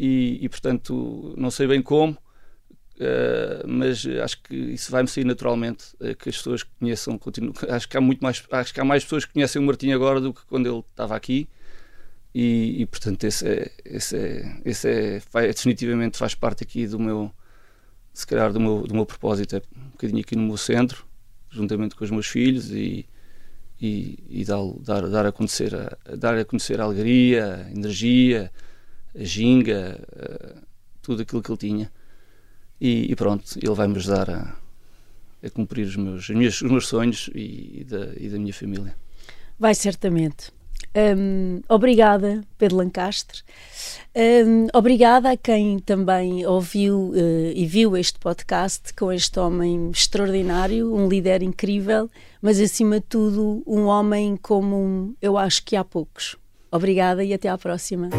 e, 0.00 0.38
e 0.40 0.48
portanto 0.48 1.34
não 1.36 1.50
sei 1.50 1.66
bem 1.66 1.82
como, 1.82 2.12
uh, 2.12 3.68
mas 3.68 4.06
acho 4.06 4.42
que 4.42 4.54
isso 4.54 4.90
vai-me 4.90 5.06
sair 5.06 5.24
naturalmente, 5.24 5.94
uh, 6.00 6.16
que 6.16 6.30
as 6.30 6.38
pessoas 6.38 6.62
conheçam, 6.62 7.18
continuo, 7.18 7.52
acho 7.68 7.86
que 7.86 7.98
há 7.98 8.00
muito 8.00 8.20
mais, 8.22 8.42
acho 8.50 8.72
que 8.72 8.80
há 8.80 8.84
mais 8.84 9.04
pessoas 9.04 9.26
que 9.26 9.34
conhecem 9.34 9.60
o 9.60 9.66
Martim 9.66 9.92
agora 9.92 10.18
do 10.18 10.32
que 10.32 10.40
quando 10.46 10.66
ele 10.66 10.78
estava 10.90 11.14
aqui. 11.14 11.46
E, 12.34 12.82
e 12.82 12.86
portanto 12.86 13.24
esse 13.24 13.46
é, 13.46 13.72
esse 13.84 14.16
é, 14.16 14.60
esse 14.64 14.88
é 14.88 15.22
vai, 15.32 15.48
definitivamente 15.48 16.16
faz 16.16 16.32
parte 16.32 16.62
aqui 16.62 16.86
do 16.86 16.96
meu 16.96 17.32
se 18.14 18.24
calhar 18.24 18.52
do 18.52 18.60
meu, 18.60 18.86
do 18.86 18.94
meu 18.94 19.04
propósito 19.04 19.56
é 19.56 19.62
um 19.76 19.90
bocadinho 19.90 20.20
aqui 20.20 20.36
no 20.36 20.44
meu 20.44 20.56
centro 20.56 21.04
juntamente 21.50 21.96
com 21.96 22.04
os 22.04 22.10
meus 22.12 22.28
filhos 22.28 22.70
e, 22.70 23.04
e, 23.80 24.16
e 24.28 24.44
dar, 24.44 24.62
dar, 24.78 25.08
dar, 25.08 25.26
a 25.26 25.32
conhecer 25.32 25.74
a, 25.74 26.16
dar 26.16 26.38
a 26.38 26.44
conhecer 26.44 26.80
a 26.80 26.84
alegria, 26.84 27.66
a 27.66 27.70
energia, 27.72 28.52
a 29.18 29.24
ginga, 29.24 30.00
uh, 30.12 30.60
tudo 31.02 31.22
aquilo 31.22 31.42
que 31.42 31.50
ele 31.50 31.58
tinha. 31.58 31.92
E, 32.80 33.10
e 33.10 33.16
pronto, 33.16 33.44
ele 33.56 33.74
vai-me 33.74 33.96
ajudar 33.96 34.30
a, 34.30 34.56
a 35.44 35.50
cumprir 35.50 35.86
os 35.86 35.96
meus, 35.96 36.28
os 36.28 36.36
meus, 36.36 36.62
os 36.62 36.70
meus 36.70 36.86
sonhos 36.86 37.30
e, 37.34 37.80
e, 37.80 37.84
da, 37.84 38.12
e 38.16 38.28
da 38.28 38.38
minha 38.38 38.54
família. 38.54 38.94
Vai 39.58 39.74
certamente. 39.74 40.50
Um, 40.96 41.60
obrigada, 41.68 42.42
Pedro 42.58 42.78
Lancastre. 42.78 43.42
Um, 44.16 44.66
obrigada 44.72 45.30
a 45.30 45.36
quem 45.36 45.78
também 45.78 46.44
ouviu 46.44 47.10
uh, 47.10 47.52
e 47.54 47.64
viu 47.66 47.96
este 47.96 48.18
podcast 48.18 48.92
com 48.94 49.12
este 49.12 49.38
homem 49.38 49.90
extraordinário, 49.90 50.92
um 50.94 51.08
líder 51.08 51.42
incrível, 51.42 52.10
mas 52.42 52.58
acima 52.58 52.98
de 52.98 53.06
tudo, 53.06 53.62
um 53.66 53.84
homem 53.84 54.36
como 54.36 55.14
eu 55.22 55.38
acho 55.38 55.64
que 55.64 55.76
há 55.76 55.84
poucos. 55.84 56.36
Obrigada 56.72 57.22
e 57.22 57.32
até 57.32 57.48
à 57.48 57.58
próxima. 57.58 58.10